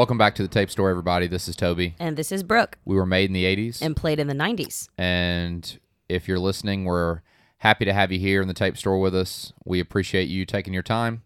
Welcome 0.00 0.16
back 0.16 0.34
to 0.36 0.42
the 0.42 0.48
tape 0.48 0.70
store, 0.70 0.88
everybody. 0.88 1.26
This 1.26 1.46
is 1.46 1.54
Toby. 1.54 1.94
And 1.98 2.16
this 2.16 2.32
is 2.32 2.42
Brooke 2.42 2.78
We 2.86 2.96
were 2.96 3.04
made 3.04 3.28
in 3.28 3.34
the 3.34 3.44
80s. 3.44 3.82
and 3.82 3.94
played 3.94 4.18
in 4.18 4.28
the 4.28 4.34
90s. 4.34 4.88
And 4.96 5.78
if 6.08 6.26
you're 6.26 6.38
listening, 6.38 6.86
we're 6.86 7.20
happy 7.58 7.84
to 7.84 7.92
have 7.92 8.10
you 8.10 8.18
here 8.18 8.40
in 8.40 8.48
the 8.48 8.54
tape 8.54 8.78
store 8.78 8.98
with 8.98 9.14
us. 9.14 9.52
We 9.66 9.78
appreciate 9.78 10.30
you 10.30 10.46
taking 10.46 10.72
your 10.72 10.82
time. 10.82 11.22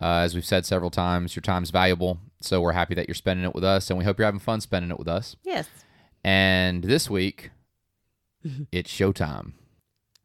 Uh, 0.00 0.18
as 0.18 0.36
we've 0.36 0.44
said 0.44 0.64
several 0.64 0.88
times, 0.88 1.34
your 1.34 1.40
time's 1.40 1.70
valuable. 1.70 2.20
So 2.40 2.60
we're 2.60 2.74
happy 2.74 2.94
that 2.94 3.08
you're 3.08 3.16
spending 3.16 3.44
it 3.44 3.56
with 3.56 3.64
us, 3.64 3.90
and 3.90 3.98
we 3.98 4.04
hope 4.04 4.20
you're 4.20 4.26
having 4.26 4.38
fun 4.38 4.60
spending 4.60 4.92
it 4.92 5.00
with 5.00 5.08
us. 5.08 5.34
Yes. 5.42 5.66
And 6.22 6.84
this 6.84 7.10
week, 7.10 7.50
it's 8.70 8.88
showtime. 8.88 9.54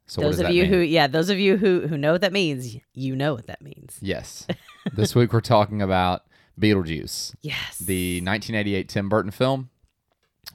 So 0.06 0.22
those 0.22 0.40
of 0.40 0.52
you 0.52 0.64
mean? 0.66 0.72
who 0.72 0.78
yeah, 0.82 1.08
those 1.08 1.32
of 1.32 1.40
you 1.40 1.58
who 1.58 1.88
who 1.88 1.98
know 1.98 2.12
what 2.12 2.22
that 2.22 2.32
means, 2.32 2.78
you 2.94 3.16
know 3.16 3.34
what 3.34 3.48
that 3.48 3.64
means. 3.64 3.98
Yes. 4.02 4.46
this 4.94 5.16
week 5.16 5.34
we're 5.34 5.42
talking 5.42 5.82
about 5.82 6.26
Beetlejuice, 6.62 7.34
Yes. 7.42 7.78
the 7.80 8.22
1988 8.22 8.88
Tim 8.88 9.10
Burton 9.10 9.32
film, 9.32 9.70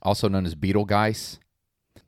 also 0.03 0.29
known 0.29 0.47
as 0.47 0.55
Beetlegeist. 0.55 1.39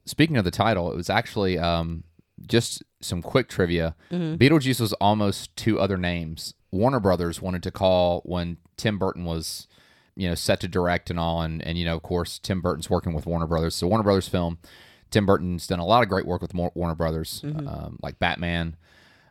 Speaking 0.06 0.36
of 0.36 0.44
the 0.44 0.50
title, 0.50 0.90
it 0.90 0.96
was 0.96 1.10
actually 1.10 1.58
um, 1.58 2.04
just 2.46 2.82
some 3.02 3.20
quick 3.20 3.48
trivia. 3.48 3.94
Mm-hmm. 4.10 4.36
Beetlejuice 4.42 4.80
was 4.80 4.92
almost 4.94 5.54
two 5.56 5.78
other 5.78 5.96
names. 5.98 6.54
Warner 6.70 7.00
Brothers 7.00 7.42
wanted 7.42 7.62
to 7.64 7.70
call 7.70 8.22
when 8.24 8.58
Tim 8.76 8.98
Burton 8.98 9.24
was, 9.24 9.66
you 10.16 10.28
know, 10.28 10.34
set 10.34 10.60
to 10.60 10.68
direct 10.68 11.10
and 11.10 11.18
all, 11.18 11.42
and 11.42 11.62
and 11.62 11.76
you 11.78 11.84
know, 11.84 11.96
of 11.96 12.02
course, 12.02 12.38
Tim 12.38 12.60
Burton's 12.60 12.88
working 12.90 13.12
with 13.12 13.26
Warner 13.26 13.46
Brothers. 13.46 13.74
So 13.74 13.86
Warner 13.86 14.04
Brothers 14.04 14.28
film. 14.28 14.58
Tim 15.10 15.24
Burton's 15.24 15.66
done 15.66 15.78
a 15.78 15.86
lot 15.86 16.02
of 16.02 16.10
great 16.10 16.26
work 16.26 16.42
with 16.42 16.52
Warner 16.54 16.94
Brothers, 16.94 17.40
Mm-hmm. 17.42 17.66
um, 17.66 17.98
like 18.02 18.18
Batman, 18.18 18.76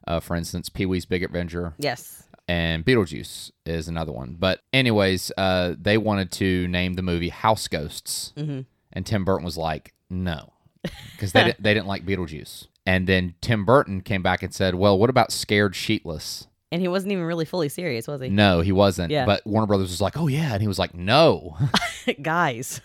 uh, 0.07 0.19
for 0.19 0.35
instance, 0.35 0.69
Pee 0.69 0.87
Wee's 0.87 1.05
Big 1.05 1.21
Adventure, 1.23 1.73
Yes. 1.77 2.23
And 2.47 2.85
Beetlejuice 2.85 3.51
is 3.65 3.87
another 3.87 4.11
one. 4.11 4.35
But 4.39 4.61
anyways, 4.73 5.31
uh, 5.37 5.75
they 5.79 5.97
wanted 5.97 6.31
to 6.33 6.67
name 6.67 6.93
the 6.93 7.01
movie 7.01 7.29
House 7.29 7.67
Ghosts, 7.67 8.33
Mm-hmm. 8.37 8.61
and 8.93 9.05
Tim 9.05 9.25
Burton 9.25 9.45
was 9.45 9.57
like, 9.57 9.93
no, 10.09 10.53
because 11.11 11.31
they 11.33 11.43
didn't, 11.43 11.61
they 11.63 11.73
didn't 11.73 11.87
like 11.87 12.05
Beetlejuice. 12.05 12.67
And 12.85 13.05
then 13.07 13.35
Tim 13.41 13.65
Burton 13.65 13.99
came 14.01 14.21
back 14.23 14.43
and 14.43 14.53
said, 14.53 14.75
well, 14.75 14.97
what 14.97 15.09
about 15.09 15.31
Scared 15.33 15.73
Sheetless? 15.73 16.47
And 16.71 16.81
he 16.81 16.87
wasn't 16.87 17.11
even 17.13 17.23
really 17.25 17.45
fully 17.45 17.69
serious, 17.69 18.07
was 18.07 18.21
he? 18.21 18.29
No, 18.29 18.61
he 18.61 18.71
wasn't. 18.71 19.11
Yeah. 19.11 19.25
But 19.25 19.45
Warner 19.45 19.67
Brothers 19.67 19.89
was 19.89 20.01
like, 20.01 20.17
oh 20.17 20.27
yeah, 20.27 20.53
and 20.53 20.61
he 20.61 20.67
was 20.67 20.79
like, 20.79 20.93
no. 20.93 21.57
Guys. 22.21 22.79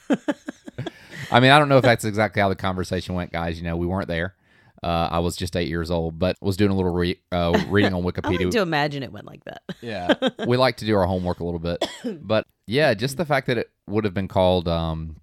I 1.30 1.40
mean, 1.40 1.50
I 1.50 1.58
don't 1.58 1.68
know 1.68 1.78
if 1.78 1.82
that's 1.84 2.04
exactly 2.04 2.42
how 2.42 2.48
the 2.48 2.54
conversation 2.56 3.14
went, 3.14 3.32
guys. 3.32 3.56
You 3.58 3.64
know, 3.64 3.76
we 3.76 3.86
weren't 3.86 4.08
there. 4.08 4.34
Uh, 4.82 5.08
I 5.12 5.20
was 5.20 5.36
just 5.36 5.56
eight 5.56 5.68
years 5.68 5.90
old, 5.90 6.18
but 6.18 6.36
was 6.40 6.56
doing 6.56 6.70
a 6.72 6.74
little 6.74 6.92
re- 6.92 7.20
uh, 7.30 7.62
reading 7.68 7.94
on 7.94 8.02
I 8.04 8.10
Wikipedia. 8.10 8.40
like 8.46 8.50
to 8.50 8.60
imagine 8.62 9.02
it 9.04 9.12
went 9.12 9.26
like 9.26 9.44
that. 9.44 9.62
Yeah. 9.80 10.14
we 10.46 10.56
like 10.56 10.78
to 10.78 10.84
do 10.84 10.96
our 10.96 11.06
homework 11.06 11.40
a 11.40 11.44
little 11.44 11.60
bit. 11.60 11.84
But 12.20 12.46
yeah, 12.66 12.94
just 12.94 13.16
the 13.16 13.24
fact 13.24 13.46
that 13.46 13.58
it 13.58 13.70
would 13.86 14.04
have 14.04 14.14
been 14.14 14.28
called 14.28 14.66
um, 14.68 15.16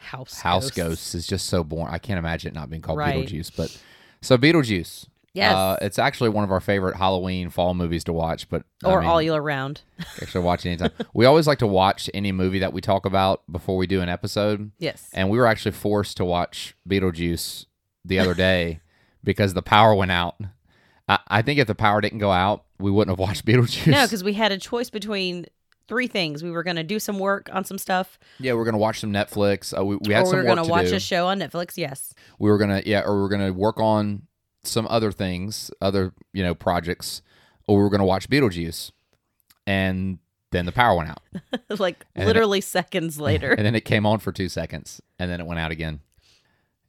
House 0.00 0.40
House 0.40 0.64
Ghosts. 0.70 0.76
Ghosts 0.76 1.14
is 1.14 1.26
just 1.26 1.46
so 1.46 1.62
boring. 1.64 1.92
I 1.92 1.98
can't 1.98 2.18
imagine 2.18 2.52
it 2.52 2.54
not 2.54 2.70
being 2.70 2.82
called 2.82 2.98
Right. 2.98 3.26
Beetlejuice. 3.26 3.52
But 3.56 3.76
so 4.22 4.36
Beetlejuice. 4.38 5.06
Yes. 5.34 5.52
Uh, 5.54 5.76
it's 5.82 5.98
actually 5.98 6.28
one 6.30 6.44
of 6.44 6.52
our 6.52 6.60
favorite 6.60 6.96
Halloween 6.96 7.50
fall 7.50 7.74
movies 7.74 8.04
to 8.04 8.12
watch, 8.12 8.48
but 8.48 8.62
I 8.84 8.90
or 8.92 9.00
mean, 9.00 9.10
all 9.10 9.20
year 9.20 9.40
round. 9.40 9.82
actually 10.22 10.44
watch 10.44 10.64
anytime. 10.64 10.90
we 11.12 11.24
always 11.26 11.46
like 11.48 11.58
to 11.58 11.66
watch 11.66 12.08
any 12.14 12.30
movie 12.30 12.60
that 12.60 12.72
we 12.72 12.80
talk 12.80 13.04
about 13.04 13.42
before 13.50 13.76
we 13.76 13.88
do 13.88 14.00
an 14.00 14.08
episode. 14.08 14.70
Yes. 14.78 15.10
And 15.12 15.28
we 15.30 15.38
were 15.38 15.46
actually 15.46 15.72
forced 15.72 16.16
to 16.18 16.24
watch 16.24 16.76
Beetlejuice 16.88 17.66
the 18.04 18.18
other 18.18 18.34
day 18.34 18.80
because 19.22 19.54
the 19.54 19.62
power 19.62 19.94
went 19.94 20.10
out. 20.10 20.36
I, 21.08 21.18
I 21.28 21.42
think 21.42 21.58
if 21.58 21.66
the 21.66 21.74
power 21.74 22.00
didn't 22.00 22.18
go 22.18 22.30
out, 22.32 22.64
we 22.78 22.90
wouldn't 22.90 23.12
have 23.12 23.18
watched 23.18 23.44
Beetlejuice. 23.46 23.86
no, 23.90 24.04
because 24.04 24.22
we 24.24 24.34
had 24.34 24.52
a 24.52 24.58
choice 24.58 24.90
between 24.90 25.46
three 25.88 26.06
things. 26.06 26.42
We 26.42 26.50
were 26.50 26.62
going 26.62 26.76
to 26.76 26.82
do 26.82 26.98
some 26.98 27.18
work 27.18 27.48
on 27.52 27.64
some 27.64 27.76
stuff, 27.78 28.18
Yeah, 28.38 28.54
we're 28.54 28.64
gonna 28.64 28.78
watch 28.78 29.00
some 29.00 29.12
Netflix. 29.12 29.78
Uh, 29.78 29.84
we, 29.84 29.96
we 29.96 30.14
had 30.14 30.20
or 30.20 30.24
we 30.24 30.30
some 30.30 30.36
were 30.38 30.44
work 30.44 30.46
going 30.46 30.56
to 30.58 30.64
to 30.64 30.70
watch 30.70 30.88
do. 30.88 30.96
a 30.96 31.00
show 31.00 31.26
on 31.26 31.38
Netflix. 31.40 31.76
Yes. 31.76 32.14
we 32.38 32.48
were 32.50 32.56
gonna 32.58 32.82
yeah, 32.86 33.00
or 33.00 33.16
we 33.16 33.20
were 33.22 33.28
gonna 33.28 33.52
work 33.52 33.78
on 33.78 34.22
some 34.62 34.86
other 34.88 35.12
things, 35.12 35.70
other 35.82 36.14
you 36.32 36.42
know 36.42 36.54
projects, 36.54 37.20
or 37.68 37.76
we 37.76 37.82
were 37.82 37.90
gonna 37.90 38.06
watch 38.06 38.30
Beetlejuice, 38.30 38.92
and 39.66 40.18
then 40.52 40.66
the 40.66 40.72
power 40.72 40.96
went 40.96 41.10
out, 41.10 41.20
like 41.78 42.04
And 42.14 42.22
then 42.22 42.22
it- 42.22 42.26
literally 42.28 42.60
seconds 42.60 43.18
later. 43.28 43.52
and 43.52 43.66
then 43.66 43.74
it 43.74 43.84
came 43.84 44.06
on 44.06 44.18
for 44.20 44.32
two 44.32 44.48
seconds, 44.48 45.00
and 45.18 45.30
then 45.30 45.40
it 45.40 45.46
went 45.46 45.60
out 45.60 45.70
again. 45.70 46.00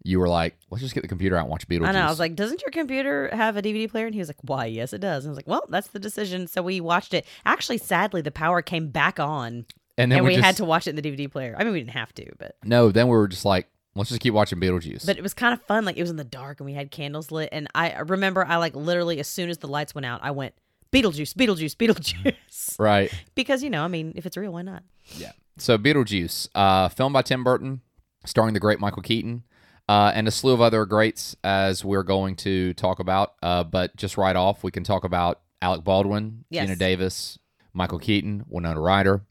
You 0.06 0.20
were 0.20 0.30
like, 0.30 0.56
"Let's 0.70 0.84
just 0.84 0.94
get 0.94 1.02
the 1.02 1.08
computer 1.08 1.36
out 1.36 1.42
and 1.42 1.50
watch 1.50 1.68
Beetlejuice." 1.68 1.88
I 1.88 1.92
know. 1.94 2.02
I 2.02 2.10
was 2.10 2.20
like, 2.20 2.36
"Doesn't 2.36 2.62
your 2.62 2.70
computer 2.70 3.30
have 3.34 3.58
a 3.58 3.62
DVD 3.62 3.90
player?" 3.90 4.06
And 4.06 4.14
he 4.14 4.20
was 4.20 4.30
like, 4.30 4.38
"Why? 4.42 4.66
Yes, 4.66 4.94
it 4.94 5.00
does." 5.00 5.26
And 5.26 5.30
I 5.30 5.32
was 5.32 5.38
like, 5.38 5.48
"Well, 5.48 5.66
that's 5.70 5.88
the 5.88 6.00
decision." 6.00 6.46
So 6.48 6.62
we 6.62 6.80
watched 6.80 7.14
it. 7.14 7.26
Actually, 7.46 7.80
sadly, 7.80 8.22
the 8.22 8.32
power 8.32 8.62
came 8.62 8.90
back 8.90 9.20
on, 9.20 9.66
and 9.98 10.12
then 10.12 10.20
and 10.20 10.28
we 10.28 10.36
just, 10.36 10.46
had 10.46 10.58
to 10.58 10.66
watch 10.66 10.86
it 10.86 10.92
in 10.92 10.96
the 10.96 11.02
DVD 11.02 11.32
player. 11.32 11.56
I 11.58 11.64
mean, 11.64 11.74
we 11.74 11.80
didn't 11.80 11.92
have 11.92 12.14
to, 12.16 12.32
but 12.38 12.56
no. 12.64 12.92
Then 12.92 13.08
we 13.08 13.18
were 13.18 13.28
just 13.28 13.46
like, 13.46 13.68
"Let's 13.96 14.10
just 14.10 14.22
keep 14.22 14.36
watching 14.36 14.60
Beetlejuice." 14.60 15.08
but 15.08 15.18
it 15.18 15.24
was 15.24 15.34
kind 15.34 15.54
of 15.54 15.62
fun. 15.64 15.86
Like 15.86 15.98
it 15.98 16.02
was 16.02 16.12
in 16.12 16.18
the 16.18 16.24
dark, 16.24 16.60
and 16.60 16.66
we 16.66 16.74
had 16.74 16.92
candles 16.92 17.32
lit. 17.32 17.50
And 17.52 17.68
I 17.74 17.90
I 17.90 18.00
remember, 18.02 18.46
I 18.46 18.58
like 18.58 18.76
literally 18.76 19.20
as 19.20 19.28
soon 19.28 19.50
as 19.50 19.58
the 19.58 19.68
lights 19.68 19.96
went 19.96 20.06
out, 20.06 20.20
I 20.24 20.32
went 20.32 20.54
Beetlejuice, 20.92 21.34
Beetlejuice, 21.34 21.76
Beetlejuice, 21.76 22.76
right. 22.80 23.12
because 23.34 23.64
you 23.64 23.70
know, 23.70 23.84
I 23.84 23.88
mean, 23.88 24.14
if 24.16 24.26
it's 24.26 24.38
real, 24.38 24.52
why 24.52 24.62
not? 24.62 24.84
Yeah. 25.18 25.32
So 25.58 25.78
Beetlejuice, 25.78 26.50
uh, 26.54 26.90
filmed 26.90 27.14
by 27.14 27.22
Tim 27.22 27.44
Burton, 27.44 27.82
starring 28.26 28.54
the 28.54 28.60
great 28.60 28.80
Michael 28.80 29.02
Keaton, 29.02 29.44
uh, 29.88 30.12
and 30.16 30.28
a 30.28 30.31
slew 30.31 30.53
of 30.53 30.62
other 30.62 30.85
greats 30.85 31.35
as 31.44 31.84
we're 31.85 32.03
going 32.03 32.35
to 32.38 32.73
talk 32.73 33.00
about. 33.00 33.34
Uh, 33.44 33.63
but 33.63 33.96
just 33.96 34.18
right 34.18 34.35
off, 34.35 34.63
we 34.63 34.72
can 34.72 34.84
talk 34.84 35.03
about 35.03 35.41
Alec 35.62 35.84
Baldwin, 35.84 36.46
Yes. 36.50 36.69
Geena 36.69 36.78
Davis, 36.78 37.40
Michael 37.73 38.00
Keaton, 38.00 38.45
Winona 38.50 38.79
Ryder. 38.79 39.22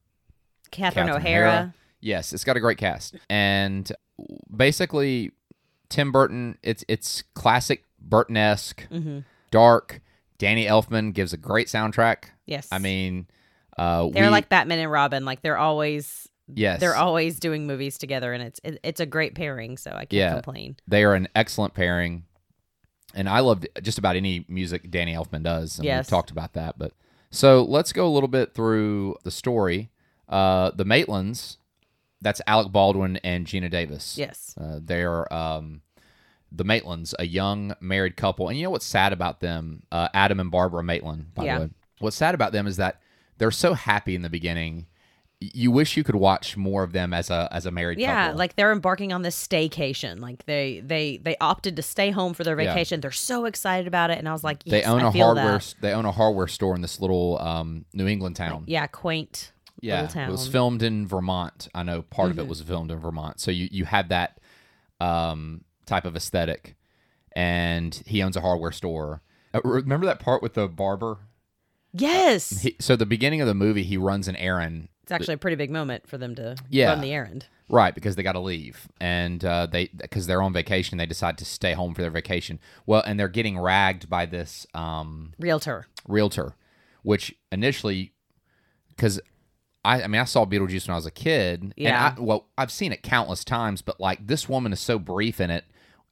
Catherine, 0.70 1.06
Catherine 1.06 1.22
O'Hara. 1.22 1.48
O'Hara. 1.48 1.74
Yes, 2.00 2.32
it's 2.32 2.44
got 2.44 2.56
a 2.56 2.60
great 2.60 2.76
cast, 2.78 3.16
and 3.30 3.90
basically 4.54 5.30
Tim 5.88 6.12
Burton. 6.12 6.58
It's 6.62 6.84
it's 6.88 7.22
classic 7.34 7.84
Burton-esque, 8.00 8.86
hmm 8.88 9.20
dark. 9.50 10.00
Danny 10.36 10.66
Elfman 10.66 11.14
gives 11.14 11.32
a 11.32 11.36
great 11.36 11.68
soundtrack. 11.68 12.24
Yes, 12.44 12.68
I 12.72 12.78
mean, 12.78 13.26
uh, 13.78 14.08
they're 14.12 14.24
we- 14.24 14.28
like 14.28 14.48
Batman 14.48 14.80
and 14.80 14.90
Robin. 14.90 15.24
Like 15.24 15.40
they're 15.42 15.56
always 15.56 16.28
yes, 16.52 16.80
they're 16.80 16.96
always 16.96 17.38
doing 17.40 17.66
movies 17.66 17.98
together, 17.98 18.32
and 18.32 18.42
it's 18.42 18.60
it, 18.64 18.78
it's 18.82 19.00
a 19.00 19.06
great 19.06 19.34
pairing. 19.34 19.76
So 19.76 19.90
I 19.92 20.04
can't 20.06 20.12
Yeah. 20.12 20.32
complain. 20.34 20.76
They 20.86 21.04
are 21.04 21.14
an 21.14 21.28
excellent 21.34 21.74
pairing. 21.74 22.24
And 23.16 23.28
I 23.28 23.38
loved 23.40 23.68
just 23.80 23.96
about 23.98 24.16
any 24.16 24.44
music 24.48 24.90
Danny 24.90 25.14
Elfman 25.14 25.44
does. 25.44 25.78
And 25.78 25.84
Yes. 25.84 26.06
we've 26.06 26.10
talked 26.10 26.32
about 26.32 26.54
that. 26.54 26.76
But 26.76 26.94
so 27.30 27.62
let's 27.62 27.92
go 27.92 28.08
a 28.08 28.10
little 28.12 28.28
bit 28.28 28.54
through 28.54 29.16
the 29.22 29.30
story. 29.30 29.90
Uh, 30.28 30.72
the 30.74 30.84
Maitlands, 30.84 31.58
that's 32.20 32.40
Alec 32.48 32.72
Baldwin 32.72 33.18
and 33.18 33.46
Geena 33.46 33.70
Davis. 33.70 34.18
Yes. 34.18 34.56
Uh, 34.60 34.80
they're 34.82 35.32
um, 35.32 35.82
the 36.50 36.64
Maitlands, 36.64 37.14
a 37.18 37.24
young 37.26 37.74
married 37.80 38.16
couple. 38.16 38.48
And 38.48 38.58
you 38.58 38.64
know 38.64 38.70
what's 38.70 38.84
sad 38.86 39.12
about 39.12 39.38
them? 39.38 39.84
Uh, 39.92 40.08
Adam 40.12 40.40
and 40.40 40.50
Barbara 40.50 40.82
Maitland, 40.82 41.34
by 41.34 41.44
Yeah. 41.44 41.58
the 41.58 41.64
way. 41.66 41.70
What's 42.00 42.16
sad 42.16 42.34
about 42.34 42.50
them 42.50 42.66
is 42.66 42.78
that 42.78 43.00
they're 43.38 43.52
so 43.52 43.74
happy 43.74 44.16
in 44.16 44.22
the 44.22 44.30
beginning. 44.30 44.86
You 45.52 45.70
wish 45.70 45.96
you 45.96 46.04
could 46.04 46.14
watch 46.14 46.56
more 46.56 46.82
of 46.82 46.92
them 46.92 47.12
as 47.12 47.28
a 47.30 47.48
as 47.50 47.66
a 47.66 47.70
married 47.70 47.96
couple. 47.96 48.02
Yeah, 48.14 48.24
couple. 48.26 48.38
like 48.38 48.56
they're 48.56 48.72
embarking 48.72 49.12
on 49.12 49.22
this 49.22 49.36
staycation. 49.36 50.20
Like 50.20 50.46
they 50.46 50.80
they 50.84 51.18
they 51.18 51.36
opted 51.40 51.76
to 51.76 51.82
stay 51.82 52.10
home 52.10 52.32
for 52.34 52.44
their 52.44 52.58
Yeah. 52.60 52.72
vacation. 52.72 53.00
They're 53.00 53.10
so 53.10 53.44
excited 53.44 53.86
about 53.86 54.10
it, 54.10 54.18
and 54.18 54.28
I 54.28 54.32
was 54.32 54.44
like, 54.44 54.62
they 54.64 54.82
own 54.84 55.00
I 55.02 55.08
a 55.08 55.10
hardware. 55.10 55.58
that. 55.58 55.74
They 55.80 55.92
own 55.92 56.04
a 56.06 56.12
hardware 56.12 56.46
store 56.48 56.74
in 56.74 56.80
this 56.82 57.00
little 57.00 57.38
um, 57.40 57.84
New 57.92 58.06
England 58.06 58.36
town. 58.36 58.64
Yeah, 58.66 58.86
quaint. 58.86 59.52
yeah, 59.80 60.02
little 60.02 60.22
it 60.22 60.30
was. 60.30 60.42
Mm-hmm. 60.44 60.52
filmed 60.52 60.82
in 60.82 61.06
Vermont. 61.06 61.68
I 61.74 61.82
know 61.82 62.02
part 62.02 62.30
of 62.30 62.38
it 62.38 62.46
was 62.46 62.62
filmed 62.62 62.90
in 62.90 62.98
Vermont, 63.00 63.40
so 63.40 63.50
you 63.50 63.68
you 63.70 63.84
had 63.84 64.08
that 64.10 64.38
um, 65.00 65.64
type 65.86 66.04
of 66.04 66.16
aesthetic. 66.16 66.76
And 67.36 68.00
he 68.06 68.22
owns 68.22 68.36
a 68.36 68.40
hardware 68.40 68.70
store. 68.70 69.20
Uh, 69.52 69.60
remember 69.64 70.06
that 70.06 70.20
part 70.20 70.40
with 70.40 70.54
the 70.54 70.68
barber? 70.68 71.18
Yes, 71.92 72.60
He, 72.62 72.76
so 72.80 72.96
the 72.96 73.06
beginning 73.06 73.40
of 73.40 73.46
the 73.46 73.54
movie, 73.54 73.82
he 73.84 73.96
runs 73.96 74.26
an 74.28 74.36
errand. 74.36 74.88
It's 75.04 75.12
actually 75.12 75.34
a 75.34 75.38
pretty 75.38 75.54
big 75.56 75.70
moment 75.70 76.08
for 76.08 76.18
them 76.18 76.34
to 76.34 76.56
Yeah. 76.70 76.88
run 76.88 77.00
the 77.02 77.12
errand. 77.12 77.46
Right, 77.68 77.94
because 77.94 78.16
they 78.16 78.22
got 78.22 78.32
to 78.32 78.40
leave, 78.40 78.88
and 79.00 79.42
uh, 79.44 79.66
they 79.66 79.86
because 79.86 80.26
they're 80.26 80.42
on 80.42 80.52
vacation, 80.52 80.98
they 80.98 81.06
decide 81.06 81.38
to 81.38 81.44
stay 81.46 81.72
home 81.72 81.94
for 81.94 82.02
their 82.02 82.10
vacation. 82.10 82.58
Well, 82.86 83.02
and 83.06 83.18
they're 83.20 83.28
getting 83.28 83.58
ragged 83.58 84.10
by 84.10 84.26
this 84.26 84.66
um, 84.74 85.32
Realtor. 85.38 85.86
realtor, 86.06 86.56
which 87.02 87.34
initially, 87.52 88.12
because 88.90 89.18
I, 89.82 90.02
I 90.02 90.06
mean, 90.08 90.20
I 90.20 90.24
saw 90.24 90.44
Beetlejuice 90.44 90.86
when 90.88 90.92
I 90.92 90.96
was 90.96 91.06
a 91.06 91.10
kid. 91.10 91.72
Yeah. 91.76 92.08
And 92.08 92.18
I, 92.18 92.22
well, 92.22 92.48
I've 92.58 92.72
seen 92.72 92.92
it 92.92 93.02
countless 93.02 93.44
times, 93.44 93.80
but 93.82 93.98
like 94.00 94.26
this 94.26 94.46
woman 94.48 94.72
is 94.72 94.80
so 94.80 94.98
brief 94.98 95.40
in 95.40 95.50
it. 95.50 95.64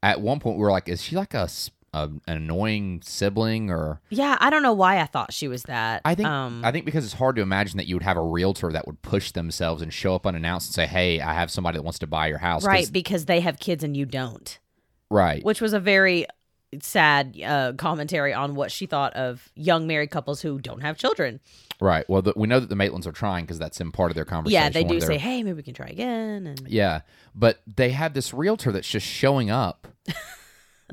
At 0.03 0.21
one 0.23 0.41
point, 0.41 0.56
we 0.56 0.62
were 0.62 0.71
like, 0.71 0.89
is 0.89 1.03
she 1.03 1.17
like 1.17 1.33
a, 1.35 1.49
a- 1.93 2.05
an 2.27 2.37
annoying 2.37 3.00
sibling 3.05 3.71
or? 3.71 4.00
Yeah, 4.11 4.37
I 4.41 4.50
don't 4.50 4.62
know 4.62 4.73
why 4.73 5.00
I 5.00 5.06
thought 5.06 5.33
she 5.33 5.49
was 5.49 5.65
that. 5.65 6.03
I 6.05 6.15
think 6.15 6.29
um, 6.29 6.65
I 6.65 6.73
think 6.73 6.85
because 6.85 7.05
it's 7.05 7.15
hard 7.15 7.37
to 7.37 7.43
imagine 7.43 7.77
that 7.79 7.87
you 7.87 7.97
would 7.97 8.03
have 8.03 8.17
a 8.17 8.23
realtor 8.23 8.73
that 8.73 8.87
would 8.87 9.03
push 9.03 9.33
themselves 9.33 9.83
and 9.83 9.93
show 9.93 10.15
up 10.15 10.27
unannounced 10.27 10.69
and 10.69 10.75
say, 10.75 10.87
"Hey, 10.87 11.21
I 11.21 11.35
have 11.35 11.50
somebody 11.50 11.79
that 11.79 11.83
wants 11.83 11.99
to 12.00 12.06
buy 12.06 12.27
your 12.29 12.39
house 12.39 12.65
right 12.65 12.91
because 12.91 13.27
they 13.27 13.41
have 13.41 13.59
kids 13.59 13.85
and 13.85 13.97
you 13.97 14.06
don't, 14.06 14.59
right. 15.11 15.44
which 15.44 15.61
was 15.61 15.73
a 15.73 15.81
very 15.81 16.27
sad 16.81 17.39
uh, 17.44 17.73
commentary 17.77 18.33
on 18.33 18.55
what 18.55 18.71
she 18.73 18.87
thought 18.87 19.12
of 19.15 19.50
young 19.55 19.87
married 19.87 20.11
couples 20.11 20.41
who 20.41 20.59
don't 20.59 20.81
have 20.81 20.97
children. 20.97 21.41
Right. 21.81 22.09
Well, 22.09 22.23
the, 22.23 22.33
we 22.37 22.47
know 22.49 22.61
that 22.61 22.69
the 22.69 22.77
Maitlands 22.77 23.06
are 23.06 23.12
trying 23.12 23.44
because 23.44 23.59
that's 23.59 23.81
in 23.81 23.93
part 23.93 24.11
of 24.11 24.15
their 24.15 24.25
conversation. 24.25 24.62
Yeah, 24.62 24.71
they 24.71 24.85
do 24.85 25.00
say, 25.00 25.19
"Hey, 25.19 25.43
maybe 25.43 25.56
we 25.56 25.62
can 25.62 25.75
try 25.75 25.89
again." 25.89 26.47
And 26.47 26.67
Yeah, 26.69 27.00
but 27.35 27.61
they 27.67 27.91
have 27.91 28.15
this 28.15 28.33
realtor 28.33 28.73
that's 28.73 28.89
just 28.89 29.06
showing 29.06 29.50
up, 29.50 29.89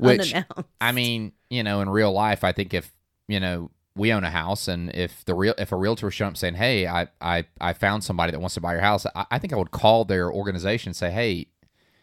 which. 0.00 0.34
I 0.80 0.92
mean, 0.92 1.32
you 1.48 1.62
know, 1.62 1.80
in 1.80 1.88
real 1.88 2.12
life, 2.12 2.44
I 2.44 2.52
think 2.52 2.74
if 2.74 2.92
you 3.28 3.40
know 3.40 3.70
we 3.96 4.12
own 4.12 4.24
a 4.24 4.30
house, 4.30 4.68
and 4.68 4.90
if 4.94 5.24
the 5.24 5.34
real 5.34 5.54
if 5.58 5.72
a 5.72 5.76
realtor 5.76 6.06
was 6.06 6.14
showing 6.14 6.30
up 6.30 6.36
saying, 6.36 6.54
"Hey, 6.54 6.86
I 6.86 7.08
I 7.20 7.44
I 7.60 7.72
found 7.72 8.04
somebody 8.04 8.32
that 8.32 8.38
wants 8.40 8.54
to 8.54 8.60
buy 8.60 8.72
your 8.72 8.82
house," 8.82 9.06
I, 9.14 9.26
I 9.30 9.38
think 9.38 9.52
I 9.52 9.56
would 9.56 9.70
call 9.70 10.04
their 10.04 10.30
organization 10.32 10.90
and 10.90 10.96
say, 10.96 11.10
"Hey, 11.10 11.48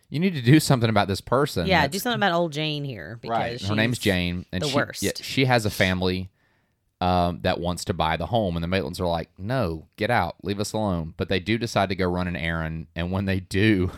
you 0.10 0.20
need 0.20 0.36
to 0.36 0.42
do 0.42 0.60
something 0.70 0.90
about 0.90 1.08
this 1.08 1.22
person." 1.22 1.66
yeah, 1.68 1.82
that's- 1.82 1.92
do 1.92 2.00
something 2.00 2.20
about 2.20 2.34
old 2.34 2.52
Jane 2.54 2.84
here 2.84 3.18
because 3.22 3.38
Right. 3.38 3.62
Her 3.62 3.76
name's 3.76 4.00
Jane, 4.00 4.46
and 4.52 4.62
the 4.62 4.68
she, 4.68 4.76
worst. 4.76 5.04
Yeah, 5.04 5.12
she 5.22 5.46
has 5.46 5.66
a 5.66 5.70
family 5.70 6.30
um, 7.00 7.40
that 7.44 7.60
wants 7.60 7.86
to 7.86 7.94
buy 7.94 8.18
the 8.18 8.26
home, 8.28 8.58
and 8.58 8.64
the 8.64 8.68
Maitlands 8.68 9.00
are 9.00 9.08
like, 9.08 9.30
"No, 9.38 9.88
get 9.96 10.12
out, 10.12 10.36
leave 10.44 10.60
us 10.60 10.74
alone." 10.74 11.14
But 11.18 11.30
they 11.30 11.40
do 11.40 11.58
decide 11.58 11.90
to 11.90 11.96
go 11.96 12.06
run 12.08 12.28
an 12.28 12.36
errand, 12.36 12.88
and 12.96 13.12
when 13.12 13.26
they 13.26 13.40
do, 13.40 13.92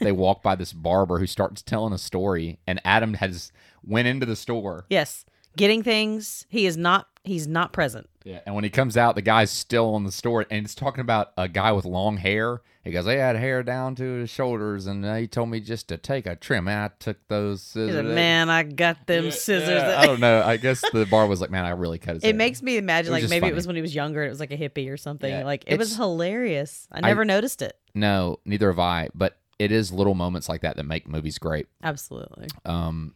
they 0.00 0.12
walk 0.12 0.42
by 0.42 0.54
this 0.54 0.72
barber 0.72 1.18
who 1.18 1.26
starts 1.26 1.62
telling 1.62 1.92
a 1.92 1.98
story, 1.98 2.58
and 2.66 2.80
Adam 2.84 3.14
has 3.14 3.52
went 3.84 4.08
into 4.08 4.26
the 4.26 4.36
store. 4.36 4.84
Yes, 4.90 5.24
getting 5.56 5.82
things. 5.82 6.46
He 6.48 6.66
is 6.66 6.76
not. 6.76 7.08
He's 7.24 7.48
not 7.48 7.72
present. 7.72 8.08
Yeah. 8.22 8.38
And 8.46 8.54
when 8.54 8.62
he 8.62 8.70
comes 8.70 8.96
out, 8.96 9.16
the 9.16 9.22
guy's 9.22 9.50
still 9.50 9.94
on 9.96 10.04
the 10.04 10.12
store, 10.12 10.46
and 10.48 10.64
it's 10.64 10.76
talking 10.76 11.00
about 11.00 11.32
a 11.36 11.48
guy 11.48 11.72
with 11.72 11.84
long 11.84 12.18
hair. 12.18 12.60
He 12.84 12.92
goes, 12.92 13.04
"He 13.04 13.14
had 13.14 13.34
hair 13.34 13.64
down 13.64 13.96
to 13.96 14.04
his 14.20 14.30
shoulders, 14.30 14.86
and 14.86 15.04
he 15.18 15.26
told 15.26 15.48
me 15.48 15.58
just 15.58 15.88
to 15.88 15.96
take 15.96 16.24
a 16.24 16.36
trim." 16.36 16.68
And 16.68 16.78
I 16.84 16.90
took 17.00 17.16
those 17.26 17.62
He's 17.62 17.72
scissors. 17.72 17.96
like, 17.96 18.14
man, 18.14 18.48
I 18.48 18.62
got 18.62 19.08
them 19.08 19.32
scissors. 19.32 19.68
Yeah, 19.70 19.98
I 19.98 20.06
don't 20.06 20.20
know. 20.20 20.40
I 20.44 20.56
guess 20.56 20.84
the 20.92 21.04
bar 21.06 21.26
was 21.26 21.40
like, 21.40 21.50
"Man, 21.50 21.64
I 21.64 21.70
really 21.70 21.98
cut 21.98 22.14
his." 22.14 22.22
It 22.22 22.28
hair." 22.28 22.34
makes 22.36 22.62
me 22.62 22.76
imagine 22.76 23.10
like 23.10 23.24
maybe 23.24 23.40
funny. 23.40 23.50
it 23.50 23.54
was 23.56 23.66
when 23.66 23.74
he 23.74 23.82
was 23.82 23.92
younger. 23.92 24.22
It 24.22 24.28
was 24.28 24.38
like 24.38 24.52
a 24.52 24.56
hippie 24.56 24.88
or 24.88 24.96
something. 24.96 25.28
Yeah, 25.28 25.42
like 25.44 25.64
it 25.66 25.78
was 25.80 25.96
hilarious. 25.96 26.86
I 26.92 26.98
I- 26.98 27.08
never 27.08 27.24
noticed 27.24 27.60
it. 27.60 27.76
No, 27.92 28.38
neither 28.44 28.68
have 28.70 28.78
I. 28.78 29.08
But 29.16 29.36
it 29.58 29.72
is 29.72 29.92
little 29.92 30.14
moments 30.14 30.48
like 30.48 30.60
that 30.62 30.76
that 30.76 30.84
make 30.84 31.08
movies 31.08 31.38
great. 31.38 31.66
Absolutely. 31.82 32.48
Um, 32.64 33.14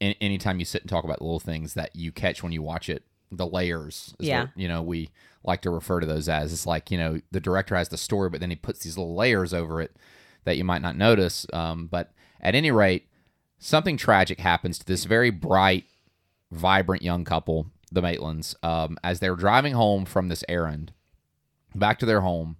an- 0.00 0.14
anytime 0.20 0.58
you 0.58 0.64
sit 0.64 0.82
and 0.82 0.90
talk 0.90 1.04
about 1.04 1.20
little 1.20 1.40
things 1.40 1.74
that 1.74 1.94
you 1.94 2.12
catch 2.12 2.42
when 2.42 2.52
you 2.52 2.62
watch 2.62 2.88
it, 2.88 3.02
the 3.32 3.46
layers. 3.46 4.14
Is 4.18 4.28
Yeah. 4.28 4.42
What, 4.42 4.50
you 4.56 4.68
know, 4.68 4.82
we 4.82 5.10
like 5.44 5.62
to 5.62 5.70
refer 5.70 6.00
to 6.00 6.06
those 6.06 6.28
as. 6.28 6.52
It's 6.52 6.66
like 6.66 6.90
you 6.90 6.98
know, 6.98 7.20
the 7.30 7.40
director 7.40 7.76
has 7.76 7.88
the 7.88 7.96
story, 7.96 8.30
but 8.30 8.40
then 8.40 8.50
he 8.50 8.56
puts 8.56 8.80
these 8.80 8.96
little 8.98 9.14
layers 9.14 9.52
over 9.54 9.80
it 9.80 9.96
that 10.44 10.56
you 10.56 10.64
might 10.64 10.82
not 10.82 10.96
notice. 10.96 11.46
Um, 11.52 11.86
but 11.86 12.12
at 12.40 12.54
any 12.54 12.70
rate, 12.70 13.08
something 13.58 13.96
tragic 13.96 14.40
happens 14.40 14.78
to 14.78 14.86
this 14.86 15.04
very 15.04 15.30
bright, 15.30 15.84
vibrant 16.50 17.02
young 17.02 17.24
couple, 17.24 17.66
the 17.92 18.00
Maitlands, 18.00 18.54
um, 18.64 18.96
as 19.04 19.20
they're 19.20 19.36
driving 19.36 19.74
home 19.74 20.04
from 20.04 20.28
this 20.28 20.44
errand 20.48 20.92
back 21.74 21.98
to 22.00 22.06
their 22.06 22.20
home. 22.22 22.56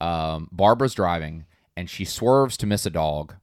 Um, 0.00 0.48
Barbara's 0.52 0.94
driving 0.94 1.44
and 1.78 1.88
she 1.88 2.04
swerves 2.04 2.56
to 2.58 2.66
miss 2.66 2.84
a 2.86 2.90
dog, 2.90 3.34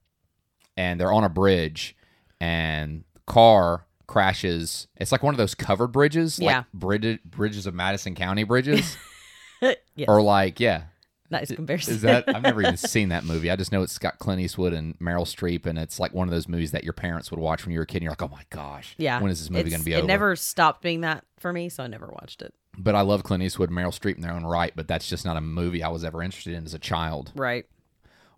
and 0.76 1.00
they're 1.00 1.12
on 1.14 1.24
a 1.24 1.30
bridge, 1.30 1.96
and 2.42 3.04
the 3.14 3.22
car 3.26 3.86
crashes. 4.08 4.88
It's 4.98 5.12
like 5.12 5.24
one 5.24 5.34
of 5.34 5.38
those 5.38 5.56
covered 5.56 5.88
bridges, 5.94 6.38
Yeah. 6.40 6.58
like 6.58 6.66
bridge, 6.74 7.20
bridges 7.24 7.66
of 7.66 7.74
Madison 7.74 8.14
County 8.16 8.44
bridges, 8.44 8.98
yes. 9.62 9.78
or 10.08 10.22
like 10.22 10.60
yeah. 10.60 10.84
nice 11.32 11.52
comparison. 11.52 11.96
Is 11.96 12.02
that 12.02 12.26
I've 12.28 12.44
never 12.44 12.62
even 12.62 12.78
seen 12.96 13.10
that 13.10 13.24
movie. 13.24 13.50
I 13.50 13.56
just 13.56 13.72
know 13.72 13.82
it's 13.84 13.98
got 13.98 14.20
Clint 14.20 14.42
Eastwood 14.42 14.74
and 14.74 14.98
Meryl 15.00 15.26
Streep, 15.26 15.66
and 15.66 15.78
it's 15.80 16.00
like 16.00 16.14
one 16.14 16.28
of 16.28 16.34
those 16.34 16.48
movies 16.48 16.72
that 16.72 16.84
your 16.84 16.94
parents 16.94 17.32
would 17.32 17.40
watch 17.40 17.66
when 17.66 17.72
you 17.74 17.80
were 17.80 17.84
a 17.84 17.88
kid. 17.88 17.98
and 17.98 18.04
You're 18.04 18.12
like, 18.12 18.22
oh 18.22 18.28
my 18.28 18.44
gosh, 18.50 18.96
yeah. 18.98 19.20
when 19.22 19.32
is 19.32 19.40
this 19.40 19.50
movie 19.50 19.70
going 19.70 19.80
to 19.82 19.86
be 19.86 19.96
over? 19.96 20.04
It 20.04 20.08
never 20.08 20.36
stopped 20.36 20.82
being 20.82 21.02
that 21.02 21.24
for 21.40 21.52
me, 21.54 21.70
so 21.70 21.84
I 21.84 21.88
never 21.88 22.08
watched 22.08 22.42
it. 22.42 22.54
But 22.78 22.96
I 22.96 23.02
love 23.02 23.24
Clint 23.24 23.42
Eastwood 23.44 23.70
and 23.70 23.78
Meryl 23.80 23.98
Streep 23.98 24.16
in 24.16 24.22
their 24.22 24.34
own 24.34 24.46
right, 24.46 24.74
but 24.76 24.88
that's 24.88 25.08
just 25.10 25.24
not 25.24 25.38
a 25.38 25.42
movie 25.42 25.82
I 25.82 25.88
was 25.88 26.04
ever 26.04 26.22
interested 26.22 26.54
in 26.54 26.66
as 26.66 26.74
a 26.74 26.80
child, 26.80 27.32
Right. 27.34 27.66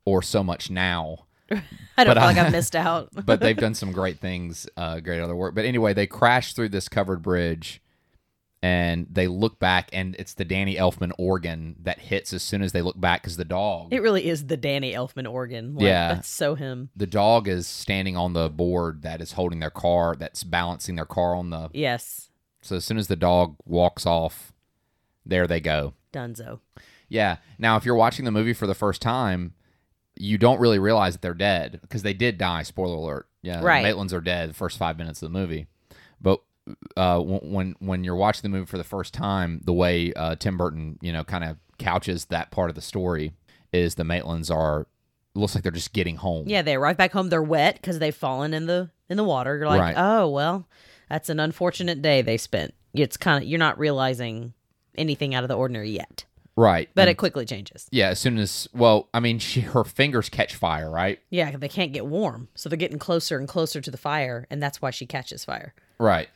Or 0.07 0.21
so 0.21 0.41
much 0.41 0.69
now. 0.71 1.25
I 1.51 2.03
don't 2.03 2.13
But 2.15 2.17
feel 2.17 2.23
like 2.23 2.37
I- 2.37 2.49
missed 2.49 2.75
out. 2.77 3.09
but 3.25 3.41
they've 3.41 3.57
done 3.57 3.73
some 3.81 3.91
great 3.91 4.19
things, 4.19 4.67
uh, 4.77 5.01
great 5.01 5.19
other 5.19 5.35
work. 5.35 5.53
But 5.53 5.65
anyway, 5.65 5.93
they 5.93 6.07
crash 6.07 6.53
through 6.53 6.69
this 6.69 6.87
covered 6.87 7.21
bridge, 7.21 7.81
and 8.61 9.05
they 9.11 9.27
look 9.27 9.59
back, 9.59 9.89
and 9.93 10.15
it's 10.17 10.33
the 10.33 10.45
Danny 10.45 10.75
Elfman 10.75 11.11
organ 11.17 11.75
that 11.83 11.99
hits 11.99 12.31
as 12.33 12.41
soon 12.41 12.61
as 12.63 12.71
they 12.71 12.81
look 12.81 12.99
back 12.99 13.21
because 13.21 13.37
the 13.37 13.45
dog, 13.45 13.93
it 13.93 14.01
really 14.01 14.27
is 14.27 14.47
the 14.47 14.57
Danny 14.57 14.93
Elfman 14.93 15.29
organ. 15.29 15.75
Like, 15.75 15.83
Yeah. 15.83 16.13
That's 16.15 16.29
so 16.29 16.55
him. 16.55 16.89
the 16.95 17.05
dog 17.07 17.47
is 17.49 17.67
standing 17.67 18.15
on 18.17 18.31
the 18.33 18.49
board 18.49 19.01
that 19.03 19.21
is 19.21 19.33
holding 19.33 19.59
their 19.59 19.69
car, 19.69 20.15
that's 20.17 20.43
balancing 20.43 20.95
their 20.95 21.05
car 21.05 21.35
on 21.35 21.49
the. 21.49 21.69
Yes. 21.73 22.29
So 22.61 22.77
as 22.77 22.85
soon 22.85 22.97
as 22.97 23.07
the 23.07 23.15
dog 23.15 23.55
walks 23.65 24.05
off, 24.05 24.53
there 25.25 25.47
they 25.47 25.59
go. 25.61 25.93
Dunzo. 26.13 26.59
Yeah. 27.09 27.37
Now, 27.59 27.77
if 27.77 27.85
you're 27.85 27.95
watching 27.95 28.25
the 28.25 28.31
movie 28.31 28.53
for 28.53 28.67
the 28.67 28.75
first 28.75 29.01
time, 29.01 29.53
you 30.19 30.37
don't 30.37 30.59
really 30.59 30.79
realize 30.79 31.13
that 31.13 31.21
they're 31.21 31.33
dead 31.33 31.79
because 31.81 32.03
they 32.03 32.13
did 32.13 32.37
die. 32.37 32.63
Spoiler 32.63 32.95
alert. 32.95 33.27
Yeah, 33.41 33.61
Right. 33.61 33.83
The 33.83 33.89
Maitlands 33.89 34.13
are 34.13 34.21
dead 34.21 34.49
the 34.49 34.53
first 34.53 34.77
five 34.77 34.97
minutes 34.97 35.21
of 35.21 35.31
the 35.31 35.37
movie. 35.39 35.67
But 36.21 36.41
uh, 36.97 37.19
when 37.21 37.75
when 37.79 38.03
you're 38.03 38.15
watching 38.15 38.41
the 38.43 38.49
movie 38.49 38.65
for 38.65 38.77
the 38.77 38.83
first 38.83 39.13
time, 39.13 39.61
the 39.63 39.73
way 39.73 40.11
uh, 40.13 40.35
Tim 40.35 40.57
Burton, 40.57 40.97
you 41.01 41.13
know, 41.13 41.23
kind 41.23 41.43
of 41.43 41.57
couches 41.77 42.25
that 42.25 42.51
part 42.51 42.69
of 42.69 42.75
the 42.75 42.81
story 42.81 43.33
is 43.71 43.95
the 43.95 44.03
Maitlands 44.03 44.53
are 44.53 44.87
looks 45.35 45.53
like 45.55 45.63
they're 45.63 45.71
just 45.71 45.93
getting 45.93 46.15
home. 46.17 46.45
Yeah, 46.47 46.63
they 46.63 46.75
arrive 46.75 46.97
back 46.97 47.11
home. 47.11 47.29
They're 47.29 47.43
wet 47.43 47.75
because 47.75 47.99
they've 47.99 48.15
fallen 48.15 48.53
in 48.53 48.65
the 48.65 48.89
in 49.09 49.17
the 49.17 49.23
water. 49.23 49.57
You're 49.57 49.67
like, 49.67 49.79
Right. 49.79 49.95
oh 49.97 50.27
well, 50.29 50.67
that's 51.09 51.29
an 51.29 51.39
unfortunate 51.39 52.01
day 52.01 52.21
they 52.21 52.37
spent. 52.37 52.73
It's 52.93 53.15
kind 53.17 53.43
of 53.43 53.47
you're 53.49 53.59
not 53.59 53.77
realizing 53.79 54.53
anything 54.97 55.35
out 55.35 55.43
of 55.43 55.47
the 55.47 55.55
ordinary 55.55 55.91
yet, 55.91 56.25
Right. 56.57 56.89
but 56.95 57.03
And- 57.03 57.11
it 57.11 57.17
quickly 57.17 57.45
changes. 57.45 57.87
yeah. 57.91 58.09
As 58.09 58.19
soon 58.19 58.37
as 58.39 58.67
well, 58.73 59.07
I 59.13 59.19
mean, 59.21 59.39
she 59.39 59.61
her 59.61 59.83
fingers 59.83 60.27
catch 60.27 60.55
fire. 60.55 60.89
Right. 60.89 61.19
Yeah, 61.29 61.55
they 61.55 61.69
can't 61.69 61.93
get 61.93 62.05
warm, 62.07 62.49
so 62.55 62.67
they're 62.67 62.75
getting 62.77 62.99
closer 62.99 63.37
and 63.37 63.47
closer 63.47 63.79
to 63.79 63.91
the 63.91 63.97
fire, 63.97 64.47
and 64.49 64.61
that's 64.61 64.81
why 64.81 64.89
she 64.91 65.05
catches 65.05 65.45
fire. 65.45 65.73
Right. 65.99 66.27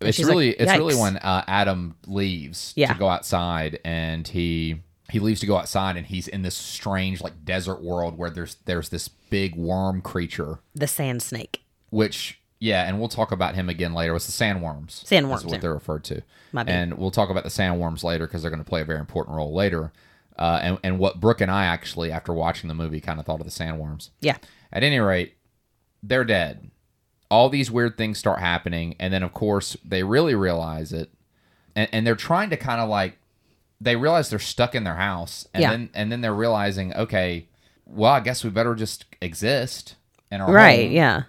It's 0.00 0.16
she's 0.16 0.26
like, 0.26 0.32
really 0.32 0.50
it's 0.50 0.70
really 0.72 0.94
when 0.94 1.16
uh, 1.16 1.42
Adam 1.48 1.96
leaves 2.06 2.72
Yeah. 2.76 2.92
to 2.92 2.98
go 2.98 3.08
outside 3.08 3.80
and 3.84 4.28
he 4.28 4.82
he 5.10 5.20
leaves 5.20 5.40
to 5.40 5.46
go 5.46 5.56
outside 5.56 5.96
and 5.96 6.04
he's 6.06 6.28
in 6.28 6.42
this 6.42 6.54
strange 6.54 7.20
like 7.22 7.44
desert 7.44 7.80
world 7.82 8.18
where 8.18 8.28
there's 8.28 8.56
there's 8.66 8.88
this 8.90 9.08
big 9.08 9.54
worm 9.56 10.02
creature 10.02 10.58
The 10.74 10.86
sand 10.86 11.22
snake. 11.22 11.62
which 11.90 12.40
yeah 12.58 12.88
and 12.88 12.98
we'll 12.98 13.08
talk 13.08 13.32
about 13.32 13.54
him 13.54 13.68
again 13.68 13.92
later 13.94 14.14
it's 14.16 14.26
the 14.26 14.44
sandworms 14.44 15.04
Sandworms, 15.04 15.28
That's 15.30 15.44
what 15.44 15.52
yeah. 15.54 15.58
they're 15.58 15.74
referred 15.74 16.04
to 16.04 16.22
My 16.52 16.62
and 16.66 16.94
we'll 16.94 17.10
talk 17.10 17.30
about 17.30 17.44
the 17.44 17.50
sandworms 17.50 18.02
later 18.02 18.26
because 18.26 18.42
they're 18.42 18.50
going 18.50 18.64
to 18.64 18.68
play 18.68 18.80
a 18.80 18.84
very 18.84 19.00
important 19.00 19.36
role 19.36 19.54
later 19.54 19.92
uh, 20.38 20.60
and, 20.62 20.78
and 20.82 20.98
what 20.98 21.18
Brooke 21.20 21.40
and 21.40 21.50
I 21.50 21.64
actually 21.64 22.12
after 22.12 22.32
watching 22.32 22.68
the 22.68 22.74
movie 22.74 23.00
kind 23.00 23.18
of 23.18 23.24
thought 23.26 23.40
of 23.40 23.46
the 23.46 23.50
sandworms 23.52 24.10
Yeah, 24.20 24.36
at 24.72 24.82
any 24.82 24.98
rate, 24.98 25.34
they're 26.02 26.24
dead. 26.24 26.70
All 27.30 27.48
these 27.48 27.70
weird 27.70 27.96
things 27.96 28.18
start 28.18 28.38
happening, 28.38 28.96
and 29.00 29.12
then 29.14 29.22
of 29.22 29.32
course 29.32 29.76
they 29.82 30.02
really 30.02 30.34
realize 30.34 30.92
it, 30.92 31.10
and, 31.74 31.88
and 31.90 32.06
they're 32.06 32.14
trying 32.14 32.50
to 32.50 32.56
kind 32.58 32.82
of 32.82 32.88
like 32.90 33.16
they 33.80 33.96
realize 33.96 34.28
they're 34.28 34.38
stuck 34.38 34.74
in 34.74 34.84
their 34.84 34.96
house, 34.96 35.48
and 35.54 35.62
Yeah. 35.62 35.70
then 35.70 35.90
and 35.94 36.12
then 36.12 36.20
they're 36.20 36.34
realizing, 36.34 36.94
okay, 36.94 37.48
well, 37.86 38.12
I 38.12 38.20
guess 38.20 38.44
we 38.44 38.50
better 38.50 38.74
just 38.74 39.06
exist 39.22 39.96
in 40.30 40.42
our 40.42 40.52
right. 40.52 40.84
home. 40.86 40.92
Yeah, 40.92 41.22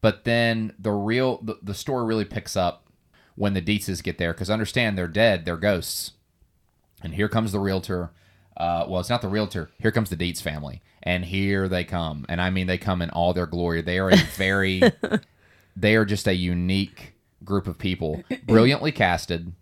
But 0.00 0.24
then 0.24 0.72
the 0.78 0.92
real 0.92 1.38
the, 1.42 1.58
the 1.62 1.74
story 1.74 2.04
really 2.06 2.24
picks 2.24 2.56
up 2.56 2.86
when 3.34 3.54
the 3.54 3.62
Deetzes 3.62 4.02
get 4.02 4.18
there 4.18 4.32
because 4.32 4.50
understand 4.50 4.96
they're 4.96 5.08
dead, 5.08 5.44
they're 5.44 5.56
ghosts, 5.56 6.12
and 7.02 7.14
here 7.14 7.28
comes 7.28 7.52
the 7.52 7.60
realtor. 7.60 8.10
Uh, 8.56 8.84
well, 8.88 9.00
it's 9.00 9.08
not 9.10 9.22
the 9.22 9.28
realtor. 9.28 9.70
Here 9.78 9.90
comes 9.90 10.10
the 10.10 10.16
Deetz 10.16 10.42
family, 10.42 10.82
and 11.02 11.24
here 11.24 11.68
they 11.68 11.84
come, 11.84 12.26
and 12.28 12.40
I 12.40 12.50
mean 12.50 12.66
they 12.66 12.78
come 12.78 13.00
in 13.02 13.10
all 13.10 13.32
their 13.32 13.46
glory. 13.46 13.80
They 13.80 13.98
are 13.98 14.10
a 14.10 14.16
very, 14.36 14.82
they 15.76 15.96
are 15.96 16.04
just 16.04 16.26
a 16.26 16.34
unique 16.34 17.14
group 17.44 17.66
of 17.66 17.78
people, 17.78 18.22
brilliantly 18.46 18.92
casted, 18.92 19.52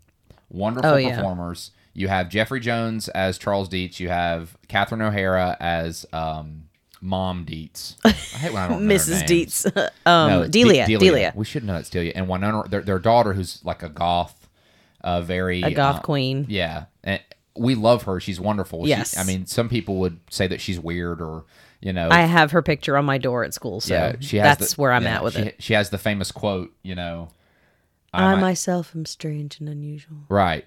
wonderful 0.49 0.91
Oh, 0.91 0.95
yeah. 0.97 1.15
performers. 1.15 1.71
You 1.93 2.07
have 2.09 2.29
Jeffrey 2.29 2.59
Jones 2.59 3.07
as 3.09 3.37
Charles 3.37 3.69
Deetz. 3.69 3.99
You 3.99 4.09
have 4.09 4.57
Catherine 4.67 5.01
O'Hara 5.01 5.55
as 5.59 6.05
um, 6.13 6.63
Mom 7.01 7.45
Deetz. 7.45 7.95
I 8.05 8.09
hate 8.11 8.53
when 8.53 8.61
I 8.61 8.67
don't 8.67 8.81
know 8.83 8.87
their 8.87 8.97
Mrs. 8.97 9.29
names. 9.29 9.65
Deetz. 9.65 9.89
um, 10.05 10.29
No, 10.29 10.47
Delia. 10.47 10.85
De- 10.87 10.97
Delia. 10.97 11.33
We 11.35 11.45
should 11.45 11.63
know 11.63 11.75
it's 11.77 11.89
Delia. 11.89 12.13
And 12.15 12.27
Winona, 12.27 12.67
their, 12.67 12.81
their 12.81 12.99
daughter, 12.99 13.33
who's 13.33 13.63
like 13.63 13.83
a 13.83 13.89
goth, 13.89 14.47
uh, 15.01 15.21
very 15.21 15.61
A 15.63 15.71
goth 15.71 15.97
uh, 15.97 16.01
queen. 16.01 16.45
Yeah, 16.49 16.85
and 17.03 17.21
we 17.55 17.75
love 17.75 18.03
her. 18.03 18.19
She's 18.19 18.39
wonderful. 18.39 18.83
She- 18.85 18.89
Yes. 18.89 19.17
I 19.17 19.23
mean, 19.23 19.45
some 19.45 19.69
people 19.69 19.97
would 19.97 20.19
say 20.29 20.47
that 20.47 20.61
she's 20.61 20.79
weird 20.79 21.21
or 21.21 21.45
you 21.81 21.93
know. 21.93 22.09
I 22.11 22.21
have 22.21 22.51
her 22.51 22.61
picture 22.61 22.97
on 22.97 23.05
my 23.05 23.17
door 23.17 23.43
at 23.43 23.53
school, 23.53 23.79
so 23.79 23.93
yeah, 23.93 24.15
she 24.19 24.37
has 24.37 24.57
that's 24.57 24.73
the- 24.73 24.81
where 24.81 24.91
I'm 24.91 25.03
yeah, 25.03 25.15
at 25.15 25.23
with 25.23 25.35
she, 25.35 25.41
it. 25.41 25.55
She 25.59 25.73
has 25.73 25.89
the 25.89 25.97
famous 25.97 26.31
quote, 26.31 26.73
you 26.83 26.95
know. 26.95 27.29
I 28.13 28.33
might- 28.35 28.41
myself 28.41 28.95
am 28.95 29.05
strange 29.05 29.59
and 29.59 29.69
unusual. 29.69 30.17
Right. 30.29 30.65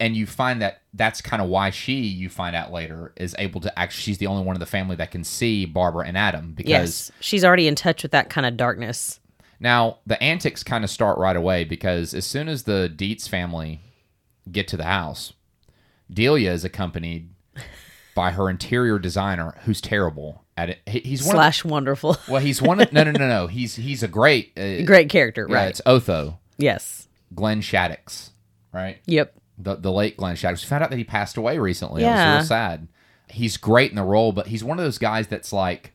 And 0.00 0.16
you 0.16 0.26
find 0.26 0.62
that 0.62 0.80
that's 0.94 1.20
kind 1.20 1.42
of 1.42 1.48
why 1.48 1.70
she, 1.70 2.00
you 2.00 2.28
find 2.30 2.56
out 2.56 2.72
later, 2.72 3.12
is 3.16 3.36
able 3.38 3.60
to 3.60 3.78
actually, 3.78 4.02
she's 4.02 4.18
the 4.18 4.26
only 4.26 4.42
one 4.42 4.56
in 4.56 4.60
the 4.60 4.66
family 4.66 4.96
that 4.96 5.10
can 5.10 5.22
see 5.24 5.66
Barbara 5.66 6.06
and 6.06 6.16
Adam 6.16 6.52
because 6.52 6.70
Yes, 6.70 7.12
she's 7.20 7.44
already 7.44 7.68
in 7.68 7.74
touch 7.74 8.02
with 8.02 8.12
that 8.12 8.30
kind 8.30 8.46
of 8.46 8.56
darkness. 8.56 9.20
Now, 9.60 9.98
the 10.06 10.20
antics 10.22 10.64
kind 10.64 10.84
of 10.84 10.90
start 10.90 11.18
right 11.18 11.36
away 11.36 11.64
because 11.64 12.14
as 12.14 12.24
soon 12.24 12.48
as 12.48 12.62
the 12.62 12.90
Deetz 12.94 13.28
family 13.28 13.80
get 14.50 14.66
to 14.68 14.78
the 14.78 14.84
house, 14.84 15.34
Delia 16.10 16.52
is 16.52 16.64
accompanied 16.64 17.28
by 18.14 18.30
her 18.30 18.48
interior 18.48 18.98
designer, 18.98 19.54
who's 19.64 19.82
terrible 19.82 20.44
at 20.56 20.70
it. 20.70 20.80
He's 20.86 21.22
one. 21.22 21.36
Of, 21.36 21.38
Slash 21.38 21.64
wonderful. 21.64 22.16
well, 22.28 22.40
he's 22.40 22.62
one. 22.62 22.80
Of, 22.80 22.92
no, 22.92 23.04
no, 23.04 23.10
no, 23.12 23.28
no. 23.28 23.46
He's 23.48 23.76
he's 23.76 24.02
a 24.02 24.08
great. 24.08 24.52
Uh, 24.58 24.82
Great 24.84 25.10
character, 25.10 25.46
yeah, 25.48 25.54
right? 25.56 25.68
It's 25.68 25.82
Otho, 25.84 26.38
Yes. 26.56 27.08
Glenn 27.34 27.60
Shadix, 27.60 28.30
right? 28.72 28.98
Yep. 29.06 29.34
The 29.62 29.76
the 29.76 29.92
late 29.92 30.16
Glenn 30.16 30.36
Shadix. 30.36 30.62
We 30.62 30.68
found 30.68 30.84
out 30.84 30.90
that 30.90 30.96
he 30.96 31.04
passed 31.04 31.36
away 31.36 31.58
recently. 31.58 32.04
I 32.04 32.10
was 32.10 32.18
Yeah. 32.18 32.34
real 32.36 32.44
sad. 32.44 32.88
He's 33.28 33.56
great 33.56 33.90
in 33.90 33.96
the 33.96 34.02
role, 34.02 34.32
but 34.32 34.46
he's 34.48 34.64
one 34.64 34.78
of 34.78 34.84
those 34.84 34.98
guys 34.98 35.26
that's 35.28 35.52
like 35.52 35.92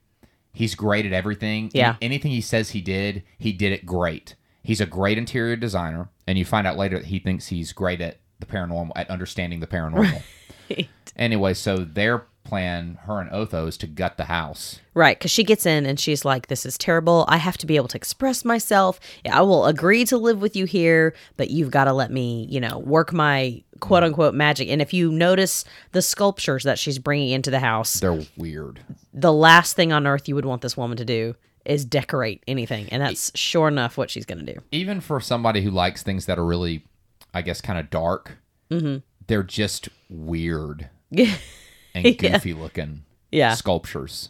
he's 0.54 0.76
great 0.76 1.06
at 1.06 1.14
everything. 1.14 1.72
Yeah. 1.74 1.96
Any- 2.02 2.16
anything 2.16 2.32
he 2.32 2.42
says 2.42 2.70
he 2.72 2.82
did, 2.82 3.24
he 3.38 3.52
did 3.52 3.72
it 3.74 3.86
great. 3.86 4.36
He's 4.64 4.82
a 4.82 4.86
great 4.86 5.18
interior 5.18 5.56
designer, 5.56 6.10
and 6.28 6.38
you 6.38 6.46
find 6.46 6.66
out 6.66 6.78
later 6.78 6.98
that 6.98 7.08
he 7.08 7.20
thinks 7.20 7.48
he's 7.48 7.72
great 7.74 8.02
at 8.02 8.18
the 8.40 8.46
paranormal, 8.46 8.92
at 8.96 9.10
understanding 9.10 9.60
the 9.60 9.68
paranormal. 9.68 10.22
Right. 10.70 10.90
Anyway, 11.16 11.54
so 11.54 11.78
their 11.78 12.24
plan, 12.46 12.98
her 13.04 13.20
and 13.20 13.30
Otho, 13.32 13.68
is 13.68 13.76
to 13.80 13.88
gut 13.88 14.16
the 14.16 14.26
house. 14.26 14.80
Right, 14.94 15.18
because 15.20 15.32
she 15.32 15.44
gets 15.44 15.66
in 15.66 15.86
and 15.86 16.00
she's 16.00 16.24
like, 16.24 16.48
"This 16.48 16.66
is 16.66 16.78
terrible. 16.78 17.26
I 17.28 17.36
have 17.38 17.58
to 17.58 17.66
be 17.66 17.76
able 17.76 17.90
to 17.90 17.98
express 17.98 18.46
myself. 18.46 19.00
I 19.30 19.42
will 19.42 19.66
agree 19.66 20.06
to 20.06 20.18
live 20.18 20.42
with 20.42 20.56
you 20.56 20.64
here, 20.66 21.14
but 21.36 21.50
you've 21.50 21.72
got 21.72 21.84
to 21.86 21.94
let 21.94 22.12
me, 22.12 22.48
you 22.50 22.62
know, 22.62 22.78
work 22.80 23.12
my 23.12 23.62
quote 23.82 24.04
unquote 24.04 24.34
magic." 24.34 24.70
And 24.70 24.82
if 24.82 24.94
you 24.94 25.12
notice 25.12 25.66
the 25.92 26.02
sculptures 26.02 26.64
that 26.64 26.80
she's 26.80 27.00
bringing 27.00 27.32
into 27.32 27.52
the 27.52 27.60
house, 27.60 28.00
They're 28.00 28.24
weird. 28.38 28.80
the 29.14 29.34
last 29.34 29.76
thing 29.76 29.92
on 29.92 30.08
earth 30.08 30.30
you 30.30 30.36
would 30.36 30.46
want 30.46 30.62
this 30.62 30.78
woman 30.78 30.96
to 30.98 31.06
do 31.06 31.36
is 31.66 31.84
decorate 31.84 32.44
anything, 32.48 32.88
and 32.90 33.02
that's 33.02 33.32
sure 33.36 33.68
enough 33.68 33.98
what 33.98 34.10
she's 34.12 34.26
going 34.26 34.46
to 34.46 34.54
do. 34.54 34.60
even 34.72 35.02
for 35.02 35.20
somebody 35.20 35.62
who 35.64 35.72
likes 35.72 36.04
things 36.04 36.28
that 36.28 36.38
are 36.40 36.46
really, 36.46 36.86
I 37.34 37.42
guess, 37.42 37.60
kind 37.60 37.80
of 37.80 37.90
dark, 37.90 38.38
Mm-hmm. 38.72 38.98
they're 39.28 39.44
just 39.44 39.90
weird 40.10 40.90
and 41.96 42.18
goofy 42.20 42.54
looking 42.54 43.04
Yeah. 43.32 43.56
sculptures. 43.56 44.30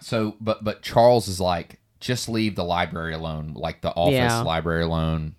So, 0.00 0.36
but 0.40 0.64
but 0.64 0.82
Charles 0.82 1.28
is 1.28 1.40
like, 1.40 1.78
just 2.00 2.28
leave 2.28 2.54
the 2.56 2.64
library 2.64 3.14
alone, 3.14 3.52
like 3.54 3.80
the 3.82 3.90
office 3.90 4.14
Yeah. 4.14 4.42
library 4.42 4.82
alone, 4.82 5.34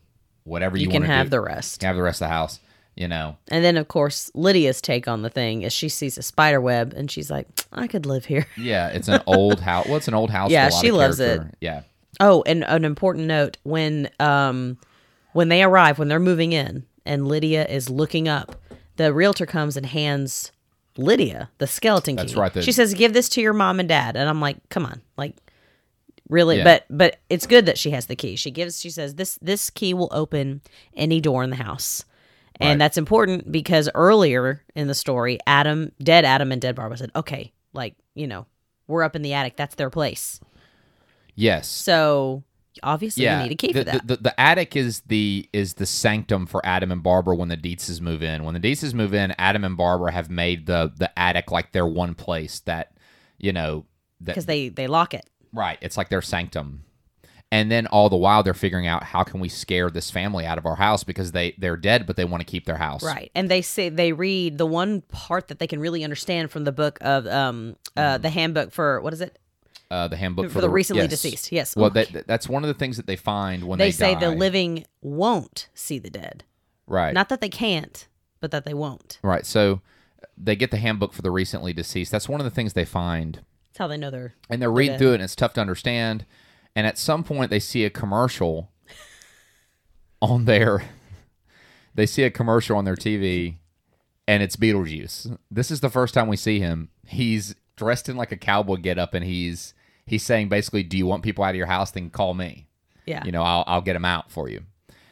whatever 0.45 0.77
you, 0.77 0.85
You 0.85 0.89
can 0.91 1.03
have 1.03 1.27
do. 1.27 1.31
the 1.31 1.41
rest. 1.41 1.81
Can 1.81 1.87
have 1.87 1.95
the 1.95 2.01
rest 2.03 2.21
of 2.21 2.27
the 2.27 2.33
house. 2.33 2.59
You 2.95 3.07
know, 3.07 3.37
And 3.49 3.63
then, 3.63 3.77
of 3.77 3.87
course, 3.87 4.31
Lydia's 4.33 4.81
take 4.81 5.07
on 5.07 5.21
the 5.21 5.29
thing 5.29 5.61
is 5.61 5.71
she 5.71 5.87
sees 5.87 6.17
a 6.17 6.23
spider 6.23 6.59
web 6.59 6.95
and 6.97 7.11
she's 7.11 7.29
like, 7.29 7.45
I 7.71 7.85
could 7.85 8.07
live 8.07 8.25
here. 8.25 8.47
yeah, 8.57 8.87
it's 8.87 9.07
an 9.07 9.21
old 9.27 9.59
house. 9.59 9.85
Well, 9.85 9.97
it's 9.97 10.07
an 10.07 10.15
old 10.15 10.31
house. 10.31 10.49
Yeah, 10.49 10.69
she 10.69 10.89
loves 10.89 11.17
character. 11.19 11.51
Yeah, 11.61 11.83
Oh, 12.19 12.41
and 12.47 12.63
an 12.63 12.83
important 12.85 13.27
note 13.27 13.57
when 13.61 14.09
um 14.19 14.79
when 15.33 15.49
they 15.49 15.61
arrive, 15.61 15.99
when 15.99 16.07
they're 16.07 16.19
moving 16.19 16.53
in 16.53 16.87
and 17.05 17.27
Lydia 17.27 17.67
is 17.67 17.87
looking 17.87 18.27
up, 18.27 18.55
the 18.95 19.13
realtor 19.13 19.45
comes 19.45 19.77
and 19.77 19.85
hands 19.85 20.51
Lydia 20.97 21.49
the 21.57 21.67
skeleton 21.67 22.15
key. 22.15 22.21
That's 22.23 22.35
right, 22.35 22.53
the- 22.53 22.61
she 22.61 22.71
says, 22.71 22.93
Give 22.93 23.13
this 23.13 23.29
to 23.29 23.41
your 23.41 23.53
mom 23.53 23.79
and 23.79 23.87
dad. 23.89 24.15
And 24.15 24.27
I'm 24.29 24.41
like, 24.41 24.57
come 24.69 24.85
on. 24.85 25.01
Like 25.17 25.35
really 26.29 26.57
Yeah. 26.57 26.63
but 26.65 26.85
but 26.89 27.19
it's 27.29 27.47
good 27.47 27.65
that 27.67 27.77
she 27.77 27.91
has 27.91 28.07
the 28.07 28.15
key. 28.15 28.35
She 28.35 28.51
gives 28.51 28.79
she 28.81 28.89
says 28.89 29.15
this 29.15 29.37
this 29.41 29.69
key 29.69 29.93
will 29.93 30.09
open 30.11 30.61
any 30.95 31.21
door 31.21 31.43
in 31.43 31.49
the 31.49 31.55
house. 31.55 32.03
And 32.59 32.71
Right. 32.71 32.79
that's 32.79 32.97
important 32.97 33.51
because 33.51 33.87
earlier 33.93 34.63
in 34.75 34.87
the 34.87 34.95
story, 34.95 35.37
Adam, 35.45 35.91
dead 36.01 36.25
Adam 36.25 36.51
and 36.51 36.59
dead 36.61 36.75
Barbara 36.75 36.97
said, 36.97 37.11
Okay, 37.15 37.53
like, 37.73 37.95
you 38.15 38.25
know, 38.27 38.45
we're 38.87 39.03
up 39.03 39.15
in 39.15 39.21
the 39.21 39.33
attic. 39.33 39.55
That's 39.57 39.75
their 39.75 39.89
place. 39.91 40.39
yes, 41.35 41.67
So 41.67 42.43
obviously 42.83 43.23
yeah. 43.23 43.37
you 43.37 43.43
need 43.43 43.51
a 43.53 43.55
key 43.55 43.73
the, 43.73 43.79
for 43.79 43.83
that. 43.85 44.07
The, 44.07 44.15
the, 44.15 44.23
the 44.23 44.39
attic 44.39 44.75
is 44.75 45.01
the 45.01 45.49
is 45.53 45.75
the 45.75 45.85
sanctum 45.85 46.45
for 46.45 46.65
Adam 46.65 46.91
and 46.91 47.03
Barbara 47.03 47.35
when 47.35 47.49
the 47.49 47.57
Deetzes 47.57 48.01
move 48.01 48.23
in. 48.23 48.43
When 48.43 48.53
the 48.53 48.59
Deetzes 48.59 48.93
move 48.93 49.13
in, 49.13 49.33
Adam 49.37 49.63
and 49.63 49.77
Barbara 49.77 50.11
have 50.11 50.29
made 50.29 50.65
the 50.65 50.91
the 50.97 51.17
attic 51.17 51.51
like 51.51 51.71
their 51.71 51.87
one 51.87 52.15
place 52.15 52.59
that 52.61 52.93
you 53.37 53.53
know 53.53 53.85
because 54.23 54.45
they 54.45 54.69
they 54.69 54.87
lock 54.87 55.13
it. 55.13 55.25
Right. 55.53 55.77
It's 55.81 55.97
like 55.97 56.09
their 56.09 56.21
sanctum. 56.21 56.83
And 57.49 57.71
then 57.71 57.87
all 57.87 58.09
the 58.09 58.17
while 58.17 58.43
they're 58.43 58.53
figuring 58.53 58.87
out 58.87 59.03
how 59.03 59.23
can 59.23 59.39
we 59.39 59.47
scare 59.47 59.89
this 59.89 60.11
family 60.11 60.45
out 60.45 60.57
of 60.57 60.65
our 60.65 60.75
house 60.75 61.05
because 61.05 61.31
they 61.31 61.55
they're 61.57 61.77
dead 61.77 62.05
but 62.05 62.17
they 62.17 62.25
want 62.25 62.41
to 62.41 62.45
keep 62.45 62.65
their 62.65 62.77
house. 62.77 63.03
Right. 63.03 63.31
And 63.33 63.49
they 63.49 63.61
say 63.61 63.89
they 63.89 64.11
read 64.11 64.57
the 64.57 64.65
one 64.65 65.01
part 65.01 65.47
that 65.47 65.59
they 65.59 65.67
can 65.67 65.79
really 65.79 66.03
understand 66.03 66.51
from 66.51 66.65
the 66.65 66.73
book 66.73 66.97
of 67.01 67.25
um 67.27 67.77
uh 67.95 68.17
the 68.17 68.29
handbook 68.29 68.71
for 68.71 68.99
what 69.01 69.13
is 69.13 69.21
it? 69.21 69.37
Uh, 69.89 70.07
the 70.09 70.17
handbook 70.17 70.47
For 70.47 70.53
for, 70.53 70.61
the 70.61 70.69
recently 70.69 71.03
yes. 71.03 71.11
deceased, 71.11 71.51
yes. 71.51 71.75
Well, 71.75 71.85
Oh, 71.85 71.89
that, 71.89 72.27
that's 72.27 72.49
one 72.49 72.63
of 72.63 72.67
the 72.67 72.73
things 72.73 72.97
that 72.97 73.07
they 73.07 73.15
find 73.15 73.63
when 73.63 73.79
they, 73.79 73.85
They 73.87 73.91
say 73.91 74.15
the 74.15 74.31
living 74.31 74.85
won't 75.01 75.69
see 75.73 75.97
the 75.97 76.09
dead. 76.09 76.43
Right. 76.87 77.13
Not 77.13 77.29
that 77.29 77.39
they 77.41 77.47
can't, 77.49 78.07
but 78.41 78.51
that 78.51 78.65
they 78.65 78.73
won't. 78.73 79.19
right. 79.23 79.45
So 79.45 79.81
they 80.37 80.55
get 80.55 80.71
the 80.71 80.77
handbook 80.77 81.13
for 81.13 81.21
the 81.21 81.31
recently 81.31 81.71
deceased. 81.73 82.11
That's 82.11 82.27
one 82.29 82.41
of 82.41 82.45
the 82.45 82.51
things 82.51 82.73
they 82.73 82.85
find. 82.85 83.35
That's 83.69 83.77
how 83.79 83.87
they 83.87 83.97
know 83.97 84.11
they're 84.11 84.35
And 84.49 84.61
they're 84.61 84.71
reading 84.71 84.93
dead. 84.93 84.99
through 84.99 85.11
it 85.11 85.15
and 85.15 85.23
it's 85.23 85.35
tough 85.35 85.53
to 85.53 85.61
understand. 85.61 86.25
And 86.75 86.85
at 86.85 86.97
some 86.97 87.23
point 87.23 87.49
they 87.49 87.59
see 87.59 87.85
a 87.85 87.89
commercial 87.89 88.71
on 90.21 90.45
their 90.45 90.83
they 91.95 92.05
see 92.05 92.23
a 92.23 92.29
commercial 92.31 92.77
on 92.77 92.85
their 92.85 92.95
TV 92.95 93.55
and 94.27 94.43
it's 94.43 94.55
Beetlejuice. 94.55 95.37
This 95.49 95.71
is 95.71 95.79
the 95.79 95.89
first 95.89 96.13
time 96.13 96.27
we 96.27 96.37
see 96.37 96.59
him. 96.59 96.89
He's 97.05 97.55
dressed 97.75 98.09
in 98.09 98.17
like 98.17 98.31
a 98.31 98.37
cowboy 98.37 98.75
getup 98.77 99.13
and 99.13 99.23
he's 99.25 99.73
he's 100.07 100.23
saying 100.23 100.49
basically, 100.49 100.81
"Do 100.81 100.97
you 100.97 101.05
want 101.05 101.21
people 101.21 101.43
out 101.43 101.51
of 101.51 101.55
your 101.55 101.67
house? 101.67 101.91
Then 101.91 102.09
call 102.09 102.33
me. 102.33 102.67
yeah. 103.05 103.23
You 103.23 103.31
know, 103.31 103.43
I'll 103.43 103.63
I'll 103.67 103.81
get 103.81 103.93
them 103.93 104.05
out 104.05 104.31
for 104.31 104.49
you." 104.49 104.61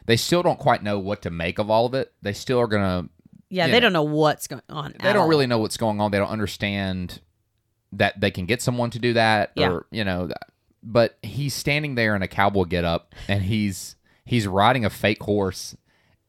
They 0.07 0.17
still 0.17 0.41
don't 0.43 0.57
quite 0.59 0.81
know 0.83 0.97
what 0.99 1.21
to 1.23 1.29
make 1.29 1.59
of 1.59 1.69
all 1.69 1.85
of 1.85 1.93
it. 1.93 2.11
They 2.23 2.33
still 2.33 2.59
are 2.59 2.67
gonna. 2.67 3.09
yeah, 3.49 3.67
they 3.67 3.73
know. 3.73 3.79
don't 3.81 3.93
know 3.93 4.03
what's 4.03 4.47
going 4.47 4.61
on. 4.69 4.93
They 5.01 5.13
don't 5.13 5.23
all. 5.23 5.27
really 5.27 5.45
know 5.47 5.59
what's 5.59 5.77
going 5.77 6.01
on. 6.01 6.09
They 6.11 6.17
don't 6.17 6.29
understand 6.29 7.21
that 7.93 8.19
they 8.19 8.31
can 8.31 8.45
get 8.45 8.61
someone 8.61 8.89
to 8.91 8.99
do 8.99 9.13
that, 9.13 9.51
Yeah. 9.55 9.69
or 9.69 9.85
you 9.91 10.03
know. 10.03 10.27
that- 10.27 10.49
But 10.83 11.17
he's 11.23 11.53
standing 11.55 11.95
there 11.95 12.15
in 12.15 12.21
a 12.21 12.27
cowboy 12.27 12.65
getup, 12.65 13.13
and 13.27 13.43
he's 13.43 13.95
he's 14.25 14.45
riding 14.47 14.85
a 14.85 14.89
fake 14.89 15.23
horse, 15.23 15.75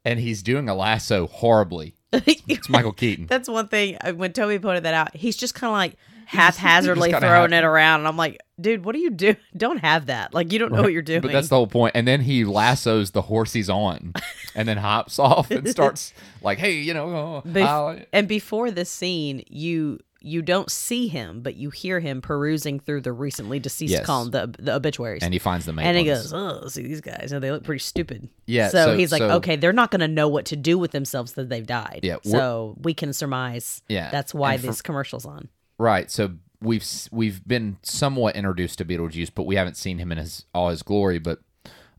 and 0.04 0.18
he's 0.20 0.42
doing 0.42 0.68
a 0.68 0.74
lasso 0.74 1.26
horribly. 1.26 1.94
It's 2.48 2.68
Michael 2.70 2.92
Keaton. 2.92 3.26
That's 3.26 3.48
one 3.48 3.68
thing. 3.68 3.98
uh, 4.00 4.12
When 4.12 4.32
Toby 4.32 4.58
pointed 4.58 4.84
that 4.84 4.94
out, 4.94 5.14
he's 5.16 5.36
just 5.36 5.54
kind 5.54 5.68
of 5.70 5.74
like 5.74 5.96
haphazardly 6.36 7.12
throwing 7.12 7.52
it 7.52 7.64
around, 7.64 8.00
and 8.00 8.08
I'm 8.08 8.16
like, 8.16 8.38
dude, 8.60 8.84
what 8.84 8.94
do 8.94 9.00
you 9.00 9.10
do? 9.10 9.36
Don't 9.56 9.78
have 9.78 10.06
that. 10.06 10.34
Like 10.34 10.52
you 10.52 10.58
don't 10.58 10.72
know 10.72 10.82
what 10.82 10.92
you're 10.92 11.02
doing. 11.02 11.20
But 11.22 11.32
that's 11.32 11.48
the 11.48 11.56
whole 11.56 11.66
point. 11.66 11.92
And 11.94 12.06
then 12.06 12.20
he 12.20 12.44
lassos 12.44 13.12
the 13.12 13.22
horse 13.22 13.52
he's 13.52 13.70
on, 13.70 14.12
and 14.54 14.68
then 14.68 14.76
hops 14.76 15.18
off 15.18 15.50
and 15.50 15.68
starts 15.68 16.12
like, 16.42 16.58
"Hey, 16.58 16.74
you 16.80 16.92
know." 16.94 17.06
oh, 17.08 17.42
Bef- 17.48 18.06
and 18.12 18.28
before 18.28 18.70
this 18.70 18.90
scene, 18.90 19.42
you 19.48 19.98
you 20.22 20.42
don't 20.42 20.70
see 20.72 21.06
him, 21.06 21.40
but 21.40 21.54
you 21.54 21.70
hear 21.70 22.00
him 22.00 22.20
perusing 22.20 22.80
through 22.80 23.00
the 23.00 23.12
recently 23.12 23.60
deceased 23.60 23.92
Yes. 23.92 24.06
column, 24.06 24.30
the 24.30 24.52
the 24.58 24.74
obituaries. 24.74 25.22
and 25.22 25.32
he 25.32 25.38
finds 25.38 25.66
the 25.66 25.72
main. 25.72 25.86
And 25.86 25.96
he 25.96 26.08
ones. 26.10 26.32
goes, 26.32 26.32
"Oh, 26.64 26.66
see 26.68 26.82
these 26.82 27.00
guys? 27.00 27.32
Oh, 27.32 27.38
they 27.38 27.52
look 27.52 27.62
pretty 27.62 27.78
stupid." 27.84 28.28
Yeah, 28.46 28.68
So, 28.68 28.86
so- 28.86 28.96
he's 28.96 29.12
like, 29.12 29.20
so- 29.20 29.30
"Okay, 29.36 29.54
they're 29.56 29.72
not 29.72 29.90
going 29.92 30.00
to 30.00 30.08
know 30.08 30.26
what 30.28 30.46
to 30.46 30.56
do 30.56 30.78
with 30.78 30.90
themselves 30.90 31.32
that 31.34 31.48
they've 31.48 31.66
died." 31.66 32.00
Yeah, 32.02 32.16
So 32.24 32.76
we 32.82 32.94
can 32.94 33.12
surmise. 33.12 33.82
Yeah, 33.88 34.10
That's 34.10 34.34
why 34.34 34.54
and 34.54 34.62
this 34.62 34.82
commercial's 34.82 35.26
on. 35.26 35.48
Right. 35.78 36.10
So 36.10 36.32
we've 36.60 36.84
we've 37.12 37.46
been 37.46 37.76
somewhat 37.82 38.36
introduced 38.36 38.78
to 38.78 38.84
Beetlejuice, 38.84 39.30
but 39.34 39.44
we 39.44 39.56
haven't 39.56 39.76
seen 39.76 39.98
him 39.98 40.10
in 40.12 40.18
his 40.18 40.44
all 40.54 40.70
his 40.70 40.82
glory. 40.82 41.18
But 41.18 41.40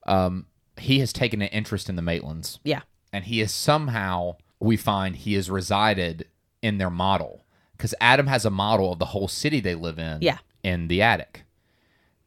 um, 0.07 0.47
he 0.77 0.99
has 0.99 1.13
taken 1.13 1.41
an 1.41 1.49
interest 1.49 1.89
in 1.89 1.95
the 1.95 2.01
Maitlands, 2.01 2.59
Yeah. 2.63 2.81
and 3.13 3.25
he 3.25 3.41
is 3.41 3.51
somehow 3.53 4.37
we 4.59 4.77
find 4.77 5.15
he 5.15 5.33
has 5.35 5.49
resided 5.49 6.27
in 6.61 6.77
their 6.79 6.89
model 6.89 7.45
because 7.73 7.93
Adam 8.01 8.27
has 8.27 8.45
a 8.45 8.49
model 8.49 8.91
of 8.93 8.99
the 8.99 9.05
whole 9.07 9.27
city 9.27 9.59
they 9.59 9.75
live 9.75 9.99
in. 9.99 10.21
Yeah. 10.21 10.37
In 10.63 10.87
the 10.87 11.01
attic, 11.01 11.43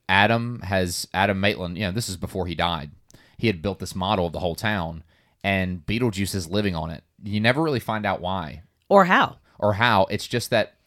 Adam 0.09 0.61
has 0.62 1.07
Adam 1.12 1.40
Maitland. 1.40 1.76
You 1.78 1.87
know, 1.87 1.92
this 1.92 2.09
is 2.09 2.16
before 2.16 2.47
he 2.47 2.54
died. 2.54 2.90
He 3.37 3.47
had 3.47 3.62
built 3.62 3.78
this 3.78 3.95
model 3.95 4.26
of 4.26 4.33
the 4.33 4.40
whole 4.40 4.54
town, 4.54 5.02
and 5.42 5.85
Beetlejuice 5.87 6.35
is 6.35 6.49
living 6.49 6.75
on 6.75 6.90
it. 6.90 7.02
You 7.23 7.40
never 7.40 7.62
really 7.62 7.80
find 7.80 8.04
out 8.07 8.21
why 8.21 8.62
Or 8.88 9.04
how? 9.07 9.38
or 9.59 9.75
how. 9.75 10.07
It's 10.11 10.26
just 10.26 10.50
that 10.50 10.79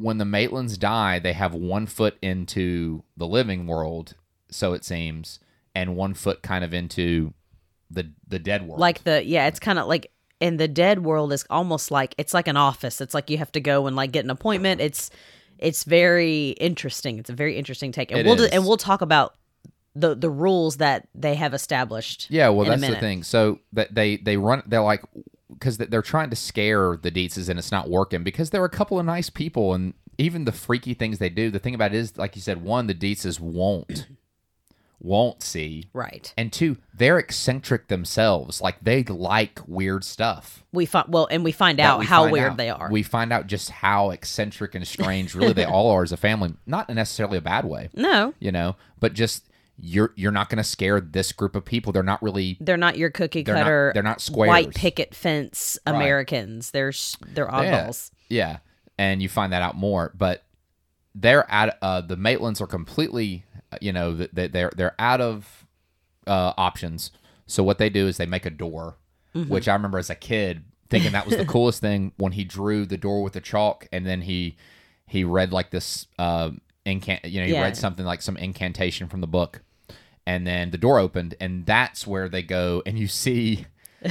when 0.00 0.18
the 0.18 0.24
Maitlands 0.24 0.78
die, 0.78 1.18
they 1.18 1.32
have 1.32 1.54
one 1.54 1.86
foot 1.86 2.16
into 2.22 3.04
the 3.16 3.26
living 3.26 3.66
world, 3.66 4.14
so 4.50 4.72
it 4.72 4.84
seems, 4.84 5.38
and 5.74 5.96
one 5.96 6.14
foot 6.14 6.42
kind 6.42 6.64
of 6.64 6.72
into 6.72 7.34
the 7.90 8.10
the 8.26 8.38
dead 8.38 8.66
world. 8.66 8.80
Like 8.80 9.04
the 9.04 9.24
yeah, 9.24 9.46
it's 9.46 9.60
kind 9.60 9.78
of 9.78 9.86
like 9.86 10.10
in 10.40 10.56
the 10.56 10.68
dead 10.68 11.04
world 11.04 11.32
is 11.32 11.44
almost 11.50 11.90
like 11.90 12.14
it's 12.18 12.34
like 12.34 12.48
an 12.48 12.56
office. 12.56 13.00
It's 13.00 13.14
like 13.14 13.30
you 13.30 13.38
have 13.38 13.52
to 13.52 13.60
go 13.60 13.86
and 13.86 13.94
like 13.94 14.12
get 14.12 14.24
an 14.24 14.30
appointment. 14.30 14.80
It's 14.80 15.10
it's 15.58 15.84
very 15.84 16.50
interesting. 16.50 17.18
It's 17.18 17.30
a 17.30 17.34
very 17.34 17.56
interesting 17.56 17.92
take, 17.92 18.10
and 18.10 18.20
It 18.20 18.26
we'll 18.26 18.36
do, 18.36 18.48
and 18.50 18.64
we'll 18.64 18.78
talk 18.78 19.02
about 19.02 19.34
the 19.94 20.14
the 20.14 20.30
rules 20.30 20.78
that 20.78 21.08
they 21.14 21.34
have 21.34 21.52
established. 21.52 22.28
yeah, 22.30 22.48
well, 22.48 22.66
that's 22.66 22.80
the 22.86 22.96
thing. 22.96 23.22
So 23.22 23.58
that 23.72 23.94
they 23.94 24.16
they 24.16 24.36
run, 24.36 24.62
they're 24.66 24.80
like 24.80 25.02
because 25.52 25.78
they're 25.78 26.02
trying 26.02 26.30
to 26.30 26.36
scare 26.36 26.96
the 27.00 27.10
Deetzes 27.10 27.48
and 27.48 27.58
it's 27.58 27.72
not 27.72 27.88
working 27.88 28.22
because 28.22 28.50
they're 28.50 28.64
a 28.64 28.70
couple 28.70 28.98
of 28.98 29.06
nice 29.06 29.30
people 29.30 29.74
and 29.74 29.94
even 30.18 30.44
the 30.44 30.52
freaky 30.52 30.94
things 30.94 31.18
they 31.18 31.30
do. 31.30 31.50
The 31.50 31.58
thing 31.58 31.74
about 31.74 31.94
it 31.94 31.98
is, 31.98 32.16
like 32.18 32.36
you 32.36 32.42
said, 32.42 32.62
one 32.62 32.86
the 32.86 32.94
Deetzes 32.94 33.40
won't 33.40 34.06
won't 35.00 35.42
see. 35.42 35.88
Right. 35.92 36.32
And 36.36 36.52
two, 36.52 36.76
they're 36.94 37.18
eccentric 37.18 37.88
themselves. 37.88 38.60
Like 38.60 38.76
they 38.82 39.02
like 39.04 39.60
weird 39.66 40.04
stuff. 40.04 40.62
We 40.72 40.86
find 40.86 41.08
well, 41.08 41.26
and 41.30 41.42
we 41.42 41.52
find 41.52 41.80
out 41.80 42.00
we 42.00 42.06
how 42.06 42.22
find 42.22 42.32
weird 42.32 42.50
out. 42.52 42.56
they 42.58 42.70
are. 42.70 42.90
We 42.90 43.02
find 43.02 43.32
out 43.32 43.46
just 43.46 43.70
how 43.70 44.10
eccentric 44.10 44.74
and 44.74 44.86
strange 44.86 45.34
really 45.34 45.54
they 45.54 45.64
all 45.64 45.90
are 45.90 46.02
as 46.02 46.12
a 46.12 46.16
family. 46.16 46.54
Not 46.66 46.88
necessarily 46.90 47.38
a 47.38 47.42
bad 47.42 47.64
way, 47.64 47.88
no, 47.94 48.34
you 48.38 48.52
know, 48.52 48.76
but 49.00 49.14
just 49.14 49.48
you're 49.82 50.12
you're 50.16 50.32
not 50.32 50.48
going 50.48 50.58
to 50.58 50.64
scare 50.64 51.00
this 51.00 51.32
group 51.32 51.56
of 51.56 51.64
people. 51.64 51.92
They're 51.92 52.02
not 52.02 52.22
really 52.22 52.58
they're 52.60 52.76
not 52.76 52.96
your 52.98 53.10
cookie 53.10 53.42
They're 53.42 53.54
not- 53.54 53.62
cutter. 53.64 53.90
they're 53.94 54.02
not 54.02 54.20
squares. 54.20 54.48
White 54.48 54.74
picket 54.74 55.14
fence 55.14 55.78
Right. 55.86 55.94
Americans. 55.96 56.70
They're 56.70 56.92
they're 57.34 57.48
Yeah. 57.50 57.86
oddballs. 57.86 58.10
Yeah, 58.28 58.58
and 58.98 59.22
you 59.22 59.28
find 59.28 59.52
that 59.52 59.62
out 59.62 59.76
more. 59.76 60.12
But 60.16 60.44
they're 61.14 61.50
at 61.50 61.78
uh, 61.82 62.00
the 62.02 62.16
Maitlands 62.16 62.60
are 62.60 62.66
completely, 62.66 63.44
uh, 63.72 63.78
you 63.80 63.92
know, 63.92 64.16
th- 64.16 64.30
they- 64.32 64.48
they're 64.48 64.70
they're 64.76 64.94
out 64.98 65.20
of 65.20 65.66
uh, 66.26 66.52
options. 66.56 67.10
So 67.46 67.62
what 67.64 67.78
they 67.78 67.90
do 67.90 68.06
is 68.06 68.16
they 68.16 68.26
make 68.26 68.46
a 68.46 68.50
door, 68.50 68.96
Mm-hmm. 69.34 69.48
which 69.48 69.68
I 69.68 69.72
remember 69.74 69.98
as 69.98 70.10
a 70.10 70.14
kid 70.14 70.64
thinking 70.88 71.12
that 71.12 71.24
was 71.26 71.36
the 71.36 71.44
coolest 71.54 71.80
thing 71.80 72.12
when 72.16 72.32
he 72.32 72.42
drew 72.44 72.84
the 72.84 72.96
door 72.96 73.22
with 73.22 73.32
the 73.32 73.40
chalk, 73.40 73.86
and 73.92 74.04
then 74.06 74.22
he 74.22 74.56
he 75.06 75.24
read 75.24 75.52
like 75.52 75.70
this 75.70 76.06
uh, 76.18 76.50
incant, 76.84 77.24
you 77.24 77.40
know, 77.40 77.46
he 77.46 77.52
Yeah. 77.52 77.62
read 77.62 77.76
something 77.76 78.04
like 78.06 78.22
some 78.22 78.36
incantation 78.36 79.08
from 79.08 79.20
the 79.20 79.26
book, 79.26 79.62
and 80.26 80.46
then 80.46 80.70
the 80.70 80.78
door 80.78 80.98
opened, 80.98 81.34
and 81.40 81.66
that's 81.66 82.06
where 82.06 82.28
they 82.28 82.42
go, 82.42 82.82
and 82.86 82.98
you 82.98 83.08
see. 83.08 83.66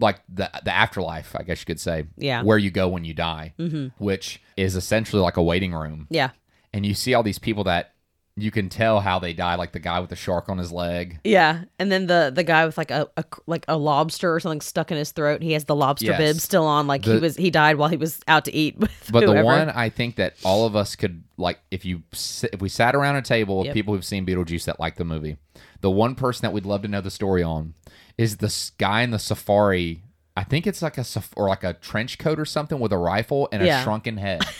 like 0.00 0.20
the 0.28 0.48
the 0.64 0.72
afterlife, 0.72 1.34
I 1.36 1.42
guess 1.42 1.60
you 1.60 1.66
could 1.66 1.80
say. 1.80 2.06
Yeah. 2.16 2.42
Where 2.42 2.58
you 2.58 2.70
go 2.70 2.88
when 2.88 3.04
you 3.04 3.14
die, 3.14 3.54
mm-hmm. 3.58 3.88
which 4.02 4.40
is 4.56 4.76
essentially 4.76 5.20
like 5.20 5.36
a 5.36 5.42
waiting 5.42 5.72
room, 5.72 6.06
Yeah. 6.10 6.30
and 6.72 6.86
you 6.86 6.94
see 6.94 7.14
all 7.14 7.22
these 7.24 7.38
people 7.40 7.64
that 7.64 7.94
you 8.42 8.50
can 8.50 8.68
tell 8.68 9.00
how 9.00 9.18
they 9.18 9.32
die, 9.32 9.54
like 9.56 9.72
the 9.72 9.78
guy 9.78 10.00
with 10.00 10.10
the 10.10 10.16
shark 10.16 10.48
on 10.48 10.58
his 10.58 10.70
leg. 10.72 11.18
Yeah, 11.24 11.64
and 11.78 11.90
then 11.92 12.06
the 12.06 12.30
the 12.34 12.44
guy 12.44 12.64
with 12.66 12.76
like 12.78 12.90
a, 12.90 13.08
a 13.16 13.24
like 13.46 13.64
a 13.68 13.76
lobster 13.76 14.34
or 14.34 14.40
something 14.40 14.60
stuck 14.60 14.90
in 14.90 14.96
his 14.96 15.12
throat. 15.12 15.42
He 15.42 15.52
has 15.52 15.64
the 15.64 15.74
lobster 15.76 16.06
Yes. 16.06 16.18
bib 16.18 16.36
still 16.40 16.64
on, 16.66 16.86
like 16.86 17.04
he 17.04 17.18
was 17.18 17.36
he 17.36 17.50
died 17.50 17.76
while 17.76 17.88
he 17.88 17.96
was 17.96 18.20
out 18.28 18.44
to 18.46 18.54
eat 18.54 18.76
with 18.78 18.90
But 19.12 19.24
whoever. 19.24 19.38
the 19.40 19.44
one 19.44 19.70
I 19.70 19.88
think 19.88 20.16
that 20.16 20.34
all 20.44 20.66
of 20.66 20.74
us 20.76 20.96
could 20.96 21.24
like, 21.36 21.58
if 21.70 21.84
you 21.84 22.02
if 22.12 22.60
we 22.60 22.68
sat 22.68 22.94
around 22.94 23.16
a 23.16 23.22
table 23.22 23.60
of 23.60 23.66
Yep. 23.66 23.74
people 23.74 23.94
who've 23.94 24.04
seen 24.04 24.24
Beetlejuice 24.26 24.64
that 24.64 24.78
like 24.80 24.96
the 24.96 25.04
movie, 25.04 25.36
the 25.80 25.90
one 25.90 26.14
person 26.14 26.42
that 26.42 26.52
we'd 26.52 26.66
love 26.66 26.82
to 26.82 26.88
know 26.88 27.00
the 27.00 27.10
story 27.10 27.42
on 27.42 27.74
is 28.16 28.38
this 28.38 28.70
guy 28.78 29.02
in 29.02 29.10
the 29.10 29.18
safari. 29.18 30.02
I 30.36 30.44
think 30.44 30.66
it's 30.68 30.82
like 30.82 30.98
a 30.98 31.02
saf- 31.02 31.32
or 31.36 31.48
like 31.48 31.64
a 31.64 31.72
trench 31.74 32.18
coat 32.18 32.38
or 32.38 32.44
something 32.44 32.78
with 32.78 32.92
a 32.92 32.98
rifle 32.98 33.48
and 33.50 33.60
a 33.62 33.82
shrunken 33.82 34.16
head. 34.18 34.42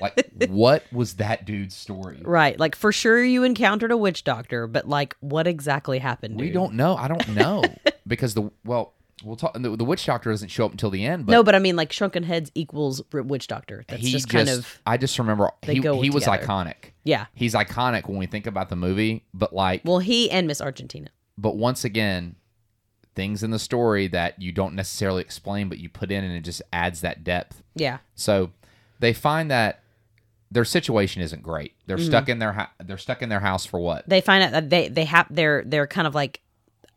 like, 0.00 0.32
what 0.48 0.84
was 0.92 1.14
that 1.14 1.44
dude's 1.44 1.74
story? 1.74 2.20
right, 2.24 2.58
like 2.58 2.74
for 2.76 2.92
sure 2.92 3.22
you 3.22 3.42
encountered 3.44 3.90
a 3.90 3.96
witch 3.96 4.24
doctor, 4.24 4.66
but 4.66 4.88
like 4.88 5.16
what 5.20 5.46
exactly 5.46 5.98
happened? 5.98 6.38
We 6.38 6.50
don't 6.50 6.74
know. 6.74 6.96
I 6.96 7.08
don't 7.08 7.28
know 7.28 7.64
because 8.06 8.34
the 8.34 8.50
well, 8.64 8.94
we'll 9.24 9.36
talk. 9.36 9.54
The, 9.54 9.76
the 9.76 9.84
witch 9.84 10.04
doctor 10.06 10.30
doesn't 10.30 10.48
show 10.48 10.64
up 10.66 10.72
until 10.72 10.90
the 10.90 11.04
end. 11.04 11.26
But 11.26 11.32
no, 11.32 11.42
but 11.42 11.54
I 11.54 11.58
mean 11.58 11.76
like 11.76 11.92
shrunken 11.92 12.22
heads 12.22 12.50
equals 12.54 13.02
witch 13.12 13.46
doctor. 13.46 13.84
That's 13.88 14.00
he 14.00 14.12
just 14.12 14.28
just, 14.28 14.32
kind 14.32 14.48
of 14.48 14.80
I 14.86 14.96
just 14.96 15.18
remember 15.18 15.50
he 15.62 15.80
he 15.80 16.10
was 16.10 16.24
iconic. 16.24 16.92
yeah. 17.04 17.26
He's 17.34 17.54
iconic 17.54 18.08
when 18.08 18.18
we 18.18 18.26
think 18.26 18.46
about 18.46 18.68
the 18.68 18.76
movie, 18.76 19.24
but 19.34 19.52
like, 19.52 19.82
Well, 19.84 19.98
he 19.98 20.30
and 20.30 20.46
Miss 20.46 20.60
Argentina. 20.60 21.08
but 21.36 21.56
once 21.56 21.84
again, 21.84 22.36
things 23.14 23.42
in 23.42 23.50
the 23.50 23.58
story 23.58 24.06
that 24.06 24.40
you 24.40 24.52
don't 24.52 24.74
necessarily 24.74 25.20
explain, 25.20 25.68
but 25.68 25.78
you 25.78 25.88
put 25.88 26.12
in, 26.12 26.22
and 26.22 26.32
it 26.34 26.42
just 26.42 26.62
adds 26.72 27.00
that 27.00 27.24
depth. 27.24 27.62
Yeah, 27.74 27.98
So 28.14 28.50
they 29.00 29.12
find 29.12 29.50
that 29.50 29.82
their 30.50 30.64
situation 30.64 31.20
isn't 31.22 31.42
great. 31.42 31.74
They're 31.86 31.96
Mm-hmm. 31.98 32.06
stuck 32.06 32.28
in 32.28 32.38
their 32.38 32.68
they're 32.84 32.96
stuck 32.98 33.22
in 33.22 33.28
their 33.28 33.40
house 33.40 33.66
for 33.66 33.78
what? 33.80 34.08
they 34.08 34.20
find 34.20 34.42
out 34.42 34.52
that 34.52 34.70
they 34.70 34.88
they 34.88 35.04
have 35.04 35.26
they're 35.30 35.62
they're 35.66 35.86
kind 35.86 36.06
of 36.06 36.14
like 36.14 36.40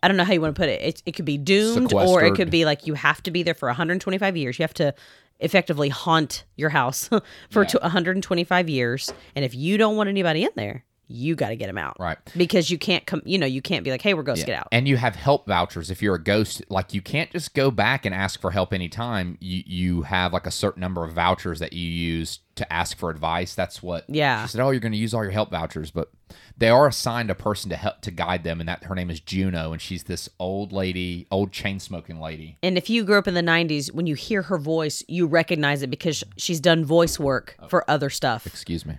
I 0.03 0.07
don't 0.07 0.17
know 0.17 0.23
how 0.23 0.33
you 0.33 0.41
want 0.41 0.55
to 0.55 0.59
put 0.59 0.69
it. 0.69 0.81
It, 0.81 1.03
it 1.05 1.11
could 1.11 1.25
be 1.25 1.37
doomed, 1.37 1.93
or 1.93 2.23
it 2.23 2.35
could 2.35 2.49
be 2.49 2.65
like 2.65 2.87
you 2.87 2.95
have 2.95 3.21
to 3.23 3.29
be 3.31 3.43
there 3.43 3.53
for 3.53 3.67
125 3.69 4.35
years. 4.35 4.57
You 4.57 4.63
have 4.63 4.73
to 4.75 4.95
effectively 5.39 5.89
haunt 5.89 6.43
your 6.55 6.69
house 6.69 7.07
for 7.51 7.61
Yeah. 7.63 7.67
to 7.67 7.79
125 7.81 8.67
years, 8.69 9.13
and 9.35 9.45
if 9.45 9.53
you 9.53 9.77
don't 9.77 9.95
want 9.97 10.09
anybody 10.09 10.43
in 10.43 10.49
there, 10.55 10.85
you 11.12 11.36
got 11.36 11.50
to 11.50 11.56
get 11.56 11.67
them 11.67 11.78
out, 11.78 11.97
Right. 12.00 12.17
Because 12.36 12.71
you 12.71 12.78
can't 12.78 13.06
come. 13.06 13.21
You 13.26 13.38
know, 13.38 13.45
you 13.45 13.62
can't 13.62 13.84
be 13.84 13.91
like, 13.91 14.02
"Hey, 14.02 14.13
we're 14.13 14.24
ghosts, 14.24 14.45
get 14.45 14.58
out." 14.58 14.67
And 14.71 14.88
you 14.88 14.97
have 14.97 15.15
help 15.15 15.47
vouchers 15.47 15.91
if 15.91 16.02
you're 16.02 16.15
a 16.15 16.24
ghost. 16.24 16.63
Like 16.69 16.93
you 16.93 17.02
can't 17.02 17.32
just 17.32 17.54
go 17.54 17.71
back 17.71 18.06
and 18.06 18.15
ask 18.15 18.39
for 18.39 18.52
help 18.52 18.74
anytime. 18.74 19.38
You 19.39 19.63
you 19.65 20.02
have 20.04 20.34
like 20.34 20.47
a 20.47 20.52
certain 20.52 20.82
number 20.82 21.04
of 21.04 21.13
vouchers 21.13 21.60
that 21.60 21.74
you 21.74 21.88
use 21.88 22.39
to 22.56 22.71
ask 22.71 22.97
for 22.97 23.10
advice. 23.10 23.56
That's 23.56 23.82
what. 23.82 24.06
Yeah. 24.08 24.43
She 24.45 24.52
said, 24.54 24.62
"Oh, 24.62 24.71
you're 24.71 24.80
going 24.80 24.91
to 24.91 24.97
use 24.97 25.13
all 25.13 25.24
your 25.24 25.32
help 25.32 25.52
vouchers, 25.52 25.91
but 25.91 26.10
they 26.58 26.69
are 26.69 26.88
assigned 26.88 27.30
a 27.30 27.36
person 27.36 27.69
to 27.69 27.76
help 27.76 28.02
to 28.02 28.12
guide 28.12 28.43
them, 28.43 28.60
and 28.60 28.69
that 28.69 28.84
her 28.86 28.95
name 28.95 29.10
is 29.10 29.19
Juno, 29.19 29.71
and 29.71 29.82
she's 29.82 30.04
this 30.04 30.30
old 30.39 30.71
lady, 30.71 31.28
old 31.32 31.52
chain 31.52 31.80
smoking 31.80 32.19
lady. 32.19 32.58
And 32.63 32.78
if 32.78 32.89
you 32.89 33.04
grew 33.04 33.17
up 33.17 33.28
in 33.28 33.34
the 33.34 33.41
90s, 33.41 33.91
when 33.91 34.08
you 34.08 34.15
hear 34.15 34.43
her 34.43 34.58
voice, 34.58 35.04
you 35.08 35.26
recognize 35.26 35.82
it 35.82 35.89
because 35.89 36.24
she's 36.38 36.60
done 36.60 36.86
voice 36.86 37.19
work 37.19 37.56
oh. 37.60 37.67
for 37.67 37.89
other 37.89 38.10
stuff. 38.10 38.45
Excuse 38.45 38.86
me. 38.86 38.97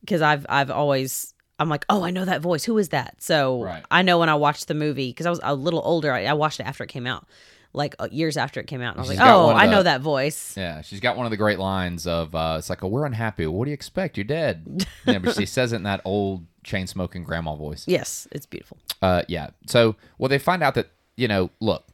because 0.00 0.22
I've 0.22 0.46
I've 0.48 0.70
always 0.70 1.34
I'm 1.58 1.68
like, 1.68 1.84
oh, 1.88 2.02
I 2.04 2.10
know 2.10 2.24
that 2.24 2.40
voice. 2.40 2.64
Who 2.64 2.78
is 2.78 2.90
that? 2.90 3.20
So 3.22 3.62
Right. 3.62 3.84
I 3.90 4.02
know 4.02 4.18
when 4.18 4.28
I 4.28 4.34
watched 4.36 4.68
the 4.68 4.74
movie 4.74 5.10
because 5.10 5.26
I 5.26 5.30
was 5.30 5.40
a 5.42 5.54
little 5.54 5.82
older. 5.84 6.12
I, 6.12 6.24
I 6.26 6.32
watched 6.34 6.60
it 6.60 6.66
after 6.66 6.84
it 6.84 6.88
came 6.88 7.06
out, 7.06 7.26
like 7.72 7.94
uh, 7.98 8.08
years 8.10 8.36
after 8.36 8.60
it 8.60 8.66
came 8.66 8.80
out, 8.80 8.92
and 8.94 8.98
I 8.98 9.02
was 9.02 9.10
She's 9.10 9.18
like, 9.18 9.28
oh, 9.28 9.46
one 9.48 9.56
I 9.56 9.66
the- 9.66 9.72
know 9.72 9.82
that 9.82 10.00
voice. 10.00 10.56
Yeah, 10.56 10.82
she's 10.82 11.00
got 11.00 11.16
one 11.16 11.26
of 11.26 11.30
the 11.30 11.36
great 11.36 11.58
lines 11.58 12.06
of 12.06 12.34
uh, 12.34 12.56
it's 12.58 12.70
like, 12.70 12.82
"Oh, 12.84 12.88
we're 12.88 13.04
unhappy. 13.06 13.46
What 13.46 13.64
do 13.64 13.70
you 13.70 13.74
expect? 13.74 14.16
You're 14.16 14.24
dead." 14.24 14.86
yeah, 15.06 15.18
but 15.18 15.34
she 15.36 15.46
says 15.56 15.72
it 15.72 15.76
in 15.76 15.82
that 15.82 16.00
old 16.04 16.46
chain 16.64 16.86
smoking 16.86 17.24
grandma 17.24 17.54
voice. 17.54 17.84
Yes, 17.88 18.28
it's 18.32 18.46
beautiful. 18.46 18.78
Uh, 19.02 19.22
yeah. 19.28 19.50
So, 19.66 19.96
well, 20.18 20.28
they 20.28 20.38
find 20.38 20.62
out 20.62 20.74
that 20.74 20.90
you 21.16 21.26
know, 21.28 21.50
look, 21.60 21.84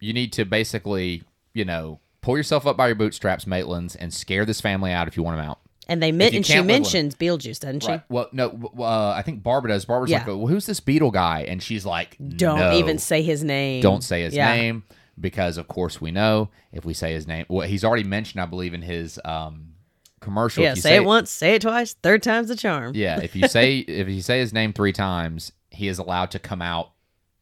you 0.00 0.12
need 0.12 0.32
to 0.34 0.44
basically, 0.44 1.22
you 1.54 1.64
know, 1.64 2.00
pull 2.22 2.36
yourself 2.36 2.66
up 2.66 2.76
by 2.76 2.88
your 2.88 2.96
bootstraps, 2.96 3.44
Maitlands, 3.44 3.96
and 3.98 4.12
scare 4.12 4.44
this 4.44 4.60
family 4.60 4.90
out 4.92 5.06
if 5.08 5.16
you 5.16 5.22
want 5.22 5.36
them 5.38 5.46
out. 5.48 5.60
And 5.88 6.02
they 6.02 6.10
you 6.10 6.36
and 6.36 6.46
she 6.46 6.62
mentions 6.62 7.16
Beetlejuice, 7.16 7.58
doesn't 7.60 7.80
she? 7.80 7.88
Right. 7.88 8.02
Well, 8.08 8.28
no, 8.32 8.70
uh, 8.78 9.10
I 9.10 9.22
think 9.22 9.42
Barbara 9.42 9.72
does. 9.72 9.84
Barbara's 9.84 10.10
Yeah. 10.10 10.18
like, 10.18 10.26
well, 10.28 10.46
who's 10.46 10.66
this 10.66 10.78
Beetle 10.80 11.10
guy? 11.10 11.40
And 11.48 11.62
she's 11.62 11.84
like, 11.84 12.16
Don't 12.36 12.58
"No, 12.58 12.72
even 12.74 12.98
say 12.98 13.22
his 13.22 13.42
name. 13.42 13.82
don't 13.82 14.02
say 14.04 14.22
his 14.22 14.34
Yeah. 14.34 14.54
name 14.54 14.84
because, 15.20 15.58
of 15.58 15.66
course, 15.68 16.00
we 16.00 16.10
know 16.12 16.50
if 16.72 16.84
we 16.84 16.94
say 16.94 17.12
his 17.12 17.26
name, 17.26 17.46
well, 17.48 17.66
he's 17.66 17.84
already 17.84 18.04
mentioned, 18.04 18.40
I 18.40 18.46
believe, 18.46 18.74
in 18.74 18.82
his 18.82 19.18
um, 19.24 19.72
commercial. 20.20 20.62
Yeah, 20.62 20.74
you 20.74 20.80
say, 20.80 20.94
it 20.96 21.04
once, 21.04 21.30
say 21.30 21.56
it 21.56 21.62
twice, 21.62 21.94
third 21.94 22.22
time's 22.22 22.48
the 22.48 22.56
charm. 22.56 22.92
Yeah, 22.94 23.20
if 23.20 23.34
you 23.34 23.48
say 23.48 23.78
if 23.78 24.08
you 24.08 24.22
say 24.22 24.38
his 24.38 24.52
name 24.52 24.72
three 24.72 24.92
times, 24.92 25.50
he 25.70 25.88
is 25.88 25.98
allowed 25.98 26.30
to 26.30 26.38
come 26.38 26.62
out. 26.62 26.90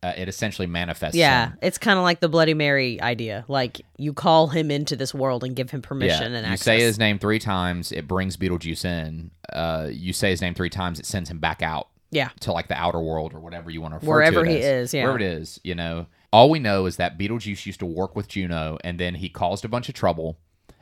Uh, 0.02 0.14
it 0.16 0.28
essentially 0.28 0.66
manifests. 0.66 1.14
Yeah, 1.14 1.50
him. 1.50 1.58
it's 1.60 1.76
kind 1.76 1.98
of 1.98 2.02
like 2.02 2.20
the 2.20 2.28
Bloody 2.28 2.54
Mary 2.54 3.00
idea. 3.02 3.44
Like 3.48 3.82
you 3.98 4.14
call 4.14 4.46
him 4.46 4.70
into 4.70 4.96
this 4.96 5.12
world 5.12 5.44
and 5.44 5.54
give 5.54 5.70
him 5.70 5.82
permission 5.82 6.32
and 6.32 6.46
access. 6.46 6.48
you 6.48 6.52
access. 6.52 6.64
say 6.64 6.80
his 6.80 6.98
name 6.98 7.18
three 7.18 7.38
times, 7.38 7.92
it 7.92 8.08
brings 8.08 8.38
Beetlejuice 8.38 8.84
in. 8.86 9.30
Uh, 9.52 9.88
you 9.90 10.14
say 10.14 10.30
his 10.30 10.40
name 10.40 10.54
three 10.54 10.70
times, 10.70 10.98
it 10.98 11.04
sends 11.04 11.30
him 11.30 11.38
back 11.38 11.60
out 11.60 11.88
yeah, 12.10 12.30
to 12.40 12.52
like 12.52 12.68
the 12.68 12.74
outer 12.74 13.00
world 13.00 13.34
or 13.34 13.40
whatever 13.40 13.70
you 13.70 13.80
want 13.82 13.92
to 13.92 13.96
refer 13.96 14.06
Wherever 14.06 14.44
to 14.44 14.50
he 14.50 14.56
as. 14.58 14.64
is, 14.64 14.94
yeah. 14.94 15.02
wherever 15.02 15.18
it 15.18 15.24
is. 15.24 15.60
You 15.64 15.74
know, 15.74 16.06
all 16.32 16.48
we 16.48 16.58
know 16.58 16.86
is 16.86 16.96
that 16.96 17.18
Beetlejuice 17.18 17.66
used 17.66 17.80
to 17.80 17.86
work 17.86 18.16
with 18.16 18.28
Juno, 18.28 18.78
and 18.82 18.98
then 18.98 19.16
he 19.16 19.28
caused 19.28 19.64
a 19.64 19.68
bunch 19.68 19.88
of 19.88 19.94
trouble 19.94 20.38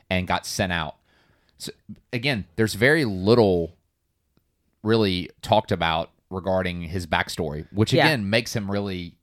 and 0.09 0.27
got 0.27 0.45
sent 0.45 0.71
out. 0.71 0.95
So 1.57 1.71
again, 2.13 2.45
there's 2.55 2.73
very 2.73 3.03
little 3.03 3.75
really 4.81 5.29
talked 5.41 5.71
about 5.71 6.11
regarding 6.29 6.81
his 6.83 7.07
backstory, 7.07 7.65
which 7.71 7.93
Yeah. 7.93 8.05
again 8.07 8.29
makes 8.29 8.55
him 8.55 8.69
really 8.69 9.15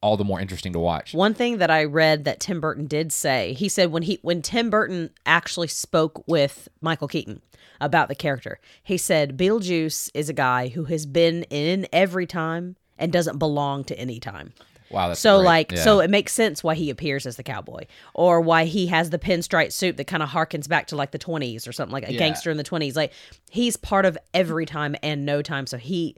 all 0.00 0.16
the 0.18 0.24
more 0.24 0.38
interesting 0.40 0.72
to 0.74 0.78
watch. 0.78 1.14
One 1.14 1.32
thing 1.32 1.58
that 1.58 1.70
I 1.70 1.84
read 1.84 2.24
that 2.24 2.38
Tim 2.40 2.60
Burton 2.60 2.86
did 2.86 3.10
say, 3.10 3.54
he 3.54 3.68
said 3.70 3.90
when 3.90 4.02
he 4.02 4.18
when 4.22 4.42
Tim 4.42 4.68
Burton 4.70 5.10
actually 5.24 5.68
spoke 5.68 6.22
with 6.26 6.68
Michael 6.82 7.08
Keaton 7.08 7.40
about 7.80 8.08
the 8.08 8.14
character, 8.14 8.60
he 8.82 8.98
said 8.98 9.36
Beetlejuice 9.38 10.10
is 10.14 10.28
a 10.28 10.34
guy 10.34 10.68
who 10.68 10.84
has 10.84 11.06
been 11.06 11.44
in 11.44 11.86
every 11.92 12.26
time 12.26 12.76
and 12.98 13.12
doesn't 13.12 13.38
belong 13.38 13.82
to 13.84 13.98
any 13.98 14.20
time. 14.20 14.52
Wow, 14.90 15.08
that's 15.08 15.20
So 15.20 15.38
great. 15.38 15.46
like 15.46 15.72
Yeah. 15.72 15.82
so 15.82 16.00
it 16.00 16.10
makes 16.10 16.32
sense 16.34 16.62
why 16.62 16.74
he 16.74 16.90
appears 16.90 17.24
as 17.26 17.36
the 17.36 17.42
cowboy 17.42 17.86
or 18.12 18.40
why 18.42 18.66
he 18.66 18.86
has 18.88 19.08
the 19.10 19.18
pinstripe 19.18 19.72
suit 19.72 19.96
that 19.96 20.06
kind 20.06 20.22
of 20.22 20.28
harkens 20.28 20.68
back 20.68 20.86
to 20.88 20.96
like 20.96 21.10
the 21.12 21.18
20s 21.18 21.66
or 21.66 21.72
something 21.72 21.92
like 21.94 22.06
a 22.08 22.12
Yeah. 22.12 22.18
gangster 22.18 22.50
in 22.50 22.58
the 22.58 22.62
20s. 22.62 22.94
Like 22.94 23.12
he's 23.50 23.76
part 23.78 24.04
of 24.04 24.18
every 24.34 24.66
time 24.66 24.94
and 25.02 25.24
no 25.24 25.40
time 25.40 25.66
so 25.66 25.78
he 25.78 26.14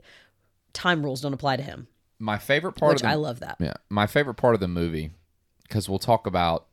time 0.73 1.03
rules 1.03 1.21
don't 1.21 1.33
apply 1.33 1.57
to 1.57 1.63
him, 1.63 1.87
my 2.19 2.37
favorite 2.37 2.73
part 2.73 2.93
which 2.95 3.01
of 3.01 3.07
the 3.07 3.09
I 3.09 3.15
love 3.15 3.39
that. 3.41 3.57
Yeah, 3.59 3.73
my 3.89 4.07
favorite 4.07 4.35
part 4.35 4.53
of 4.55 4.59
the 4.59 4.67
movie, 4.67 5.11
because 5.63 5.87
we'll 5.89 5.99
talk 5.99 6.27
about, 6.27 6.67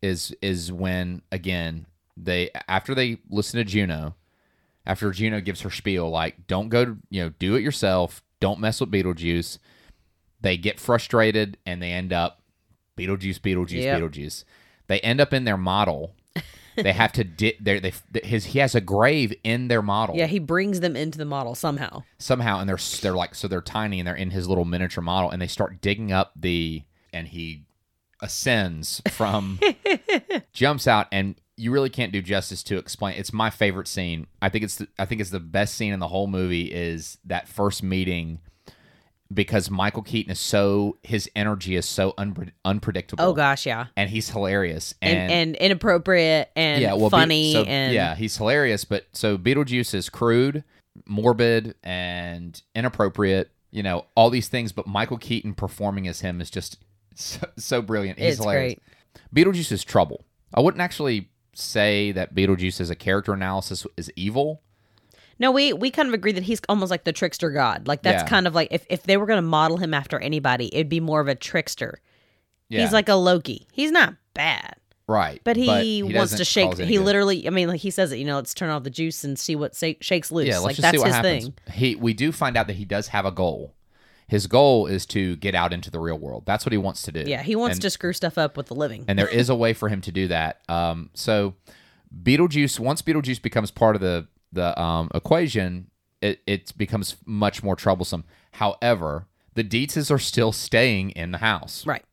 is 0.00 0.34
is 0.42 0.72
when 0.72 1.22
again 1.30 1.86
they 2.16 2.50
after 2.68 2.94
they 2.94 3.18
listen 3.30 3.58
to 3.58 3.64
Juno, 3.64 4.14
after 4.86 5.10
Juno 5.12 5.40
gives 5.40 5.60
her 5.62 5.70
spiel 5.70 6.10
like 6.10 6.46
don't 6.46 6.68
go 6.68 6.84
to 6.84 6.96
you 7.10 7.22
know 7.22 7.28
do 7.38 7.54
it 7.54 7.62
yourself, 7.62 8.22
don't 8.40 8.60
mess 8.60 8.80
with 8.80 8.90
Beetlejuice. 8.90 9.58
They 10.40 10.56
get 10.56 10.80
frustrated 10.80 11.56
and 11.64 11.80
they 11.80 11.92
end 11.92 12.12
up 12.12 12.42
Beetlejuice, 12.98 13.38
Beetlejuice, 13.40 13.82
Yep. 13.82 14.00
Beetlejuice. 14.00 14.44
They 14.88 14.98
end 15.00 15.20
up 15.20 15.32
in 15.32 15.44
their 15.44 15.56
model, 15.56 16.14
they 16.76 16.92
have 16.92 17.12
to 17.12 17.24
di- 17.24 17.56
they 17.60 17.78
they 17.80 17.92
his 18.24 18.46
he 18.46 18.58
has 18.58 18.74
a 18.74 18.80
grave 18.80 19.32
in 19.44 19.68
their 19.68 19.82
model 19.82 20.16
Yeah, 20.16 20.26
he 20.26 20.38
brings 20.38 20.80
them 20.80 20.96
into 20.96 21.18
the 21.18 21.24
model 21.24 21.54
somehow. 21.54 22.02
somehow 22.18 22.58
and 22.60 22.68
they're 22.68 22.78
they're 23.00 23.14
like 23.16 23.34
so 23.34 23.48
they're 23.48 23.60
tiny 23.60 23.98
and 24.00 24.06
they're 24.06 24.14
in 24.14 24.30
his 24.30 24.48
little 24.48 24.64
miniature 24.64 25.02
model 25.02 25.30
and 25.30 25.40
they 25.42 25.46
start 25.46 25.80
digging 25.80 26.12
up 26.12 26.32
the 26.36 26.82
and 27.12 27.28
he 27.28 27.64
ascends 28.20 29.02
from 29.10 29.58
jumps 30.52 30.86
out 30.86 31.06
and 31.12 31.34
you 31.56 31.70
really 31.70 31.90
can't 31.90 32.12
do 32.12 32.22
justice 32.22 32.62
to 32.62 32.78
explain 32.78 33.14
it's 33.18 33.32
my 33.32 33.50
favorite 33.50 33.88
scene 33.88 34.26
i 34.40 34.48
think 34.48 34.64
it's 34.64 34.76
the, 34.76 34.88
i 34.98 35.04
think 35.04 35.20
it's 35.20 35.30
the 35.30 35.40
best 35.40 35.74
scene 35.74 35.92
in 35.92 35.98
the 36.00 36.08
whole 36.08 36.26
movie 36.26 36.72
is 36.72 37.18
that 37.24 37.48
first 37.48 37.82
meeting 37.82 38.38
because 39.32 39.70
michael 39.70 40.02
keaton 40.02 40.32
is 40.32 40.38
so 40.38 40.96
his 41.02 41.28
energy 41.34 41.76
is 41.76 41.86
so 41.86 42.12
unpre- 42.18 42.50
unpredictable 42.64 43.24
Oh 43.24 43.32
gosh, 43.32 43.66
yeah. 43.66 43.86
and 43.96 44.10
he's 44.10 44.28
hilarious 44.30 44.94
And 45.00 45.30
and, 45.32 45.56
inappropriate 45.56 46.50
and 46.56 46.82
yeah, 46.82 46.94
well, 46.94 47.08
Be- 47.10 47.16
funny 47.16 47.52
so- 47.52 47.62
and 47.64 47.94
yeah, 47.94 48.14
he's 48.14 48.36
hilarious. 48.36 48.84
But 48.84 49.06
so 49.12 49.38
Beetlejuice 49.38 49.94
is 49.94 50.08
crude, 50.08 50.64
morbid, 51.06 51.74
and 51.82 52.60
inappropriate. 52.74 53.50
You 53.70 53.82
know 53.82 54.04
all 54.14 54.28
these 54.30 54.48
things, 54.48 54.72
but 54.72 54.86
Michael 54.86 55.18
Keaton 55.18 55.54
performing 55.54 56.06
as 56.08 56.20
him 56.20 56.40
is 56.40 56.50
just 56.50 56.78
so, 57.14 57.46
so 57.56 57.82
brilliant. 57.82 58.18
He's 58.18 58.34
It's 58.34 58.40
hilarious. 58.42 58.78
Beetlejuice 59.34 59.72
is 59.72 59.84
trouble. 59.84 60.24
I 60.54 60.60
wouldn't 60.60 60.80
actually 60.82 61.28
say 61.54 62.12
that 62.12 62.34
Beetlejuice 62.34 62.80
as 62.80 62.90
a 62.90 62.94
character 62.94 63.32
analysis 63.32 63.86
is 63.96 64.10
evil. 64.16 64.62
No, 65.38 65.50
we 65.50 65.72
we 65.72 65.90
kind 65.90 66.08
of 66.08 66.14
agree 66.14 66.32
that 66.32 66.44
he's 66.44 66.60
almost 66.68 66.90
like 66.90 67.04
the 67.04 67.12
trickster 67.12 67.50
god. 67.50 67.86
Like 67.88 68.02
that's 68.02 68.22
Yeah. 68.22 68.28
kind 68.28 68.46
of 68.46 68.54
like 68.54 68.68
if, 68.70 68.86
if 68.88 69.02
they 69.04 69.16
were 69.16 69.26
going 69.26 69.38
to 69.38 69.42
model 69.42 69.76
him 69.78 69.92
after 69.94 70.18
anybody, 70.18 70.66
it'd 70.72 70.88
be 70.88 71.00
more 71.00 71.20
of 71.20 71.28
a 71.28 71.34
trickster. 71.34 72.00
Yeah, 72.68 72.80
He's 72.82 72.92
like 72.92 73.08
a 73.08 73.14
Loki. 73.14 73.66
He's 73.72 73.90
not 73.90 74.14
bad, 74.34 74.76
right, 75.06 75.40
but 75.44 75.56
he, 75.56 76.02
wants 76.02 76.14
doesn't 76.14 76.38
to 76.38 76.44
shake. 76.44 76.70
cause 76.70 76.80
any 76.80 76.88
He 76.90 76.96
good. 76.96 77.04
literally, 77.04 77.46
I 77.46 77.50
mean, 77.50 77.68
like 77.68 77.80
he 77.80 77.90
says 77.90 78.12
it. 78.12 78.18
You 78.18 78.24
know, 78.24 78.36
let's 78.36 78.54
turn 78.54 78.70
off 78.70 78.82
the 78.84 78.88
juice 78.90 79.24
and 79.24 79.38
see 79.38 79.54
what 79.56 79.74
sa- 79.76 79.92
shakes 80.00 80.32
loose. 80.32 80.48
Yeah, 80.48 80.54
let's 80.54 80.64
like 80.64 80.76
just 80.76 80.82
that's 80.82 80.96
see 80.96 80.98
what 81.00 81.06
his 81.08 81.16
happens. 81.16 81.44
thing. 81.44 81.54
He 81.74 81.94
we 81.96 82.14
do 82.14 82.32
find 82.32 82.56
out 82.56 82.66
that 82.68 82.76
he 82.76 82.84
does 82.86 83.08
have 83.08 83.26
a 83.26 83.30
goal. 83.32 83.74
His 84.26 84.46
goal 84.46 84.86
is 84.86 85.04
to 85.06 85.36
get 85.36 85.54
out 85.54 85.74
into 85.74 85.90
the 85.90 85.98
real 85.98 86.18
world. 86.18 86.44
That's 86.46 86.64
what 86.64 86.72
he 86.72 86.78
wants 86.78 87.02
to 87.02 87.12
do. 87.12 87.24
Yeah, 87.26 87.42
he 87.42 87.54
wants 87.56 87.76
And- 87.76 87.82
to 87.82 87.90
screw 87.90 88.14
stuff 88.14 88.38
up 88.38 88.56
with 88.56 88.66
the 88.68 88.74
living. 88.74 89.04
and 89.06 89.18
there 89.18 89.28
is 89.28 89.50
a 89.50 89.54
way 89.54 89.74
for 89.74 89.90
him 89.90 90.00
to 90.02 90.12
do 90.12 90.28
that. 90.28 90.60
Um, 90.70 91.10
so 91.12 91.54
Beetlejuice, 92.22 92.78
once 92.80 93.02
Beetlejuice 93.02 93.42
becomes 93.42 93.70
part 93.70 93.96
of 93.96 94.00
the 94.00 94.26
the 94.52 94.78
um, 94.80 95.10
equation, 95.14 95.90
it, 96.20 96.40
it 96.46 96.76
becomes 96.76 97.16
much 97.26 97.62
more 97.62 97.76
troublesome. 97.76 98.24
However, 98.52 99.26
the 99.54 99.64
Deetzes 99.64 100.10
are 100.10 100.18
still 100.18 100.52
staying 100.52 101.10
in 101.10 101.32
the 101.32 101.38
house. 101.38 101.86
Right. 101.86 102.04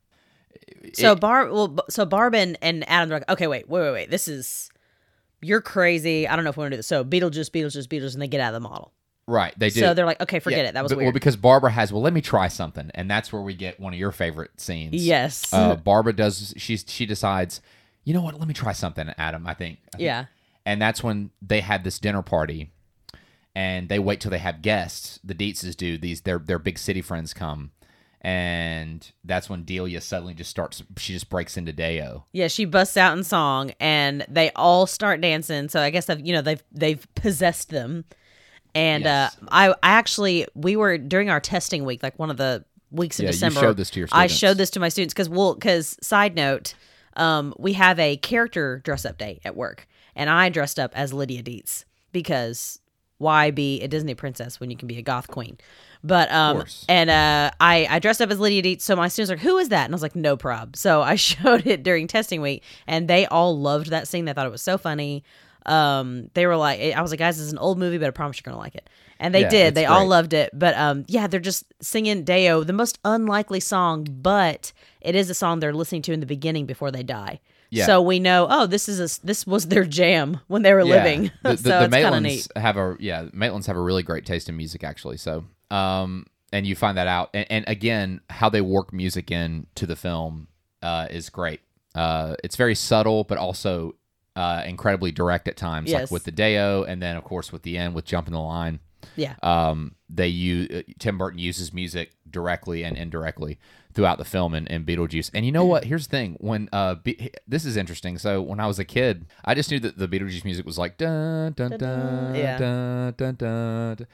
So 0.94 1.14
Barb, 1.14 1.52
well, 1.52 1.76
so 1.88 2.04
Barb 2.06 2.34
and, 2.34 2.56
and 2.62 2.88
Adam 2.88 3.10
are 3.12 3.16
like, 3.16 3.28
okay, 3.30 3.46
wait, 3.46 3.68
wait, 3.68 3.80
wait, 3.82 3.92
wait. 3.92 4.10
This 4.10 4.28
is 4.28 4.70
you're 5.42 5.60
crazy. 5.60 6.26
I 6.28 6.36
don't 6.36 6.44
know 6.44 6.50
if 6.50 6.56
we 6.56 6.62
want 6.62 6.72
to 6.72 6.76
do 6.76 6.78
this. 6.78 6.86
So 6.86 7.04
Beetlejuice, 7.04 7.50
Beetlejuice, 7.50 7.86
Beetlejuice, 7.86 8.14
and 8.14 8.22
they 8.22 8.28
get 8.28 8.40
out 8.40 8.54
of 8.54 8.62
the 8.62 8.68
model. 8.68 8.92
Right, 9.26 9.56
they 9.58 9.70
do. 9.70 9.80
So 9.80 9.94
they're 9.94 10.06
like, 10.06 10.20
okay, 10.20 10.40
forget 10.40 10.64
Yeah, 10.64 10.70
it. 10.70 10.74
That 10.74 10.82
was 10.82 10.90
but- 10.92 10.98
weird. 10.98 11.06
Well, 11.06 11.12
because 11.12 11.36
Barbara 11.36 11.70
has, 11.70 11.92
well, 11.92 12.02
let 12.02 12.12
me 12.12 12.20
try 12.20 12.48
something, 12.48 12.90
and 12.94 13.08
that's 13.10 13.32
where 13.32 13.42
we 13.42 13.54
get 13.54 13.78
one 13.78 13.92
of 13.92 13.98
your 13.98 14.10
favorite 14.12 14.60
scenes. 14.60 14.94
yes. 14.94 15.52
Uh, 15.52 15.76
Barbara 15.76 16.12
does. 16.12 16.52
She's 16.56 16.84
she 16.88 17.06
decides, 17.06 17.60
you 18.04 18.12
know 18.12 18.22
what? 18.22 18.38
Let 18.38 18.48
me 18.48 18.54
try 18.54 18.72
something, 18.72 19.08
Adam. 19.18 19.46
I 19.46 19.54
think. 19.54 19.78
I 19.94 19.96
think 19.98 20.02
yeah. 20.06 20.24
And 20.66 20.80
that's 20.80 21.02
when 21.02 21.30
they 21.42 21.60
had 21.60 21.84
this 21.84 21.98
dinner 21.98 22.22
party 22.22 22.70
and 23.54 23.88
they 23.88 23.98
wait 23.98 24.20
till 24.20 24.30
they 24.30 24.38
have 24.38 24.62
guests 24.62 25.18
the 25.24 25.34
Deetzes 25.34 25.76
do 25.76 25.98
these 25.98 26.20
their 26.20 26.38
their 26.38 26.58
big 26.58 26.78
city 26.78 27.02
friends 27.02 27.34
come 27.34 27.72
and 28.20 29.10
that's 29.24 29.48
when 29.48 29.64
Delia 29.64 30.00
suddenly 30.00 30.34
just 30.34 30.50
starts 30.50 30.82
she 30.98 31.12
just 31.14 31.28
breaks 31.30 31.56
into 31.56 31.72
Day-O 31.72 32.24
Yeah, 32.32 32.48
she 32.48 32.64
busts 32.66 32.96
out 32.96 33.16
in 33.16 33.24
song, 33.24 33.72
and 33.80 34.24
they 34.28 34.50
all 34.54 34.86
start 34.86 35.20
dancing. 35.20 35.68
So 35.68 35.80
I 35.80 35.90
guess 35.90 36.06
they've, 36.06 36.24
you 36.24 36.32
know 36.34 36.42
they've 36.42 36.62
they've 36.70 37.06
possessed 37.14 37.70
them. 37.70 38.04
And 38.74 39.04
Yes. 39.04 39.36
uh, 39.40 39.46
I 39.50 39.68
I 39.70 39.74
actually 39.82 40.46
we 40.54 40.76
were 40.76 40.98
during 40.98 41.30
our 41.30 41.40
testing 41.40 41.84
week, 41.84 42.02
like 42.02 42.18
one 42.18 42.30
of 42.30 42.36
the 42.36 42.64
weeks 42.90 43.18
in 43.18 43.24
Yeah, 43.24 43.30
you 43.30 43.32
December. 43.32 43.60
showed 43.60 43.76
this 43.78 43.90
to 43.90 44.00
your 44.00 44.08
I 44.12 44.26
showed 44.26 44.58
this 44.58 44.70
to 44.70 44.80
my 44.80 44.90
students 44.90 45.14
because 45.14 45.28
well, 45.28 45.54
because 45.54 45.96
side 46.02 46.34
note, 46.36 46.74
um, 47.16 47.54
we 47.58 47.72
have 47.72 47.98
a 47.98 48.16
character 48.18 48.80
dress 48.84 49.04
up 49.06 49.16
day 49.16 49.40
at 49.44 49.56
work, 49.56 49.88
and 50.20 50.28
I 50.30 50.50
dressed 50.50 50.78
up 50.78 50.92
as 50.94 51.12
Lydia 51.12 51.42
Deetz 51.42 51.84
because 52.12 52.78
why 53.18 53.50
be 53.50 53.80
a 53.82 53.88
Disney 53.88 54.14
princess 54.14 54.60
when 54.60 54.70
you 54.70 54.76
can 54.76 54.86
be 54.88 54.98
a 54.98 55.02
goth 55.02 55.28
queen? 55.28 55.58
But 56.04 56.30
um, 56.30 56.56
and 56.88 57.10
uh, 57.10 57.50
I 57.60 57.86
I 57.90 57.98
dressed 57.98 58.20
up 58.22 58.30
as 58.30 58.38
Lydia 58.38 58.62
Deetz, 58.62 58.82
so 58.82 58.96
my 58.96 59.08
students 59.08 59.30
were 59.30 59.36
like, 59.36 59.44
"Who 59.44 59.58
is 59.58 59.68
that?" 59.70 59.84
And 59.86 59.94
I 59.94 59.96
was 59.96 60.02
like, 60.02 60.16
"No 60.16 60.36
prob." 60.36 60.76
So 60.76 61.02
I 61.02 61.16
showed 61.28 61.66
it 61.66 61.82
during 61.82 62.06
testing 62.06 62.40
week, 62.40 62.62
and 62.86 63.08
they 63.08 63.26
all 63.26 63.58
loved 63.58 63.90
that 63.90 64.08
scene. 64.08 64.24
They 64.26 64.32
thought 64.32 64.46
it 64.46 64.52
was 64.52 64.62
so 64.62 64.78
funny. 64.78 65.24
Um, 65.66 66.30
they 66.34 66.46
were 66.46 66.56
like, 66.56 66.80
I 66.80 67.02
was 67.02 67.10
like, 67.10 67.18
"Guys, 67.18 67.36
this 67.36 67.46
is 67.46 67.52
an 67.52 67.58
old 67.58 67.78
movie, 67.78 67.98
but 67.98 68.06
I 68.06 68.10
promise 68.10 68.38
you're 68.38 68.50
gonna 68.50 68.62
like 68.62 68.74
it." 68.74 68.88
And 69.18 69.34
they 69.34 69.42
Yeah, 69.42 69.50
did. 69.50 69.74
They 69.74 69.84
all 69.84 70.06
loved 70.06 70.32
it. 70.32 70.50
But 70.54 70.74
um, 70.76 71.04
yeah, 71.06 71.26
they're 71.26 71.40
just 71.40 71.64
singing 71.82 72.24
Day-O, 72.24 72.64
the 72.64 72.72
most 72.72 72.98
unlikely 73.04 73.60
song, 73.60 74.06
but 74.10 74.72
it 75.02 75.14
is 75.14 75.28
a 75.28 75.34
song 75.34 75.60
they're 75.60 75.74
listening 75.74 76.00
to 76.02 76.12
in 76.14 76.20
the 76.20 76.26
beginning 76.26 76.64
before 76.64 76.90
they 76.90 77.02
die. 77.02 77.40
Yeah. 77.70 77.86
So 77.86 78.02
we 78.02 78.18
know, 78.18 78.46
oh, 78.50 78.66
this 78.66 78.88
is 78.88 78.98
a, 79.00 79.24
this 79.26 79.46
was 79.46 79.68
their 79.68 79.84
jam 79.84 80.40
when 80.48 80.62
they 80.62 80.74
were 80.74 80.84
living. 80.84 81.30
the, 81.42 81.50
the, 81.50 81.56
so 81.62 81.68
the 81.68 81.84
it's 81.84 81.94
kind 81.94 82.06
of 82.06 82.12
Maitlands 82.12 82.22
neat. 82.22 82.48
have 82.56 82.76
a 82.76 82.96
yeah 82.98 83.24
Maitlands 83.34 83.66
have 83.66 83.76
a 83.76 83.80
really 83.80 84.02
great 84.02 84.26
taste 84.26 84.48
in 84.48 84.56
music 84.56 84.82
actually 84.84 85.16
so 85.16 85.44
um 85.70 86.26
and 86.52 86.66
you 86.66 86.74
find 86.74 86.98
that 86.98 87.06
out 87.06 87.30
and, 87.32 87.46
and 87.48 87.64
again 87.68 88.20
how 88.28 88.48
they 88.48 88.60
work 88.60 88.92
music 88.92 89.30
in 89.30 89.66
to 89.76 89.86
the 89.86 89.94
film 89.96 90.48
uh 90.82 91.06
is 91.10 91.30
great 91.30 91.60
uh 91.94 92.34
it's 92.42 92.56
very 92.56 92.74
subtle 92.74 93.22
but 93.24 93.38
also 93.38 93.94
uh 94.36 94.62
incredibly 94.66 95.12
direct 95.12 95.46
at 95.46 95.56
times 95.56 95.92
like 95.92 96.10
with 96.10 96.24
the 96.24 96.32
Day-O 96.32 96.82
and 96.84 97.00
then 97.00 97.16
of 97.16 97.22
course 97.24 97.52
with 97.52 97.62
the 97.62 97.78
end 97.78 97.94
with 97.94 98.04
Jump 98.04 98.26
in 98.26 98.32
the 98.32 98.40
Line 98.40 98.80
Yeah. 99.16 99.34
um, 99.42 99.94
they 100.08 100.28
use 100.28 100.82
Tim 100.98 101.18
Burton 101.18 101.38
uses 101.38 101.72
music 101.72 102.10
directly 102.30 102.84
and 102.84 102.96
indirectly 102.96 103.58
throughout 103.92 104.18
the 104.18 104.24
film 104.24 104.54
in, 104.54 104.66
in 104.68 104.84
Beetlejuice. 104.84 105.30
And 105.34 105.44
you 105.44 105.52
know 105.52 105.64
what? 105.64 105.84
Here's 105.84 106.06
the 106.06 106.10
thing: 106.10 106.36
when 106.40 106.68
uh, 106.72 106.94
Be- 106.96 107.30
this 107.48 107.64
is 107.64 107.76
interesting. 107.76 108.18
So 108.18 108.40
when 108.40 108.60
I 108.60 108.66
was 108.66 108.78
a 108.78 108.84
kid, 108.84 109.26
I 109.44 109.54
just 109.54 109.70
knew 109.70 109.80
that 109.80 109.98
the 109.98 110.08
Beetlejuice 110.08 110.44
music 110.44 110.64
was 110.66 110.78
like 110.78 110.96
dun 110.98 111.52
dun 111.52 111.70
dun 111.78 112.34
Yeah. 112.34 112.58
dun 112.58 113.14
dun 113.16 113.34
dun. 113.34 113.96
dun. 113.96 114.06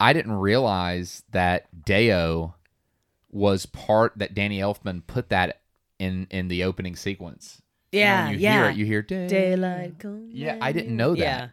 I 0.00 0.12
didn't 0.12 0.32
realize 0.32 1.24
that 1.32 1.84
Day-O 1.84 2.54
was 3.30 3.66
part 3.66 4.12
that 4.16 4.32
Danny 4.34 4.60
Elfman 4.60 5.02
put 5.06 5.28
that 5.30 5.60
in 5.98 6.26
in 6.30 6.48
the 6.48 6.64
opening 6.64 6.96
sequence. 6.96 7.60
You 7.92 8.00
know, 8.00 8.04
Yeah. 8.04 8.30
you 8.30 8.38
yeah. 8.38 8.52
hear 8.52 8.70
it, 8.70 8.76
you 8.76 8.84
hear. 8.86 9.02
Daylight 9.02 9.98
come. 9.98 10.28
Yeah, 10.30 10.58
I 10.60 10.72
didn't 10.72 10.96
know 10.96 11.10
that. 11.14 11.18
Yeah. 11.18 11.48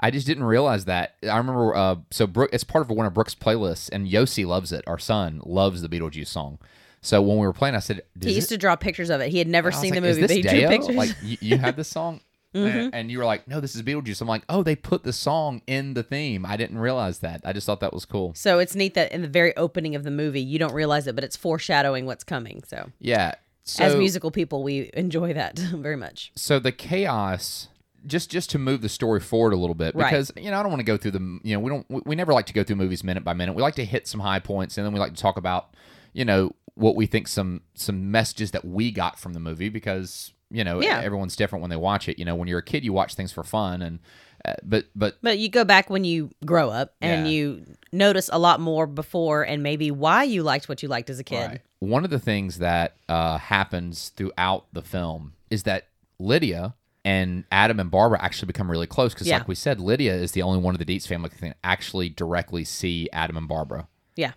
I 0.00 0.10
just 0.10 0.26
didn't 0.26 0.44
realize 0.44 0.84
that. 0.86 1.14
I 1.22 1.36
remember, 1.38 1.74
uh, 1.74 1.96
so 2.10 2.26
Brooke, 2.26 2.50
it's 2.52 2.64
part 2.64 2.82
of 2.84 2.90
one 2.90 3.06
of 3.06 3.14
Brooke's 3.14 3.34
playlists, 3.34 3.90
and 3.92 4.06
Yossi 4.06 4.46
loves 4.46 4.72
it. 4.72 4.84
Our 4.86 4.98
son 4.98 5.40
loves 5.44 5.82
the 5.82 5.88
Beetlejuice 5.88 6.28
song. 6.28 6.58
So 7.00 7.22
when 7.22 7.38
we 7.38 7.46
were 7.46 7.52
playing, 7.52 7.74
I 7.74 7.80
said, 7.80 8.02
He 8.20 8.32
used 8.32 8.48
to 8.48 8.58
draw 8.58 8.74
pictures 8.76 9.10
of 9.10 9.20
it. 9.20 9.30
He 9.30 9.38
had 9.38 9.48
never 9.48 9.70
seen 9.70 9.90
like, 9.90 9.94
the 10.02 10.08
movie, 10.08 10.20
but 10.20 10.30
he 10.30 10.42
this 10.42 10.52
drew 10.52 10.68
pictures. 10.68 10.96
Like 10.96 11.10
you, 11.22 11.36
you 11.40 11.58
had 11.58 11.76
this 11.76 11.88
song, 11.88 12.20
Mm-hmm. 12.54 12.78
and, 12.78 12.94
and 12.94 13.10
you 13.10 13.18
were 13.18 13.26
like, 13.26 13.46
no, 13.46 13.60
this 13.60 13.76
is 13.76 13.82
Beetlejuice. 13.82 14.22
I'm 14.22 14.26
like, 14.26 14.42
oh, 14.48 14.62
they 14.62 14.74
put 14.74 15.02
the 15.04 15.12
song 15.12 15.60
in 15.66 15.92
the 15.92 16.02
theme. 16.02 16.46
I 16.46 16.56
didn't 16.56 16.78
realize 16.78 17.18
that. 17.18 17.42
I 17.44 17.52
just 17.52 17.66
thought 17.66 17.80
that 17.80 17.92
was 17.92 18.06
cool. 18.06 18.32
so 18.34 18.58
it's 18.58 18.74
neat 18.74 18.94
that 18.94 19.12
in 19.12 19.20
the 19.20 19.28
very 19.28 19.54
opening 19.58 19.94
of 19.94 20.02
the 20.02 20.10
movie, 20.10 20.40
you 20.40 20.58
don't 20.58 20.72
realize 20.72 21.06
it, 21.06 21.14
but 21.14 21.24
it's 21.24 21.36
foreshadowing 21.36 22.06
what's 22.06 22.24
coming. 22.24 22.62
So, 22.66 22.90
Yeah. 23.00 23.34
So, 23.64 23.84
as 23.84 23.94
musical 23.96 24.30
people, 24.30 24.62
we 24.62 24.88
enjoy 24.94 25.34
that 25.34 25.58
very 25.58 25.96
much. 25.96 26.32
so 26.36 26.58
the 26.58 26.72
chaos 26.72 27.68
just 28.08 28.30
just 28.30 28.50
to 28.50 28.58
move 28.58 28.80
the 28.80 28.88
story 28.88 29.20
forward 29.20 29.52
a 29.52 29.56
little 29.56 29.74
bit 29.74 29.94
Right. 29.94 30.10
because 30.10 30.32
you 30.36 30.50
know 30.50 30.58
I 30.58 30.62
don't 30.62 30.72
want 30.72 30.80
to 30.80 30.84
go 30.84 30.96
through 30.96 31.12
the 31.12 31.40
you 31.44 31.54
know 31.54 31.60
we 31.60 31.70
don't 31.70 31.86
we, 31.88 32.00
we 32.06 32.16
never 32.16 32.32
like 32.32 32.46
to 32.46 32.52
go 32.52 32.64
through 32.64 32.76
movies 32.76 33.04
minute 33.04 33.22
by 33.24 33.34
minute. 33.34 33.54
We 33.54 33.62
like 33.62 33.74
to 33.76 33.84
hit 33.84 34.08
some 34.08 34.20
high 34.20 34.40
points 34.40 34.76
and 34.78 34.84
then 34.86 34.92
we 34.92 34.98
like 34.98 35.14
to 35.14 35.20
talk 35.22 35.36
about 35.36 35.74
you 36.12 36.24
know 36.24 36.52
what 36.74 36.96
we 36.96 37.06
think 37.06 37.28
some 37.28 37.60
some 37.74 38.10
messages 38.10 38.50
that 38.52 38.64
we 38.64 38.90
got 38.90 39.18
from 39.18 39.32
the 39.34 39.40
movie 39.40 39.68
because 39.68 40.32
you 40.50 40.64
know 40.64 40.80
Yeah. 40.82 41.00
everyone's 41.00 41.36
different 41.36 41.60
when 41.62 41.70
they 41.70 41.76
watch 41.76 42.08
it. 42.08 42.18
You 42.18 42.24
know 42.24 42.34
when 42.34 42.48
you're 42.48 42.58
a 42.60 42.64
kid 42.64 42.84
you 42.84 42.92
watch 42.92 43.14
things 43.14 43.30
for 43.32 43.44
fun 43.44 43.82
and 43.82 43.98
uh, 44.44 44.54
but 44.62 44.84
but 44.94 45.18
But 45.20 45.38
you 45.38 45.48
go 45.48 45.64
back 45.64 45.90
when 45.90 46.04
you 46.04 46.30
grow 46.46 46.70
up 46.70 46.94
and 47.00 47.26
Yeah. 47.26 47.32
you 47.32 47.64
notice 47.92 48.30
a 48.32 48.38
lot 48.38 48.60
more 48.60 48.86
before 48.86 49.42
and 49.42 49.62
maybe 49.64 49.90
why 49.90 50.22
you 50.22 50.42
liked 50.44 50.68
what 50.68 50.80
you 50.82 50.88
liked 50.88 51.10
as 51.10 51.18
a 51.18 51.24
kid. 51.24 51.46
Right. 51.50 51.60
One 51.80 52.04
of 52.04 52.10
the 52.10 52.20
things 52.20 52.58
that 52.58 52.96
uh, 53.08 53.38
happens 53.38 54.10
throughout 54.10 54.66
the 54.72 54.82
film 54.82 55.32
is 55.50 55.64
that 55.64 55.88
Lydia 56.20 56.74
and 57.08 57.44
Adam 57.50 57.80
and 57.80 57.90
Barbara 57.90 58.20
actually 58.22 58.46
become 58.48 58.70
really 58.70 58.86
close 58.86 59.14
because, 59.14 59.26
Yeah. 59.26 59.38
like 59.38 59.48
we 59.48 59.54
said, 59.54 59.80
Lydia 59.80 60.14
is 60.14 60.32
the 60.32 60.42
only 60.42 60.58
one 60.58 60.74
of 60.74 60.78
the 60.78 60.84
Deetz 60.84 61.06
family 61.06 61.30
that 61.30 61.38
can 61.38 61.54
actually 61.64 62.08
directly 62.10 62.64
see 62.64 63.08
Adam 63.12 63.36
and 63.38 63.48
Barbara, 63.48 63.88
Yeah. 64.14 64.32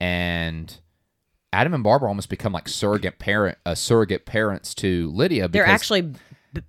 and 0.00 0.78
Adam 1.52 1.74
and 1.74 1.82
Barbara 1.84 2.08
almost 2.08 2.28
become 2.28 2.52
like 2.52 2.68
surrogate 2.68 3.18
parent, 3.18 3.58
uh, 3.66 3.74
surrogate 3.74 4.26
parents 4.26 4.74
to 4.76 5.10
Lydia. 5.10 5.48
They're 5.48 5.66
actually 5.66 6.02
b- 6.02 6.62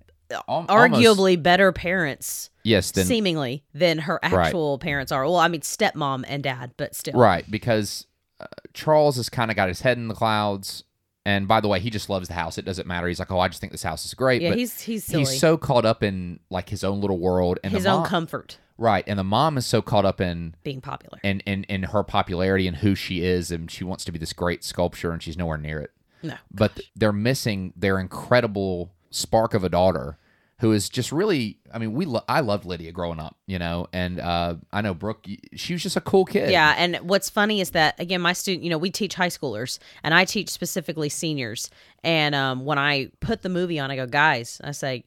al- 0.48 0.66
arguably 0.66 1.42
better 1.42 1.72
parents, 1.72 2.50
yes, 2.62 2.90
then 2.90 3.06
seemingly, 3.06 3.64
than 3.74 3.98
her 3.98 4.20
actual 4.22 4.78
parents 4.78 5.10
are. 5.12 5.24
Well, 5.24 5.36
I 5.36 5.48
mean, 5.48 5.62
stepmom 5.62 6.24
and 6.28 6.42
dad, 6.42 6.72
but 6.76 6.94
still. 6.94 7.14
Right, 7.18 7.50
because 7.50 8.06
uh, 8.40 8.46
Charles 8.72 9.16
has 9.16 9.28
kind 9.28 9.50
of 9.50 9.56
got 9.56 9.68
his 9.68 9.80
head 9.82 9.96
in 9.98 10.08
the 10.08 10.14
clouds. 10.14 10.84
And 11.26 11.48
by 11.48 11.60
the 11.60 11.68
way, 11.68 11.80
he 11.80 11.88
just 11.88 12.10
loves 12.10 12.28
the 12.28 12.34
house. 12.34 12.58
It 12.58 12.64
doesn't 12.66 12.86
matter. 12.86 13.06
He's 13.08 13.18
like, 13.18 13.32
oh, 13.32 13.38
I 13.38 13.48
just 13.48 13.60
think 13.60 13.72
this 13.72 13.82
house 13.82 14.04
is 14.04 14.12
great. 14.12 14.42
Yeah, 14.42 14.50
but 14.50 14.58
he's 14.58 14.80
he's 14.80 15.04
silly. 15.04 15.20
he's 15.20 15.40
so 15.40 15.56
caught 15.56 15.84
up 15.86 16.02
in 16.02 16.40
like 16.50 16.68
his 16.68 16.84
own 16.84 17.00
little 17.00 17.18
world 17.18 17.58
and 17.64 17.72
his 17.72 17.84
the 17.84 17.90
own 17.90 18.00
mom, 18.00 18.06
comfort 18.06 18.58
right. 18.76 19.04
And 19.06 19.18
the 19.18 19.24
mom 19.24 19.56
is 19.56 19.66
so 19.66 19.80
caught 19.80 20.04
up 20.04 20.20
in 20.20 20.54
being 20.64 20.80
popular. 20.80 21.18
and 21.24 21.42
in 21.46 21.64
in 21.64 21.84
her 21.84 22.02
popularity 22.02 22.68
and 22.68 22.78
who 22.78 22.94
she 22.94 23.24
is, 23.24 23.50
and 23.50 23.70
she 23.70 23.84
wants 23.84 24.04
to 24.04 24.12
be 24.12 24.18
this 24.18 24.32
great 24.32 24.62
sculpture, 24.64 25.12
and 25.12 25.22
she's 25.22 25.36
nowhere 25.38 25.58
near 25.58 25.80
it. 25.80 25.92
No. 26.22 26.36
But 26.50 26.80
they're 26.94 27.12
missing 27.12 27.72
their 27.76 27.98
incredible 27.98 28.92
spark 29.10 29.54
of 29.54 29.64
a 29.64 29.68
daughter 29.68 30.18
who 30.60 30.72
is 30.72 30.88
just 30.88 31.10
really. 31.12 31.58
I 31.72 31.78
mean, 31.78 31.92
we 31.92 32.04
lo- 32.04 32.22
I 32.28 32.40
loved 32.40 32.64
Lydia 32.64 32.92
growing 32.92 33.18
up, 33.20 33.36
you 33.46 33.58
know, 33.58 33.88
and 33.92 34.20
uh, 34.20 34.54
I 34.72 34.80
know 34.82 34.94
Brooke. 34.94 35.26
She 35.54 35.72
was 35.72 35.82
just 35.82 35.96
a 35.96 36.00
cool 36.00 36.24
kid. 36.24 36.50
Yeah, 36.50 36.74
and 36.78 36.96
what's 37.08 37.28
funny 37.28 37.60
is 37.60 37.70
that 37.70 37.98
again, 38.00 38.20
my 38.20 38.32
student, 38.32 38.62
you 38.64 38.70
know, 38.70 38.78
we 38.78 38.90
teach 38.90 39.14
high 39.14 39.28
schoolers, 39.28 39.78
and 40.02 40.14
I 40.14 40.24
teach 40.24 40.48
specifically 40.50 41.08
seniors. 41.08 41.70
And 42.02 42.34
um, 42.34 42.64
when 42.64 42.78
I 42.78 43.10
put 43.20 43.42
the 43.42 43.48
movie 43.48 43.78
on, 43.80 43.90
I 43.90 43.96
go, 43.96 44.06
guys, 44.06 44.60
I 44.62 44.70
say, 44.72 45.04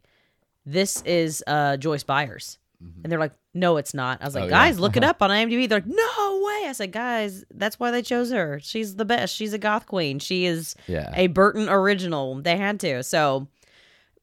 this 0.65 1.01
is 1.03 1.43
uh, 1.47 1.77
Joyce 1.77 2.03
Byers, 2.03 2.57
and 2.81 3.11
they're 3.11 3.19
like, 3.19 3.31
no, 3.53 3.77
it's 3.77 3.93
not. 3.93 4.21
I 4.21 4.25
was 4.25 4.35
like, 4.35 4.43
Mm-hmm. 4.45 4.53
Oh, 4.53 4.57
yeah. 4.57 4.65
guys, 4.69 4.79
look 4.79 4.97
it 4.97 5.03
up 5.03 5.21
on 5.23 5.29
IMDb. 5.31 5.67
They're 5.67 5.79
like, 5.79 5.87
no 5.87 6.41
way. 6.45 6.65
I 6.67 6.73
said, 6.73 6.91
guys, 6.91 7.43
that's 7.51 7.79
why 7.79 7.89
they 7.89 8.03
chose 8.03 8.29
her. 8.31 8.59
She's 8.61 8.95
the 8.97 9.05
best. 9.05 9.33
She's 9.33 9.53
a 9.53 9.57
goth 9.57 9.87
queen. 9.87 10.19
She 10.19 10.45
is 10.45 10.75
Yeah. 10.85 11.11
a 11.15 11.25
Burton 11.27 11.67
original. 11.69 12.35
They 12.41 12.55
had 12.57 12.79
to. 12.81 13.01
So, 13.03 13.47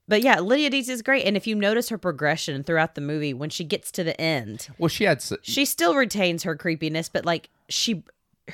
but 0.08 0.22
yeah, 0.22 0.40
Lydia 0.40 0.70
Deetz 0.70 0.88
is 0.88 1.02
great. 1.02 1.24
And 1.26 1.36
if 1.36 1.46
you 1.46 1.54
notice 1.54 1.88
her 1.88 1.98
progression 1.98 2.62
throughout 2.62 2.94
the 2.94 3.00
movie, 3.00 3.32
when 3.34 3.50
she 3.50 3.64
gets 3.64 3.90
to 3.92 4.04
the 4.04 4.18
end, 4.20 4.68
Well, 4.78 4.88
she 4.88 5.04
had. 5.04 5.18
s- 5.18 5.32
she 5.42 5.64
still 5.64 5.94
retains 5.94 6.42
her 6.42 6.56
creepiness, 6.56 7.08
but 7.08 7.24
like 7.24 7.50
she 7.68 8.02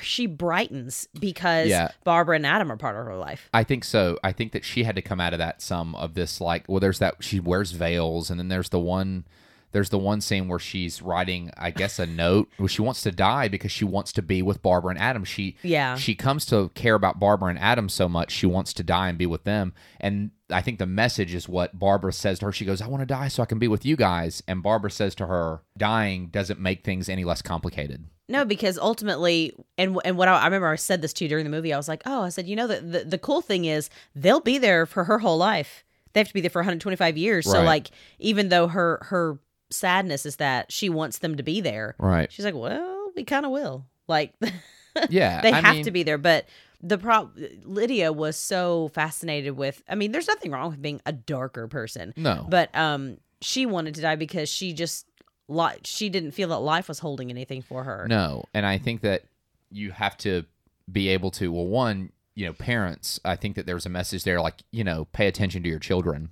she 0.00 0.26
brightens 0.26 1.08
because 1.18 1.68
Yeah. 1.68 1.88
Barbara 2.04 2.36
and 2.36 2.46
Adam 2.46 2.70
are 2.70 2.76
part 2.76 2.96
of 2.96 3.04
her 3.04 3.16
life. 3.16 3.48
I 3.52 3.64
think 3.64 3.82
so. 3.82 4.18
I 4.22 4.30
think 4.30 4.52
that 4.52 4.64
she 4.64 4.84
had 4.84 4.94
to 4.94 5.02
come 5.02 5.20
out 5.20 5.32
of 5.32 5.40
that 5.40 5.60
some 5.60 5.96
of 5.96 6.14
this 6.14 6.40
like 6.40 6.64
well 6.68 6.78
there's 6.78 7.00
that 7.00 7.16
she 7.20 7.40
wears 7.40 7.72
veils 7.72 8.30
and 8.30 8.38
then 8.38 8.46
there's 8.46 8.68
the 8.68 8.78
one 8.78 9.24
there's 9.72 9.88
the 9.90 9.98
one 9.98 10.20
scene 10.20 10.46
where 10.46 10.60
she's 10.60 11.02
writing 11.02 11.50
I 11.58 11.72
guess 11.72 11.98
a 11.98 12.06
note 12.06 12.48
where 12.58 12.68
she 12.68 12.82
wants 12.82 13.02
to 13.02 13.10
die 13.10 13.48
because 13.48 13.72
she 13.72 13.84
wants 13.84 14.12
to 14.12 14.22
be 14.22 14.42
with 14.42 14.62
Barbara 14.62 14.90
and 14.90 14.98
Adam. 15.00 15.24
She 15.24 15.56
Yeah. 15.62 15.96
she 15.96 16.14
comes 16.14 16.46
to 16.46 16.68
care 16.76 16.94
about 16.94 17.18
Barbara 17.18 17.48
and 17.50 17.58
Adam 17.58 17.88
so 17.88 18.08
much 18.08 18.30
she 18.30 18.46
wants 18.46 18.72
to 18.74 18.84
die 18.84 19.08
and 19.08 19.18
be 19.18 19.26
with 19.26 19.42
them. 19.42 19.72
And 19.98 20.30
I 20.52 20.60
think 20.62 20.78
the 20.78 20.86
message 20.86 21.34
is 21.34 21.48
what 21.48 21.78
Barbara 21.78 22.12
says 22.12 22.38
to 22.40 22.46
her. 22.46 22.52
She 22.52 22.64
goes, 22.64 22.80
"I 22.82 22.86
want 22.88 23.00
to 23.02 23.06
die 23.06 23.28
so 23.28 23.42
I 23.42 23.46
can 23.46 23.58
be 23.58 23.68
with 23.68 23.84
you 23.84 23.96
guys." 23.96 24.42
And 24.48 24.62
Barbara 24.62 24.90
says 24.90 25.14
to 25.16 25.26
her, 25.26 25.60
"Dying 25.76 26.26
doesn't 26.28 26.60
make 26.60 26.84
things 26.84 27.08
any 27.08 27.24
less 27.24 27.42
complicated." 27.42 28.04
No, 28.28 28.44
because 28.44 28.78
ultimately, 28.78 29.52
and 29.76 29.98
and 30.04 30.16
what 30.16 30.28
I, 30.28 30.38
I 30.38 30.44
remember 30.44 30.68
I 30.68 30.76
said 30.76 31.02
this 31.02 31.12
to 31.14 31.24
you 31.24 31.28
during 31.28 31.44
the 31.44 31.50
movie. 31.50 31.72
I 31.72 31.76
was 31.76 31.88
like, 31.88 32.02
oh, 32.06 32.22
I 32.22 32.28
said, 32.28 32.46
you 32.46 32.54
know, 32.56 32.66
the, 32.68 32.80
the 32.80 33.04
the 33.04 33.18
cool 33.18 33.40
thing 33.40 33.64
is 33.64 33.90
they'll 34.14 34.40
be 34.40 34.56
there 34.58 34.86
for 34.86 35.04
her 35.04 35.18
whole 35.18 35.36
life. 35.38 35.84
They 36.12 36.20
have 36.20 36.28
to 36.28 36.34
be 36.34 36.40
there 36.40 36.50
for 36.50 36.60
125 36.60 37.16
years. 37.16 37.44
So 37.50 37.62
like, 37.62 37.90
even 38.18 38.48
though 38.48 38.66
her 38.68 38.98
her 39.02 39.38
sadness 39.70 40.26
is 40.26 40.36
that 40.36 40.70
she 40.72 40.88
wants 40.88 41.18
them 41.18 41.36
to 41.36 41.42
be 41.42 41.60
there, 41.60 41.94
Right. 41.98 42.30
she's 42.32 42.44
like, 42.44 42.54
well, 42.54 43.12
we 43.16 43.24
kind 43.24 43.44
of 43.46 43.52
will. 43.52 43.86
Like, 44.08 44.32
Yeah. 45.08 45.40
they 45.40 45.52
I 45.52 45.60
have 45.60 45.74
mean- 45.76 45.84
to 45.84 45.90
be 45.90 46.02
there, 46.02 46.18
but. 46.18 46.46
The 46.82 46.96
prop 46.98 47.36
Lydia 47.64 48.12
was 48.12 48.36
so 48.36 48.88
fascinated 48.88 49.56
with. 49.56 49.82
I 49.88 49.94
mean, 49.94 50.12
there's 50.12 50.28
nothing 50.28 50.50
wrong 50.50 50.70
with 50.70 50.80
being 50.80 51.00
a 51.04 51.12
darker 51.12 51.68
person, 51.68 52.14
No. 52.16 52.46
but 52.48 52.74
um, 52.74 53.18
she 53.42 53.66
wanted 53.66 53.94
to 53.96 54.00
die 54.00 54.16
because 54.16 54.48
she 54.48 54.72
just 54.72 55.06
like 55.48 55.80
she 55.84 56.08
didn't 56.08 56.30
feel 56.30 56.48
that 56.50 56.58
life 56.58 56.88
was 56.88 56.98
holding 57.00 57.28
anything 57.30 57.60
for 57.62 57.84
her. 57.84 58.06
No, 58.08 58.44
and 58.54 58.64
I 58.64 58.78
think 58.78 59.02
that 59.02 59.24
you 59.70 59.90
have 59.90 60.16
to 60.18 60.44
be 60.90 61.08
able 61.08 61.30
to. 61.32 61.52
Well, 61.52 61.66
one, 61.66 62.12
you 62.34 62.46
know, 62.46 62.52
parents. 62.54 63.20
I 63.24 63.36
think 63.36 63.56
that 63.56 63.66
there's 63.66 63.84
a 63.86 63.90
message 63.90 64.24
there, 64.24 64.40
like 64.40 64.62
you 64.70 64.84
know, 64.84 65.06
pay 65.12 65.26
attention 65.26 65.62
to 65.64 65.68
your 65.68 65.78
children. 65.80 66.30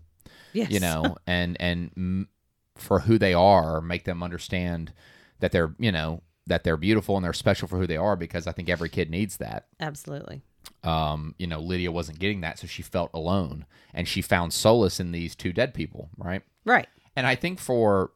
Yes. 0.54 0.70
You 0.70 0.80
know, 0.80 1.16
and 1.26 1.56
and 1.60 1.90
m- 1.96 2.28
for 2.76 3.00
who 3.00 3.18
they 3.18 3.34
are, 3.34 3.80
make 3.82 4.04
them 4.04 4.22
understand 4.22 4.92
that 5.40 5.52
they're 5.52 5.74
you 5.78 5.92
know 5.92 6.22
that 6.48 6.64
they're 6.64 6.76
beautiful 6.76 7.16
and 7.16 7.24
they're 7.24 7.32
special 7.32 7.68
for 7.68 7.78
who 7.78 7.86
they 7.86 7.96
are 7.96 8.16
because 8.16 8.46
I 8.46 8.52
think 8.52 8.68
every 8.68 8.88
kid 8.88 9.10
needs 9.10 9.36
that. 9.38 9.66
absolutely. 9.80 10.42
Um, 10.84 11.34
you 11.38 11.46
know, 11.46 11.60
Lydia 11.60 11.90
wasn't 11.90 12.18
getting 12.18 12.40
that, 12.42 12.58
so 12.58 12.66
she 12.66 12.82
felt 12.82 13.10
alone, 13.12 13.64
and 13.92 14.06
she 14.06 14.22
found 14.22 14.52
solace 14.52 15.00
in 15.00 15.12
these 15.12 15.34
two 15.34 15.52
dead 15.52 15.74
people, 15.74 16.10
right? 16.16 16.42
Right. 16.64 16.86
And 17.16 17.26
I 17.26 17.34
think 17.34 17.58
for 17.58 18.12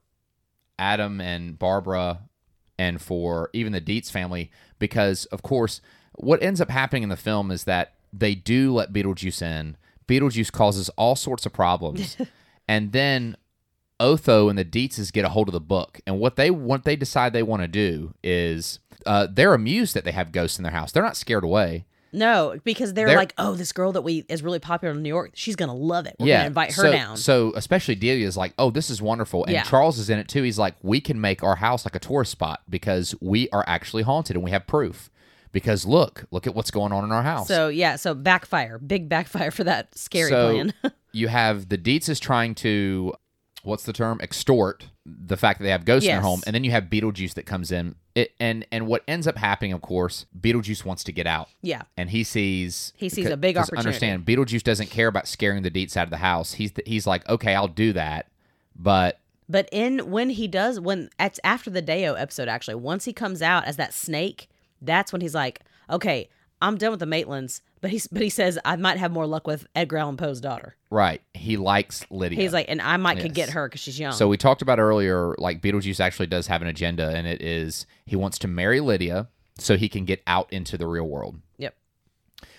Adam 0.79 1.21
and 1.21 1.59
Barbara 1.59 2.21
and 2.79 3.01
for 3.01 3.51
even 3.53 3.73
the 3.73 3.81
Deetz 3.81 4.11
family, 4.11 4.51
because 4.79 5.25
of 5.27 5.43
course, 5.43 5.81
what 6.15 6.43
ends 6.43 6.61
up 6.61 6.71
happening 6.71 7.03
in 7.03 7.09
the 7.09 7.17
film 7.17 7.51
is 7.51 7.65
that 7.65 7.95
they 8.13 8.35
do 8.35 8.73
let 8.75 8.93
Beetlejuice 8.93 9.43
in. 9.43 9.77
Beetlejuice 10.07 10.53
causes 10.53 10.89
all 10.91 11.17
sorts 11.17 11.47
of 11.47 11.53
problems. 11.53 12.17
and 12.69 12.93
then 12.93 13.37
Otho 14.01 14.49
and 14.49 14.59
the 14.59 14.65
Deetzes 14.65 15.13
get 15.13 15.25
a 15.25 15.29
hold 15.29 15.49
of 15.49 15.53
the 15.53 15.61
book. 15.61 16.01
And 16.07 16.19
what 16.19 16.37
they 16.37 16.51
what 16.51 16.85
they 16.85 16.97
decide 16.97 17.33
they 17.33 17.43
want 17.43 17.63
to 17.63 17.69
do 17.69 18.15
is 18.23 18.79
uh, 19.07 19.27
they're 19.31 19.55
amused 19.55 19.95
that 19.95 20.05
they 20.05 20.13
have 20.13 20.33
ghosts 20.33 20.59
in 20.59 20.63
their 20.63 20.73
house. 20.73 20.93
They're 20.93 21.03
not 21.03 21.17
scared 21.17 21.45
away. 21.45 21.87
No, 22.15 22.61
because 22.63 22.93
they're, 22.93 23.07
They're- 23.07 23.17
like, 23.17 23.33
oh, 23.39 23.55
this 23.55 23.73
girl 23.73 23.93
that 23.93 24.03
we 24.03 24.27
is 24.29 24.43
really 24.43 24.59
popular 24.59 24.93
in 24.93 25.03
New 25.03 25.09
York, 25.09 25.31
she's 25.33 25.57
gonna 25.57 25.75
love 25.75 26.07
it. 26.07 26.15
We're 26.19 26.27
yeah, 26.27 26.37
gonna 26.41 26.47
invite 26.49 26.75
her 26.75 26.83
so, 26.83 26.93
down. 26.93 27.17
So 27.17 27.53
especially 27.57 27.95
Delia 27.95 28.27
is 28.27 28.37
like, 28.37 28.53
oh, 28.59 28.71
this 28.71 28.91
is 28.91 29.01
wonderful, 29.01 29.45
and 29.45 29.55
Yeah. 29.55 29.63
Charles 29.63 29.99
is 29.99 30.11
in 30.11 30.19
it 30.19 30.29
too. 30.29 30.43
He's 30.43 30.59
like, 30.59 30.75
we 30.83 31.01
can 31.01 31.19
make 31.21 31.43
our 31.43 31.57
house 31.57 31.87
like 31.87 31.95
a 31.95 31.99
tourist 31.99 32.33
spot 32.33 32.61
because 32.69 33.15
we 33.23 33.49
are 33.49 33.65
actually 33.67 34.03
haunted 34.03 34.37
and 34.37 34.45
we 34.45 34.51
have 34.51 34.67
proof. 34.67 35.09
Because 35.53 35.87
look, 35.87 36.25
look 36.31 36.47
at 36.47 36.55
what's 36.55 36.71
going 36.71 36.93
on 36.93 37.03
in 37.05 37.13
our 37.13 37.23
house. 37.23 37.49
So 37.49 37.69
yeah, 37.69 37.97
so 37.97 38.13
backfire, 38.15 38.79
big 38.79 39.09
backfire 39.09 39.51
for 39.51 39.65
that 39.65 39.97
scary 39.97 40.29
So, 40.31 40.51
plan. 40.53 40.75
you 41.13 41.29
have 41.29 41.71
the 41.71 41.79
Deetz 41.79 42.11
is 42.11 42.21
trying 42.21 42.55
to, 42.57 43.15
what's 43.63 43.85
the 43.85 43.93
term? 43.93 44.21
Extort 44.21 44.87
the 45.05 45.37
fact 45.37 45.59
that 45.59 45.65
they 45.65 45.71
have 45.71 45.85
ghosts 45.85 46.09
in 46.09 46.15
their 46.15 46.23
home, 46.23 46.43
and 46.47 46.55
then 46.55 46.65
you 46.65 46.71
have 46.71 46.85
Beetlejuice 46.85 47.35
that 47.35 47.47
comes 47.47 47.73
in. 47.73 47.95
It, 48.15 48.33
and 48.39 48.67
and 48.71 48.87
what 48.87 49.03
ends 49.09 49.27
up 49.27 49.37
happening, 49.37 49.73
of 49.73 49.81
course, 49.81 50.27
Beetlejuice 50.39 50.85
wants 50.85 51.03
to 51.05 51.13
get 51.13 51.27
out. 51.27 51.49
yeah, 51.63 51.83
and 51.97 52.11
he 52.11 52.25
sees 52.25 52.93
He 52.97 53.09
sees 53.09 53.27
a 53.27 53.37
big 53.37 53.57
opportunity. 53.57 53.87
Understand, 53.87 54.25
Beetlejuice 54.25 54.63
doesn't 54.63 54.91
care 54.91 55.09
about 55.09 55.27
scaring 55.27 55.63
the 55.63 55.71
Deetz 55.71 55.97
out 55.97 56.05
of 56.05 56.11
the 56.11 56.19
house. 56.19 56.55
He's 56.55 56.73
he's 56.87 57.07
like, 57.07 57.29
okay, 57.29 57.55
I'll 57.55 57.69
do 57.69 57.93
that, 57.95 58.29
but 58.77 59.19
but 59.49 59.69
in 59.73 60.11
when 60.11 60.31
he 60.31 60.47
does, 60.47 60.79
when 60.79 61.11
it's 61.19 61.41
after 61.45 61.71
the 61.71 61.83
Day-O 61.83 62.15
episode, 62.15 62.49
actually, 62.49 62.77
once 62.77 63.05
he 63.05 63.13
comes 63.13 63.43
out 63.43 63.65
as 63.65 63.77
that 63.77 63.93
snake, 63.93 64.49
that's 64.81 65.13
when 65.13 65.21
he's 65.21 65.35
like, 65.35 65.61
okay, 65.91 66.29
I'm 66.63 66.79
done 66.79 66.93
with 66.93 67.01
the 67.01 67.07
Maitlands. 67.07 67.61
But 67.83 67.91
he's 67.91 68.07
but 68.07 68.23
he 68.23 68.31
says 68.31 68.59
I 68.65 68.77
might 68.77 68.97
have 68.97 69.11
more 69.11 69.27
luck 69.27 69.47
with 69.47 69.67
Edgar 69.75 69.99
Allan 69.99 70.17
Poe's 70.17 70.41
daughter. 70.41 70.77
right, 70.89 71.21
he 71.35 71.57
likes 71.57 72.07
Lydia. 72.11 72.41
He's 72.41 72.53
like, 72.53 72.67
and 72.69 72.81
I 72.81 72.97
might 72.97 73.19
could 73.19 73.35
get 73.35 73.51
her 73.51 73.69
because 73.69 73.81
she's 73.81 73.99
young. 73.99 74.13
so 74.13 74.29
we 74.29 74.37
talked 74.37 74.63
about 74.63 74.79
earlier, 74.79 75.35
like 75.39 75.61
Beetlejuice 75.61 75.99
actually 76.01 76.29
does 76.29 76.47
have 76.47 76.63
an 76.63 76.69
agenda, 76.69 77.11
and 77.11 77.27
it 77.27 77.43
is 77.43 77.87
he 78.07 78.17
wants 78.17 78.39
to 78.39 78.49
marry 78.49 78.81
Lydia 78.81 79.29
so 79.59 79.77
he 79.77 79.89
can 79.89 80.05
get 80.05 80.23
out 80.27 80.51
into 80.53 80.79
the 80.79 80.87
real 80.87 81.09
world. 81.09 81.41
yep. 81.59 81.75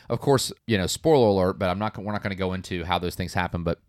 Of 0.10 0.20
course, 0.20 0.52
you 0.68 0.78
know, 0.78 0.86
spoiler 0.86 1.28
alert, 1.28 1.58
but 1.58 1.70
I'm 1.70 1.80
not. 1.80 1.98
We're 1.98 2.12
not 2.12 2.22
going 2.22 2.32
to 2.32 2.36
go 2.36 2.52
into 2.54 2.84
how 2.84 3.00
those 3.00 3.16
things 3.16 3.34
happen. 3.34 3.63
But 3.63 3.80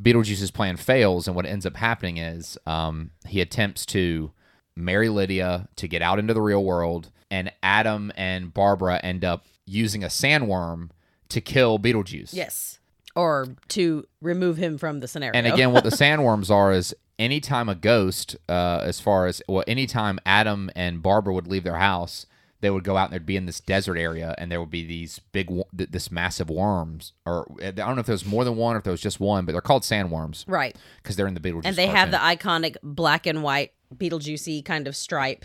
Beetlejuice's 0.00 0.50
plan 0.50 0.76
fails, 0.76 1.26
and 1.26 1.34
what 1.34 1.46
ends 1.46 1.64
up 1.64 1.76
happening 1.76 2.18
is 2.18 2.58
um, 2.66 3.10
he 3.26 3.40
attempts 3.40 3.86
to 3.86 4.32
marry 4.76 5.08
Lydia 5.08 5.68
to 5.76 5.88
get 5.88 6.02
out 6.02 6.18
into 6.18 6.34
the 6.34 6.42
real 6.42 6.64
world, 6.64 7.10
and 7.30 7.50
Adam 7.62 8.12
and 8.16 8.52
Barbara 8.52 9.00
end 9.02 9.24
up 9.24 9.46
using 9.64 10.04
a 10.04 10.08
sandworm 10.08 10.90
to 11.30 11.40
kill 11.40 11.78
Beetlejuice. 11.78 12.32
Yes. 12.32 12.78
Or 13.14 13.48
to 13.68 14.06
remove 14.20 14.58
him 14.58 14.78
from 14.78 15.00
the 15.00 15.08
scenario. 15.08 15.36
And 15.36 15.46
again, 15.46 15.72
what 15.72 15.84
the 15.84 15.90
sandworms 15.90 16.50
are 16.50 16.70
is 16.72 16.94
anytime 17.18 17.68
a 17.68 17.74
ghost, 17.74 18.36
uh, 18.48 18.80
as 18.82 19.00
far 19.00 19.26
as 19.26 19.42
well, 19.48 19.64
anytime 19.66 20.20
Adam 20.26 20.70
and 20.76 21.02
Barbara 21.02 21.32
would 21.32 21.46
leave 21.46 21.64
their 21.64 21.78
house, 21.78 22.26
they 22.60 22.70
would 22.70 22.84
go 22.84 22.96
out 22.96 23.10
and 23.10 23.14
they'd 23.14 23.26
be 23.26 23.36
in 23.36 23.46
this 23.46 23.60
desert 23.60 23.96
area, 23.98 24.34
and 24.38 24.50
there 24.50 24.60
would 24.60 24.70
be 24.70 24.84
these 24.84 25.20
big, 25.32 25.50
this 25.72 26.10
massive 26.10 26.48
worms, 26.48 27.12
or 27.26 27.46
eh, 27.60 27.68
I 27.68 27.70
don't 27.72 27.96
know 27.96 28.00
if 28.00 28.06
there's 28.06 28.24
more 28.24 28.44
than 28.44 28.56
one 28.56 28.74
or 28.74 28.78
if 28.78 28.84
there 28.84 28.90
was 28.92 29.00
just 29.00 29.20
one, 29.20 29.44
but 29.44 29.52
they're 29.52 29.60
called 29.60 29.82
sandworms 29.82 30.44
right. 30.46 30.74
because 31.02 31.16
they're 31.16 31.26
in 31.26 31.34
the 31.34 31.40
Beetlejuice. 31.40 31.62
and 31.66 31.76
they 31.76 31.86
have 31.88 32.10
the 32.10 32.16
iconic 32.16 32.76
black 32.82 33.26
and 33.26 33.42
white 33.42 33.72
Beetlejuicy 33.94 34.64
kind 34.64 34.88
of 34.88 34.96
stripe. 34.96 35.44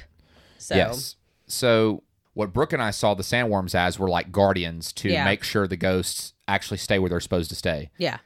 So 0.58 0.76
yes. 0.76 1.15
So 1.47 2.04
what 2.34 2.54
Brooke 2.54 2.71
and 2.74 2.82
I 2.82 2.91
saw 2.91 3.13
the 3.13 3.24
sandworms 3.24 3.76
as 3.76 4.00
were 4.00 4.10
like 4.10 4.32
guardians 4.32 4.93
to 4.93 5.10
Yeah. 5.10 5.26
make 5.26 5.43
sure 5.43 5.67
the 5.67 5.76
ghosts 5.78 6.34
actually 6.47 6.78
stay 6.78 6.97
where 6.97 7.10
they're 7.10 7.19
supposed 7.19 7.50
to 7.50 7.56
stay. 7.56 7.89
yeah, 7.97 8.19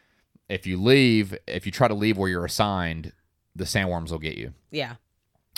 If 0.47 0.67
you 0.67 0.79
leave, 0.81 1.35
if 1.47 1.65
you 1.65 1.71
try 1.71 1.87
to 1.87 1.93
leave 1.95 2.17
where 2.17 2.29
you're 2.29 2.45
assigned, 2.45 3.13
the 3.55 3.63
sandworms 3.65 4.11
will 4.11 4.19
get 4.19 4.37
you. 4.37 4.53
yeah. 4.71 4.95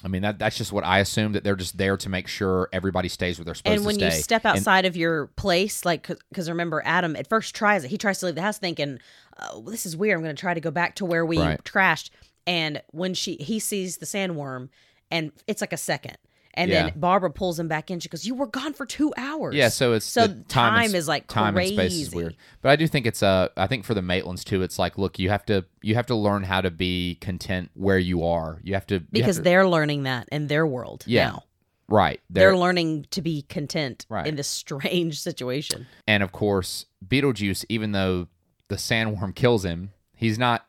I 0.03 0.07
mean 0.09 0.21
that 0.21 0.37
that's 0.37 0.57
just 0.57 0.71
what 0.71 0.83
I 0.83 0.99
assume 0.99 1.31
that 1.33 1.43
they're 1.43 1.55
just 1.55 1.77
there 1.77 1.97
to 1.97 2.09
make 2.09 2.27
sure 2.27 2.69
everybody 2.71 3.09
stays 3.09 3.39
where 3.39 3.45
they're 3.45 3.55
supposed 3.55 3.77
And 3.77 3.85
when 3.85 3.97
you 3.99 4.11
stay. 4.11 4.21
step 4.21 4.45
And- 4.45 4.57
outside 4.57 4.85
of 4.85 4.95
your 4.95 5.27
place, 5.27 5.85
like, 5.85 6.07
because 6.29 6.49
remember, 6.49 6.83
Adam 6.85 7.15
at 7.15 7.27
first 7.27 7.55
tries 7.55 7.83
it. 7.83 7.89
He 7.89 7.97
tries 7.97 8.19
to 8.19 8.27
leave 8.27 8.35
the 8.35 8.41
house 8.43 8.59
thinking, 8.59 8.99
oh, 9.39 9.61
"This 9.61 9.85
is 9.87 9.97
weird. 9.97 10.17
I'm 10.17 10.23
going 10.23 10.35
to 10.35 10.39
try 10.39 10.53
to 10.53 10.61
go 10.61 10.69
back 10.71 10.95
to 10.95 11.05
where 11.05 11.25
we 11.25 11.39
Right. 11.39 11.63
trashed." 11.63 12.11
And 12.45 12.81
when 12.91 13.13
she 13.15 13.35
he 13.37 13.59
sees 13.59 13.97
the 13.97 14.05
sandworm, 14.05 14.69
and 15.09 15.31
it's 15.47 15.61
like 15.61 15.73
a 15.73 15.77
second, 15.77 16.17
And 16.57 16.71
Yeah. 16.71 16.83
then 16.89 16.93
Barbara 16.99 17.29
pulls 17.31 17.59
him 17.59 17.67
back 17.67 17.91
in. 17.91 17.99
She 17.99 18.09
goes, 18.09 18.25
"You 18.25 18.35
were 18.35 18.47
gone 18.47 18.73
for 18.73 18.85
two 18.85 19.13
hours." 19.15 19.55
Yeah, 19.55 19.69
so 19.69 19.93
it's 19.93 20.05
so 20.05 20.27
time, 20.49 20.85
and- 20.85 20.95
is 20.95 21.07
like 21.07 21.27
time 21.27 21.53
crazy. 21.53 21.77
and 21.77 21.91
space 21.91 22.01
is 22.07 22.13
weird. 22.13 22.35
But 22.61 22.69
I 22.69 22.75
do 22.75 22.87
think 22.87 23.05
it's 23.05 23.21
uh 23.23 23.49
I 23.55 23.67
think 23.67 23.85
for 23.85 23.93
the 23.93 24.01
Maitlands 24.01 24.43
too, 24.43 24.63
it's 24.63 24.79
like 24.79 24.97
look, 24.97 25.19
you 25.19 25.29
have 25.29 25.45
to 25.45 25.63
you 25.81 25.95
have 25.95 26.07
to 26.07 26.15
learn 26.15 26.43
how 26.43 26.59
to 26.61 26.71
be 26.71 27.15
content 27.21 27.69
where 27.75 27.99
you 27.99 28.25
are. 28.25 28.59
You 28.63 28.73
have 28.73 28.87
to 28.87 28.95
you 28.95 28.99
have 29.01 29.11
because 29.11 29.35
to- 29.37 29.43
they're 29.43 29.67
learning 29.67 30.03
that 30.03 30.27
in 30.31 30.47
their 30.47 30.65
world 30.67 31.03
Yeah. 31.07 31.27
now. 31.29 31.43
right 31.89 32.19
They're, 32.29 32.49
they're, 32.49 32.57
learning 32.57 33.05
to 33.11 33.21
be 33.21 33.43
content 33.43 34.05
Right. 34.09 34.27
in 34.27 34.35
this 34.35 34.47
strange 34.49 35.21
situation. 35.21 35.85
and 36.05 36.21
of 36.21 36.31
course 36.33 36.85
Beetlejuice, 37.07 37.63
even 37.69 37.93
though 37.93 38.27
the 38.67 38.75
sandworm 38.75 39.33
kills 39.33 39.63
him, 39.63 39.91
he's 40.13 40.37
not 40.37 40.65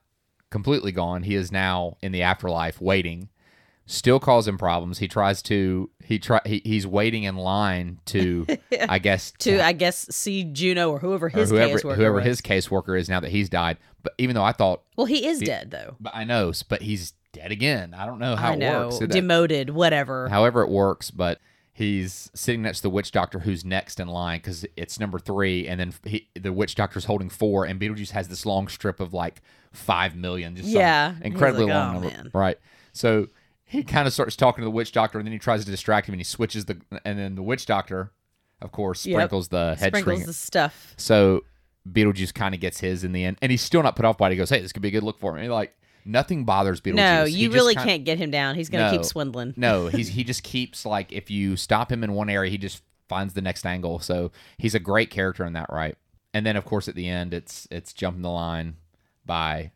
completely 0.50 0.92
gone. 0.92 1.24
He 1.24 1.34
is 1.34 1.50
now 1.50 1.96
in 2.02 2.12
the 2.12 2.22
afterlife 2.22 2.80
waiting. 2.80 3.30
Still 3.90 4.20
causing 4.20 4.58
problems. 4.58 4.98
He 4.98 5.08
tries 5.08 5.40
to 5.44 5.88
he 6.04 6.18
try 6.18 6.40
he, 6.44 6.60
he's 6.62 6.86
waiting 6.86 7.22
in 7.24 7.36
line 7.36 7.98
to 8.06 8.46
I 8.88 8.98
guess 8.98 9.32
To 9.40 9.64
I 9.64 9.72
guess 9.72 10.06
see 10.14 10.44
Juno 10.44 10.90
or 10.90 10.98
whoever 10.98 11.26
or 11.26 11.28
his 11.30 11.48
whoever 11.50 11.78
caseworker 11.78 11.94
whoever 11.96 12.14
was. 12.16 12.24
his 12.26 12.40
caseworker 12.42 13.00
is 13.00 13.08
now 13.08 13.20
that 13.20 13.30
he's 13.30 13.48
died. 13.48 13.78
But 14.02 14.12
even 14.18 14.34
though 14.34 14.44
I 14.44 14.52
thought 14.52 14.82
well, 14.96 15.06
he 15.06 15.26
is 15.26 15.40
dead 15.40 15.70
though. 15.70 15.96
But 15.98 16.14
I 16.14 16.24
know, 16.24 16.52
but 16.68 16.82
he's 16.82 17.14
dead 17.32 17.50
again. 17.50 17.94
I 17.94 18.04
don't 18.04 18.18
know 18.18 18.36
how 18.36 18.50
I 18.50 18.52
it 18.54 18.58
know, 18.58 18.84
works. 18.88 18.98
That- 18.98 19.10
demoted, 19.10 19.70
whatever. 19.70 20.28
however 20.28 20.60
it 20.62 20.68
works, 20.68 21.10
but 21.10 21.40
he's 21.72 22.30
sitting 22.34 22.60
next 22.60 22.78
to 22.80 22.82
the 22.82 22.90
witch 22.90 23.10
doctor 23.10 23.38
who's 23.38 23.64
next 23.64 24.00
in 24.00 24.08
line 24.08 24.40
because 24.40 24.66
it's 24.76 25.00
number 25.00 25.18
three, 25.18 25.66
and 25.66 25.80
then 25.80 25.94
he, 26.04 26.28
the 26.34 26.52
witch 26.52 26.74
doctor's 26.74 27.06
holding 27.06 27.30
four, 27.30 27.64
and 27.64 27.80
Beetlejuice 27.80 28.10
has 28.10 28.28
this 28.28 28.44
long 28.44 28.68
strip 28.68 29.00
of 29.00 29.14
like 29.14 29.40
five 29.72 30.14
million, 30.14 30.56
just 30.56 30.68
Yeah. 30.68 31.14
Incredibly 31.22 31.64
like, 31.64 31.74
long 31.74 31.88
"Oh, 31.96 32.00
number, 32.00 32.08
man." 32.16 32.30
right? 32.34 32.58
So 32.92 33.28
he 33.68 33.82
kind 33.84 34.06
of 34.06 34.12
starts 34.12 34.34
talking 34.36 34.62
to 34.62 34.66
the 34.66 34.70
witch 34.70 34.92
doctor, 34.92 35.18
and 35.18 35.26
then 35.26 35.32
he 35.32 35.38
tries 35.38 35.64
to 35.64 35.70
distract 35.70 36.08
him, 36.08 36.14
and 36.14 36.20
he 36.20 36.24
switches 36.24 36.64
the, 36.64 36.80
and 37.04 37.18
then 37.18 37.34
the 37.34 37.42
witch 37.42 37.66
doctor, 37.66 38.12
of 38.60 38.72
course, 38.72 39.06
Yep. 39.06 39.14
sprinkles 39.14 39.48
the 39.48 39.76
head 39.78 39.94
Sprinkles 39.96 40.24
the 40.26 40.32
stuff. 40.32 40.94
So 40.96 41.44
Beetlejuice 41.88 42.34
kind 42.34 42.54
of 42.54 42.60
gets 42.60 42.80
his 42.80 43.04
in 43.04 43.12
the 43.12 43.24
end, 43.24 43.38
and 43.40 43.50
he's 43.52 43.62
still 43.62 43.82
not 43.82 43.94
put 43.96 44.04
off 44.04 44.18
by 44.18 44.28
it. 44.28 44.32
He 44.32 44.36
goes, 44.36 44.50
"Hey, 44.50 44.60
this 44.60 44.72
could 44.72 44.82
be 44.82 44.88
a 44.88 44.92
good 44.92 45.02
look 45.04 45.18
for 45.18 45.32
me." 45.34 45.48
Like 45.48 45.74
nothing 46.04 46.44
bothers 46.44 46.80
Beetlejuice. 46.80 46.94
No, 46.96 47.24
you 47.24 47.50
really 47.50 47.74
kinda- 47.74 47.88
can't 47.90 48.04
get 48.04 48.18
him 48.18 48.30
down. 48.30 48.54
He's 48.56 48.68
gonna 48.68 48.90
No. 48.90 48.92
keep 48.92 49.04
swindling. 49.04 49.54
No, 49.56 49.86
he's 49.88 50.08
he 50.08 50.24
just 50.24 50.42
keeps 50.42 50.84
like 50.86 51.12
if 51.12 51.30
you 51.30 51.56
stop 51.56 51.90
him 51.92 52.02
in 52.04 52.12
one 52.14 52.28
area, 52.30 52.50
he 52.50 52.58
just 52.58 52.82
finds 53.08 53.34
the 53.34 53.40
next 53.42 53.64
angle. 53.66 53.98
So 54.00 54.32
he's 54.58 54.74
a 54.74 54.78
great 54.80 55.10
character 55.10 55.44
in 55.46 55.52
that, 55.54 55.70
right? 55.70 55.96
And 56.34 56.44
then 56.44 56.56
of 56.56 56.64
course 56.64 56.88
at 56.88 56.94
the 56.94 57.08
end, 57.08 57.32
it's 57.32 57.66
it's 57.70 57.92
jumping 57.92 58.22
the 58.22 58.30
line 58.30 58.76
by 59.24 59.70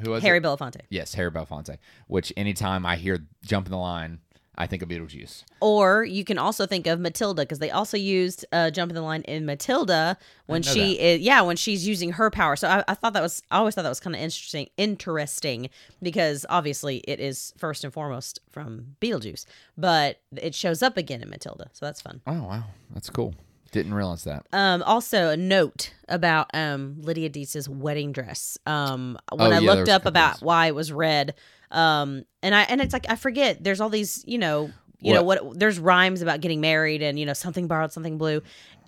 who 0.00 0.10
was 0.10 0.22
Harry 0.22 0.38
it? 0.38 0.44
Belafonte. 0.44 0.80
Yes, 0.90 1.14
Harry 1.14 1.30
Belafonte. 1.30 1.78
Which 2.06 2.32
anytime 2.36 2.86
I 2.86 2.96
hear 2.96 3.18
jumping 3.44 3.70
the 3.70 3.78
line, 3.78 4.20
I 4.60 4.66
think 4.66 4.82
of 4.82 4.88
Beetlejuice. 4.88 5.44
Or 5.60 6.04
you 6.04 6.24
can 6.24 6.36
also 6.36 6.66
think 6.66 6.88
of 6.88 6.98
Matilda 6.98 7.42
because 7.42 7.60
they 7.60 7.70
also 7.70 7.96
used 7.96 8.44
uh, 8.50 8.70
"Jump 8.70 8.90
in 8.90 8.96
the 8.96 9.02
Line" 9.02 9.22
in 9.22 9.46
Matilda 9.46 10.18
when 10.46 10.62
she 10.62 10.98
is 10.98 11.20
yeah 11.20 11.40
when 11.42 11.56
she's 11.56 11.86
using 11.86 12.12
her 12.12 12.28
power. 12.28 12.56
So 12.56 12.68
I, 12.68 12.82
I 12.88 12.94
thought 12.94 13.12
that 13.12 13.22
was 13.22 13.40
I 13.52 13.58
always 13.58 13.76
thought 13.76 13.82
that 13.82 13.88
was 13.88 14.00
kind 14.00 14.16
of 14.16 14.20
interesting 14.20 14.68
interesting 14.76 15.70
because 16.02 16.44
obviously 16.48 16.98
it 16.98 17.20
is 17.20 17.54
first 17.56 17.84
and 17.84 17.92
foremost 17.92 18.40
from 18.50 18.96
Beetlejuice, 19.00 19.46
but 19.76 20.20
it 20.36 20.56
shows 20.56 20.82
up 20.82 20.96
again 20.96 21.22
in 21.22 21.30
Matilda, 21.30 21.70
so 21.72 21.86
that's 21.86 22.00
fun. 22.00 22.20
Oh 22.26 22.42
wow, 22.42 22.64
that's 22.92 23.10
cool. 23.10 23.34
Didn't 23.70 23.92
realize 23.94 24.24
that. 24.24 24.46
Um, 24.52 24.82
also 24.82 25.28
a 25.28 25.36
note 25.36 25.92
about 26.08 26.48
um 26.54 26.96
Lydia 27.02 27.28
Deetz's 27.28 27.68
wedding 27.68 28.12
dress. 28.12 28.56
Um, 28.66 29.18
when 29.34 29.52
Oh, 29.52 29.56
I 29.56 29.58
yeah, 29.58 29.72
looked 29.72 29.88
up 29.90 30.06
about 30.06 30.40
why 30.40 30.66
it 30.68 30.74
was 30.74 30.90
red, 30.92 31.34
um, 31.70 32.24
and 32.42 32.54
I 32.54 32.62
and 32.62 32.80
it's 32.80 32.92
like 32.92 33.06
I 33.10 33.16
forget. 33.16 33.62
There's 33.62 33.80
all 33.80 33.90
these, 33.90 34.24
you 34.26 34.38
know, 34.38 34.70
you 35.00 35.12
know 35.12 35.22
what? 35.22 35.58
There's 35.58 35.78
rhymes 35.78 36.22
about 36.22 36.40
getting 36.40 36.60
married, 36.60 37.02
and 37.02 37.18
you 37.18 37.26
know 37.26 37.34
something 37.34 37.66
borrowed, 37.68 37.92
something 37.92 38.16
blue. 38.18 38.40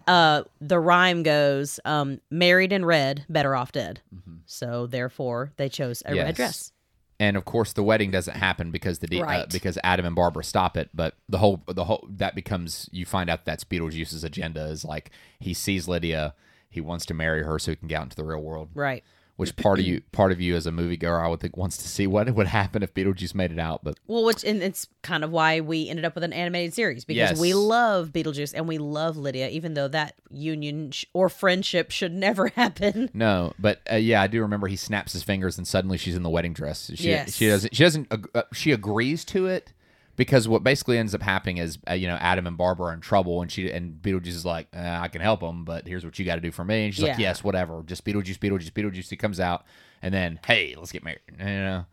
Uh, 0.07 0.43
the 0.61 0.79
rhyme 0.81 1.23
goes, 1.23 1.79
um, 1.85 2.21
married 2.31 2.73
in 2.73 2.85
red, 2.85 3.25
better 3.29 3.55
off 3.55 3.71
dead. 3.73 4.01
So 4.47 4.87
therefore, 4.87 5.53
they 5.57 5.69
chose 5.69 6.01
a 6.03 6.07
Mm-hmm. 6.07 6.17
Yes. 6.17 6.25
red 6.25 6.35
dress. 6.35 6.73
And 7.21 7.37
of 7.37 7.45
course 7.45 7.75
the 7.75 7.83
wedding 7.83 8.11
doesn't 8.11 8.37
happen 8.37 8.73
because 8.73 8.99
the 8.99 9.07
de- 9.07 9.19
uh, 9.23 9.47
because 9.53 9.79
Adam 9.85 10.07
and 10.07 10.17
Barbara 10.17 10.43
stop 10.43 10.77
it. 10.77 10.89
But 10.93 11.15
the 11.29 11.39
whole 11.39 11.63
the 11.69 11.85
whole 11.85 12.09
that 12.11 12.35
becomes 12.35 12.89
you 12.91 13.07
find 13.07 13.31
out 13.31 13.45
that's 13.45 13.63
Beetlejuice's 13.63 14.25
agenda 14.25 14.65
is 14.65 14.85
like 14.85 15.11
he 15.39 15.55
sees 15.55 15.87
Lydia, 15.87 16.35
he 16.71 16.81
wants 16.81 17.07
to 17.07 17.15
marry 17.15 17.45
her 17.45 17.59
so 17.59 17.71
he 17.71 17.77
can 17.77 17.87
get 17.89 17.99
out 17.99 18.05
into 18.05 18.17
the 18.17 18.25
real 18.25 18.41
world. 18.41 18.71
Right. 18.75 19.05
Which 19.41 19.57
part 19.57 19.79
of 19.81 19.87
you 19.87 20.03
part 20.13 20.33
of 20.33 20.41
you 20.41 20.55
as 20.55 20.67
a 20.67 20.71
moviegoer 20.71 21.25
I 21.25 21.29
would 21.29 21.41
think 21.41 21.57
wants 21.57 21.77
to 21.79 21.89
see 21.89 22.07
what 22.07 22.33
would 22.35 22.47
happen 22.47 22.83
if 22.83 22.93
Beetlejuice 22.95 23.35
made 23.35 23.51
it 23.53 23.59
out. 23.59 23.83
But 23.83 23.99
Well, 24.07 24.25
which 24.25 24.45
and 24.45 24.63
it's 24.63 24.87
kind 25.03 25.25
of 25.25 25.31
why 25.31 25.61
we 25.61 25.89
ended 25.89 26.05
up 26.05 26.15
with 26.15 26.25
an 26.25 26.33
animated 26.33 26.75
series 26.75 27.05
because 27.05 27.17
Yes. 27.31 27.41
we 27.41 27.55
love 27.55 28.11
Beetlejuice 28.11 28.53
and 28.55 28.69
we 28.69 28.79
love 28.79 29.17
Lydia, 29.17 29.49
even 29.49 29.75
though 29.75 29.89
that 29.89 30.15
union 30.31 30.91
sh- 30.91 31.07
or 31.15 31.29
friendship 31.29 31.91
should 31.91 32.13
never 32.13 32.49
happen. 32.57 33.09
no, 33.15 33.53
but 33.59 33.81
uh, 33.91 33.97
yeah, 33.97 34.21
I 34.23 34.27
do 34.27 34.41
remember 34.43 34.67
he 34.69 34.77
snaps 34.77 35.13
his 35.15 35.23
fingers 35.23 35.57
and 35.59 35.67
suddenly 35.67 35.97
she's 35.99 36.15
in 36.17 36.23
the 36.23 36.31
wedding 36.31 36.53
dress. 36.53 36.91
She 36.95 37.09
Yes. 37.09 37.35
she 37.35 37.49
doesn't 37.49 37.75
she 37.75 37.83
doesn't 37.83 38.09
uh, 38.35 38.43
she 38.53 38.73
agrees 38.73 39.25
to 39.27 39.47
it 39.47 39.73
because 40.21 40.47
what 40.47 40.63
basically 40.63 40.99
ends 40.99 41.15
up 41.15 41.23
happening 41.23 41.57
is 41.57 41.79
uh, 41.89 41.95
you 41.95 42.07
know 42.07 42.17
Adam 42.17 42.47
and 42.47 42.59
Barbara 42.59 42.89
are 42.89 42.93
in 42.93 43.01
trouble 43.01 43.41
and 43.41 43.51
she 43.51 43.71
and 43.73 43.95
Beetlejuice 44.03 44.27
is 44.29 44.45
like 44.45 44.69
uh, 44.77 44.99
I 45.01 45.09
can 45.09 45.23
help 45.23 45.41
them 45.41 45.65
but 45.65 45.89
here's 45.89 46.05
what 46.05 46.19
you 46.19 46.27
got 46.27 46.35
to 46.35 46.43
do 46.43 46.51
for 46.53 46.63
me 46.63 46.85
and 46.85 46.95
she's 46.95 47.03
like 47.03 47.19
yes 47.19 47.43
whatever 47.43 47.83
just 47.87 48.05
Beetlejuice 48.05 48.39
Beetlejuice 48.39 48.71
Beetlejuice 48.73 49.09
he 49.09 49.17
comes 49.17 49.41
out 49.41 49.65
and 50.03 50.13
then 50.13 50.39
hey 50.47 50.75
let's 50.77 50.93
get 50.93 51.03
married 51.03 51.21
you 51.39 51.45
know 51.45 51.87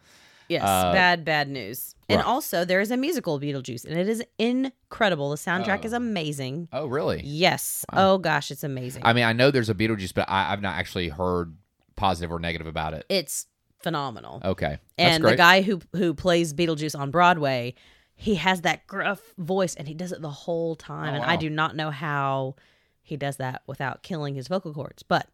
Yes, 0.49 0.63
Uh, 0.63 0.93
bad, 0.93 1.25
bad 1.25 1.49
news. 1.49 1.93
And 2.07 2.19
right. 2.19 2.25
also, 2.25 2.63
there 2.63 2.79
is 2.79 2.89
a 2.89 2.95
musical 2.95 3.37
Beetlejuice, 3.37 3.83
and 3.83 3.99
it 3.99 4.07
is 4.07 4.23
incredible. 4.39 5.29
The 5.29 5.35
soundtrack 5.35 5.83
is 5.83 5.93
Oh. 5.93 5.97
amazing. 5.97 6.69
oh 6.71 6.85
really 6.87 7.21
Yes. 7.23 7.83
Oh 7.91 8.17
gosh, 8.17 8.49
it's 8.51 8.63
amazing. 8.63 9.01
I 9.05 9.11
mean 9.13 9.25
I 9.25 9.33
know 9.33 9.51
there's 9.51 9.69
a 9.69 9.75
Beetlejuice 9.75 10.13
but 10.13 10.29
I, 10.29 10.51
I've 10.53 10.61
not 10.61 10.75
actually 10.75 11.09
heard 11.09 11.55
positive 11.95 12.31
or 12.31 12.39
negative 12.39 12.67
about 12.67 12.93
it 12.93 13.05
it's 13.09 13.47
phenomenal. 13.79 14.41
okay 14.43 14.77
that's 14.97 15.15
and 15.15 15.21
great 15.23 15.31
the 15.31 15.37
guy 15.37 15.61
who 15.61 15.79
who 15.93 16.13
plays 16.13 16.53
Beetlejuice 16.53 16.97
on 16.97 17.11
Broadway, 17.11 17.73
he 18.19 18.35
has 18.35 18.61
that 18.61 18.85
gruff 18.87 19.21
voice, 19.37 19.75
and 19.75 19.87
he 19.87 19.93
does 19.93 20.11
it 20.11 20.21
the 20.21 20.29
whole 20.29 20.75
time. 20.75 21.13
Oh, 21.13 21.17
and 21.17 21.23
I 21.23 21.35
do 21.37 21.49
not 21.49 21.75
know 21.75 21.91
how 21.91 22.55
he 23.03 23.15
does 23.15 23.37
that 23.37 23.61
without 23.67 24.03
killing 24.03 24.35
his 24.35 24.47
vocal 24.47 24.73
cords, 24.73 25.03
but 25.03 25.27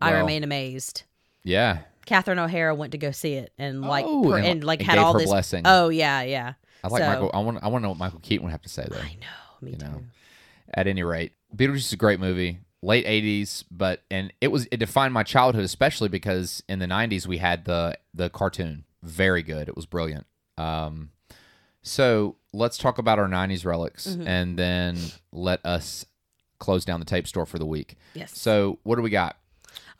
I 0.00 0.12
remain 0.12 0.42
amazed. 0.44 1.02
yeah 1.42 1.80
Catherine 2.06 2.38
O'Hara 2.38 2.74
went 2.74 2.92
to 2.92 2.98
go 2.98 3.10
see 3.12 3.34
it, 3.34 3.52
and 3.58 3.80
like 3.82 4.04
Oh, 4.06 4.24
per- 4.24 4.36
and- 4.38 4.46
and, 4.46 4.64
like 4.64 4.80
and 4.80 4.88
had 4.90 4.98
all 4.98 5.14
this. 5.14 5.28
blessing. 5.30 5.62
Oh 5.64 5.88
yeah, 5.88 6.22
yeah. 6.22 6.54
I 6.82 6.88
like 6.88 7.02
So- 7.02 7.08
Michael 7.08 7.30
I 7.32 7.38
want 7.38 7.58
I 7.62 7.68
want 7.68 7.82
to 7.82 7.84
know 7.84 7.88
what 7.90 7.98
Michael 7.98 8.20
Keaton 8.20 8.44
would 8.44 8.50
have 8.50 8.62
to 8.62 8.68
say 8.68 8.86
though 8.90 8.98
I 8.98 9.14
know. 9.20 9.26
Me 9.62 9.70
you 9.72 9.76
too. 9.78 9.86
know. 9.86 10.02
At 10.74 10.86
any 10.86 11.02
rate, 11.02 11.32
Beetlejuice 11.56 11.76
is 11.76 11.92
a 11.92 11.96
great 11.96 12.18
movie, 12.20 12.58
late 12.82 13.06
'80s, 13.06 13.64
but 13.70 14.02
and 14.10 14.32
it 14.40 14.48
was 14.48 14.66
it 14.72 14.78
defined 14.78 15.14
my 15.14 15.22
childhood, 15.22 15.64
especially 15.64 16.08
because 16.08 16.62
in 16.68 16.78
the 16.78 16.86
'90s 16.86 17.26
we 17.26 17.38
had 17.38 17.64
the 17.64 17.96
the 18.12 18.28
cartoon, 18.28 18.84
very 19.02 19.42
good. 19.42 19.68
It 19.68 19.76
was 19.76 19.86
brilliant. 19.86 20.26
Um, 20.58 21.10
so 21.84 22.34
let's 22.52 22.76
talk 22.76 22.98
about 22.98 23.18
our 23.20 23.28
'90s 23.28 23.64
relics, 23.64 24.06
Mm-hmm. 24.08 24.26
and 24.26 24.58
then 24.58 24.98
let 25.30 25.64
us 25.64 26.04
close 26.58 26.84
down 26.84 26.98
the 26.98 27.06
tape 27.06 27.28
store 27.28 27.46
for 27.46 27.58
the 27.60 27.66
week. 27.66 27.96
Yes. 28.14 28.36
So 28.36 28.78
what 28.82 28.96
do 28.96 29.02
we 29.02 29.10
got? 29.10 29.36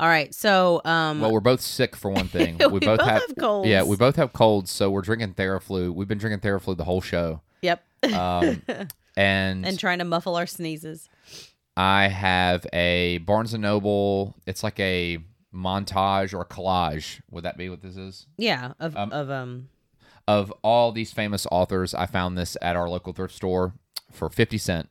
All 0.00 0.08
right. 0.08 0.34
So 0.34 0.80
um, 0.84 1.20
Well, 1.20 1.30
we're 1.32 1.40
both 1.40 1.60
sick 1.60 1.94
for 1.94 2.10
one 2.10 2.26
thing. 2.26 2.58
We 2.70 2.80
both 2.80 3.00
have 3.00 3.22
colds. 3.38 3.68
Yeah, 3.68 3.84
we 3.84 3.96
both 3.96 4.16
have 4.16 4.32
colds, 4.32 4.70
so 4.72 4.90
we're 4.90 5.02
drinking 5.02 5.34
Theraflu. 5.34 5.92
We've 5.94 6.08
been 6.08 6.18
drinking 6.18 6.40
Theraflu 6.48 6.76
the 6.76 6.84
whole 6.84 7.00
show. 7.00 7.42
yep. 7.62 7.84
Um, 8.02 8.62
and 9.16 9.64
and 9.66 9.78
trying 9.78 9.98
to 10.00 10.04
muffle 10.04 10.34
our 10.36 10.46
sneezes. 10.46 11.08
I 11.76 12.08
have 12.08 12.66
a 12.72 13.18
Barnes 13.18 13.52
and 13.54 13.62
Noble. 13.62 14.34
It's 14.46 14.62
like 14.62 14.78
a 14.80 15.18
montage 15.54 16.34
or 16.36 16.44
collage. 16.44 17.20
Would 17.30 17.44
that 17.44 17.56
be 17.56 17.68
what 17.68 17.82
this 17.82 17.96
is? 17.96 18.26
Yeah. 18.36 18.72
Of 18.80 18.96
of 18.96 19.30
um. 19.30 19.68
Of 20.26 20.52
all 20.62 20.90
these 20.92 21.12
famous 21.12 21.46
authors, 21.50 21.94
I 21.94 22.06
found 22.06 22.38
this 22.38 22.56
at 22.62 22.76
our 22.76 22.88
local 22.88 23.12
thrift 23.12 23.34
store 23.34 23.74
for 24.10 24.30
50 24.30 24.58
cent 24.58 24.88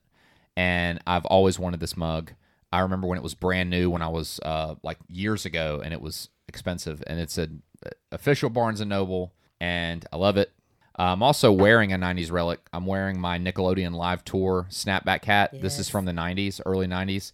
and 0.56 1.00
I've 1.08 1.26
always 1.26 1.58
wanted 1.58 1.80
this 1.80 1.98
mug. 1.98 2.34
I 2.72 2.80
remember 2.80 3.08
when 3.08 3.18
it 3.18 3.24
was 3.24 3.34
brand 3.34 3.70
new 3.70 3.90
when 3.90 4.02
I 4.02 4.08
was 4.08 4.40
uh, 4.44 4.76
like 4.84 4.98
years 5.08 5.46
ago 5.46 5.82
and 5.84 5.94
it 5.94 6.02
was 6.02 6.30
expensive 6.48 7.04
and 7.08 7.20
it's 7.20 7.38
an 7.38 7.64
official 8.12 8.50
Barnes 8.50 8.82
and 8.82 8.90
Noble 8.90 9.34
and 9.60 10.06
I 10.12 10.18
love 10.18 10.38
it. 10.38 10.52
I'm 10.96 11.24
also 11.24 11.52
wearing 11.52 11.92
a 11.92 11.98
90s 11.98 12.32
relic. 12.32 12.60
I'm 12.72 12.86
wearing 12.86 13.20
my 13.20 13.40
Nickelodeon 13.40 13.96
live 13.96 14.24
tour 14.24 14.68
snapback 14.70 15.26
hat. 15.26 15.52
This 15.60 15.80
is 15.80 15.90
from 15.90 16.06
the 16.06 16.12
90s, 16.12 16.62
early 16.68 16.86
90s, 16.86 17.32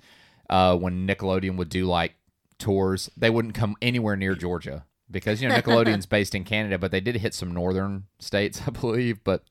uh, 0.49 0.77
when 0.77 1.05
Nickelodeon 1.05 1.57
would 1.57 1.67
do 1.67 1.85
like 1.85 2.15
tours. 2.57 3.09
They 3.17 3.29
wouldn't 3.29 3.55
come 3.55 3.75
anywhere 3.81 4.15
near 4.15 4.35
Georgia 4.35 4.85
because, 5.11 5.41
you 5.41 5.49
know, 5.49 5.55
Nickelodeon's 5.55 6.05
based 6.17 6.35
in 6.35 6.43
Canada, 6.43 6.77
but 6.77 6.91
they 6.91 6.99
did 7.01 7.15
hit 7.17 7.33
some 7.33 7.51
northern 7.53 8.03
states, 8.19 8.61
I 8.67 8.71
believe. 8.71 9.23
But 9.23 9.43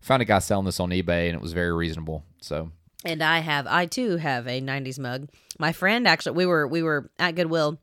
found 0.00 0.22
a 0.22 0.24
guy 0.24 0.38
selling 0.38 0.66
this 0.66 0.80
on 0.80 0.90
eBay 0.90 1.26
and 1.26 1.34
it 1.34 1.40
was 1.40 1.52
very 1.52 1.72
reasonable. 1.72 2.24
So, 2.40 2.70
And 3.04 3.22
I 3.22 3.40
have, 3.40 3.66
I 3.66 3.86
too 3.86 4.16
have 4.16 4.46
a 4.46 4.60
'90s 4.60 4.98
mug. 4.98 5.28
My 5.58 5.72
friend 5.72 6.06
actually, 6.08 6.36
we 6.36 6.46
were 6.46 6.66
we 6.66 6.82
were 6.82 7.10
at 7.18 7.34
Goodwill, 7.34 7.78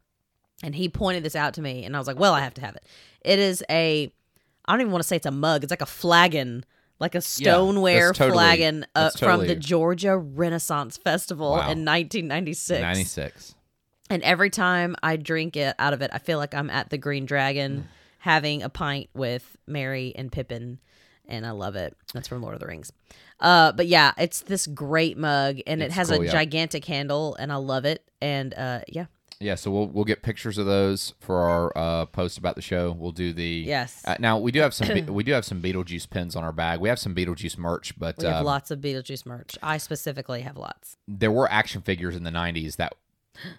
and 0.64 0.74
he 0.76 0.90
pointed 0.90 1.24
this 1.24 1.36
out 1.36 1.54
to 1.56 1.62
me, 1.62 1.84
and 1.86 1.96
I 1.96 2.00
was 2.00 2.08
like, 2.08 2.20
"Well, 2.20 2.34
I 2.34 2.42
have 2.42 2.54
to 2.56 2.62
have 2.62 2.76
it." 2.76 2.84
It 3.22 3.40
is 3.40 3.64
a, 3.70 4.12
I 4.66 4.72
don't 4.72 4.82
even 4.82 4.92
want 4.92 5.04
to 5.04 5.08
say 5.08 5.16
it's 5.18 5.26
a 5.26 5.32
mug. 5.32 5.64
It's 5.64 5.70
like 5.72 5.82
a 5.82 5.86
flagon, 5.86 6.64
like 7.00 7.14
a 7.14 7.22
stoneware 7.22 8.08
that's 8.08 8.18
totally- 8.18 8.34
flagon 8.36 8.84
uh, 8.96 9.04
that's 9.04 9.20
from 9.20 9.46
the 9.46 9.56
Georgia 9.56 10.18
Renaissance 10.18 10.98
Festival 10.98 11.52
Wow. 11.52 11.70
in 11.72 11.86
1996. 11.86 12.82
96. 12.82 13.56
And 14.10 14.24
every 14.24 14.50
time 14.50 14.96
I 15.04 15.18
drink 15.18 15.56
it 15.58 15.76
out 15.80 15.94
of 15.94 16.02
it, 16.02 16.12
I 16.14 16.18
feel 16.20 16.38
like 16.38 16.54
I'm 16.54 16.70
at 16.70 16.90
the 16.90 16.98
Green 16.98 17.26
Dragon 17.26 17.82
Mm. 17.82 17.84
having 18.20 18.64
a 18.64 18.70
pint 18.70 19.10
with 19.14 19.58
Merry 19.68 20.14
and 20.16 20.32
Pippin, 20.32 20.80
and 21.28 21.46
I 21.46 21.52
love 21.52 21.76
it. 21.76 21.96
That's 22.14 22.28
from 22.28 22.42
Lord 22.42 22.54
of 22.54 22.60
the 22.62 22.68
Rings. 22.68 22.92
Uh, 23.40 23.72
but 23.74 23.88
yeah, 23.88 24.14
it's 24.18 24.42
this 24.42 24.66
great 24.68 25.18
mug, 25.18 25.60
and 25.68 25.82
it 25.82 25.86
It's 25.88 25.96
has 25.96 26.10
cool, 26.10 26.22
a 26.22 26.26
yeah. 26.26 26.32
gigantic 26.32 26.86
handle, 26.86 27.36
and 27.36 27.52
I 27.52 27.56
love 27.58 27.86
it. 27.86 28.04
And 28.22 28.54
uh, 28.56 28.80
yeah, 28.88 29.06
Yeah, 29.40 29.54
so 29.56 29.70
we'll 29.70 29.88
we'll 29.88 30.06
get 30.06 30.24
pictures 30.24 30.58
of 30.58 30.66
those 30.66 31.14
for 31.20 31.42
our 31.42 31.72
uh, 31.78 32.06
post 32.08 32.38
about 32.40 32.56
the 32.56 32.62
show. 32.64 32.92
We'll 32.98 33.12
do 33.12 33.32
the 33.34 33.64
yes, 33.68 34.02
Uh, 34.06 34.16
now 34.20 34.40
we 34.40 34.52
do 34.52 34.62
have 34.62 34.74
some 34.74 34.88
Be- 34.88 35.02
we 35.20 35.24
do 35.24 35.34
have 35.34 35.46
some 35.46 35.62
Beetlejuice 35.62 36.10
pins 36.10 36.36
on 36.36 36.44
our 36.44 36.52
bag. 36.52 36.80
We 36.80 36.90
have 36.90 36.98
some 36.98 37.14
Beetlejuice 37.14 37.58
merch, 37.60 37.94
but 38.00 38.18
we 38.18 38.26
have 38.26 38.38
um, 38.38 38.46
lots 38.46 38.72
of 38.72 38.80
Beetlejuice 38.80 39.26
merch. 39.28 39.56
I 39.62 39.78
specifically 39.78 40.42
have 40.42 40.58
lots. 40.58 40.98
there 41.08 41.32
were 41.32 41.52
action 41.52 41.82
figures 41.84 42.16
in 42.16 42.24
the 42.24 42.32
'90s 42.32 42.78
that 42.78 42.94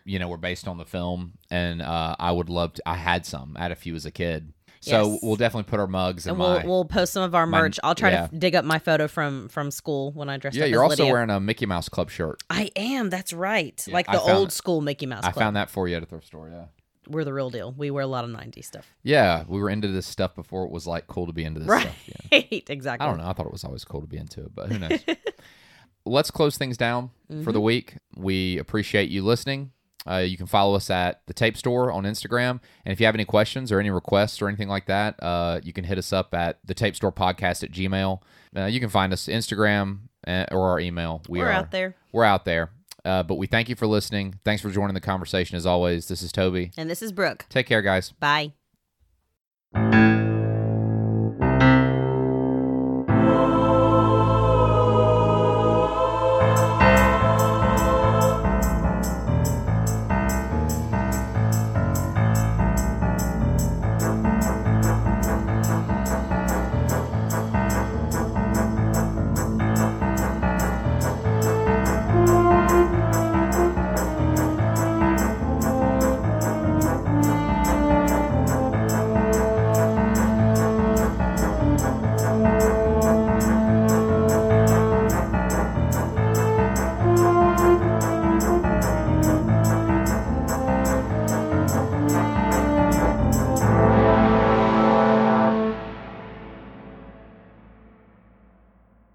you 0.04 0.18
know 0.18 0.28
were 0.28 0.36
based 0.36 0.66
on 0.68 0.78
the 0.78 0.84
film, 0.84 1.32
and 1.50 1.80
uh, 1.82 2.16
I 2.18 2.32
would 2.32 2.48
love 2.48 2.74
to. 2.74 2.82
I 2.88 2.96
had 2.96 3.24
some. 3.26 3.56
I 3.58 3.62
had 3.62 3.72
a 3.72 3.76
few 3.76 3.94
as 3.94 4.06
a 4.06 4.10
kid, 4.10 4.52
so 4.80 5.12
Yes. 5.12 5.20
we'll 5.22 5.36
definitely 5.36 5.68
put 5.70 5.80
our 5.80 5.86
mugs 5.86 6.26
in 6.26 6.30
And 6.30 6.38
we'll 6.38 6.62
we'll 6.64 6.84
post 6.84 7.12
some 7.12 7.22
of 7.22 7.34
our 7.34 7.46
my- 7.46 7.60
merch. 7.60 7.78
I'll 7.82 7.94
try 7.94 8.10
yeah. 8.10 8.16
to 8.28 8.34
f- 8.34 8.38
dig 8.38 8.54
up 8.54 8.64
my 8.64 8.78
photo 8.78 9.08
from 9.08 9.48
from 9.48 9.70
school 9.70 10.12
when 10.12 10.28
I 10.28 10.36
dressed 10.36 10.56
yeah, 10.56 10.64
up 10.64 10.70
you're 10.70 10.82
also 10.82 11.02
Lydia. 11.02 11.12
wearing 11.12 11.30
a 11.30 11.40
Mickey 11.40 11.66
Mouse 11.66 11.88
Club 11.88 12.10
shirt. 12.10 12.42
I 12.50 12.70
am. 12.76 13.10
That's 13.10 13.32
right. 13.32 13.82
Yeah, 13.86 13.94
like 13.94 14.06
the 14.06 14.20
old 14.20 14.48
it. 14.48 14.52
school 14.52 14.80
Mickey 14.80 15.06
Mouse 15.06 15.24
I 15.24 15.32
found 15.32 15.56
that 15.56 15.70
for 15.70 15.88
you 15.88 15.96
at 15.96 16.02
a 16.02 16.06
thrift 16.06 16.26
store. 16.26 16.48
Yeah. 16.50 16.66
We're 17.10 17.24
the 17.24 17.32
real 17.32 17.48
deal. 17.48 17.72
We 17.74 17.90
wear 17.90 18.02
a 18.02 18.06
lot 18.06 18.24
of 18.24 18.30
'90s 18.30 18.66
stuff. 18.66 18.86
Yeah, 19.02 19.44
we 19.48 19.58
were 19.60 19.70
into 19.70 19.88
this 19.88 20.04
stuff 20.06 20.34
before 20.34 20.64
it 20.66 20.70
was 20.70 20.86
like 20.86 21.06
cool 21.06 21.26
to 21.26 21.32
be 21.32 21.42
into 21.42 21.58
this 21.60 21.68
Right. 21.68 21.82
stuff. 21.82 22.10
Yeah. 22.30 22.40
exactly. 22.68 23.06
I 23.06 23.08
don't 23.08 23.18
know. 23.18 23.26
I 23.26 23.32
thought 23.32 23.46
it 23.46 23.52
was 23.52 23.64
always 23.64 23.82
cool 23.82 24.02
to 24.02 24.06
be 24.06 24.18
into 24.18 24.40
it, 24.42 24.54
but 24.54 24.70
who 24.70 24.78
knows? 24.78 25.00
Let's 26.08 26.30
close 26.30 26.58
things 26.58 26.76
down 26.76 27.10
for 27.44 27.52
the 27.52 27.60
week. 27.60 27.96
We 28.16 28.58
appreciate 28.58 29.10
you 29.10 29.22
listening. 29.22 29.72
Uh, 30.08 30.18
you 30.18 30.36
can 30.38 30.46
follow 30.46 30.74
us 30.74 30.88
at 30.88 31.20
the 31.26 31.34
Tape 31.34 31.56
Store 31.56 31.92
on 31.92 32.04
Instagram, 32.04 32.60
and 32.84 32.92
if 32.92 33.00
you 33.00 33.06
have 33.06 33.14
any 33.14 33.26
questions 33.26 33.70
or 33.70 33.78
any 33.78 33.90
requests 33.90 34.40
or 34.40 34.48
anything 34.48 34.68
like 34.68 34.86
that, 34.86 35.22
uh, 35.22 35.60
you 35.62 35.72
can 35.74 35.84
hit 35.84 35.98
us 35.98 36.12
up 36.12 36.32
at 36.32 36.60
the 36.64 36.72
Tape 36.72 36.96
Store 36.96 37.12
Podcast 37.12 37.62
at 37.62 37.72
Gmail. 37.72 38.22
Uh, 38.56 38.64
you 38.64 38.80
can 38.80 38.88
find 38.88 39.12
us 39.12 39.26
Instagram 39.26 39.98
uh, 40.26 40.46
or 40.50 40.70
our 40.70 40.80
email. 40.80 41.22
We 41.28 41.40
We're 41.40 41.48
are 41.48 41.52
out 41.52 41.70
there. 41.72 41.94
We're 42.12 42.24
out 42.24 42.46
there. 42.46 42.70
Uh, 43.04 43.22
but 43.22 43.36
we 43.36 43.46
thank 43.46 43.68
you 43.68 43.76
for 43.76 43.86
listening. 43.86 44.38
Thanks 44.44 44.62
for 44.62 44.70
joining 44.70 44.94
the 44.94 45.00
conversation 45.00 45.56
as 45.56 45.66
always. 45.66 46.08
This 46.08 46.22
is 46.22 46.32
Toby. 46.32 46.72
And 46.76 46.90
this 46.90 47.02
is 47.02 47.12
Brooke. 47.12 47.46
Take 47.48 47.66
care, 47.66 47.82
guys. 47.82 48.12
Bye. 48.12 48.52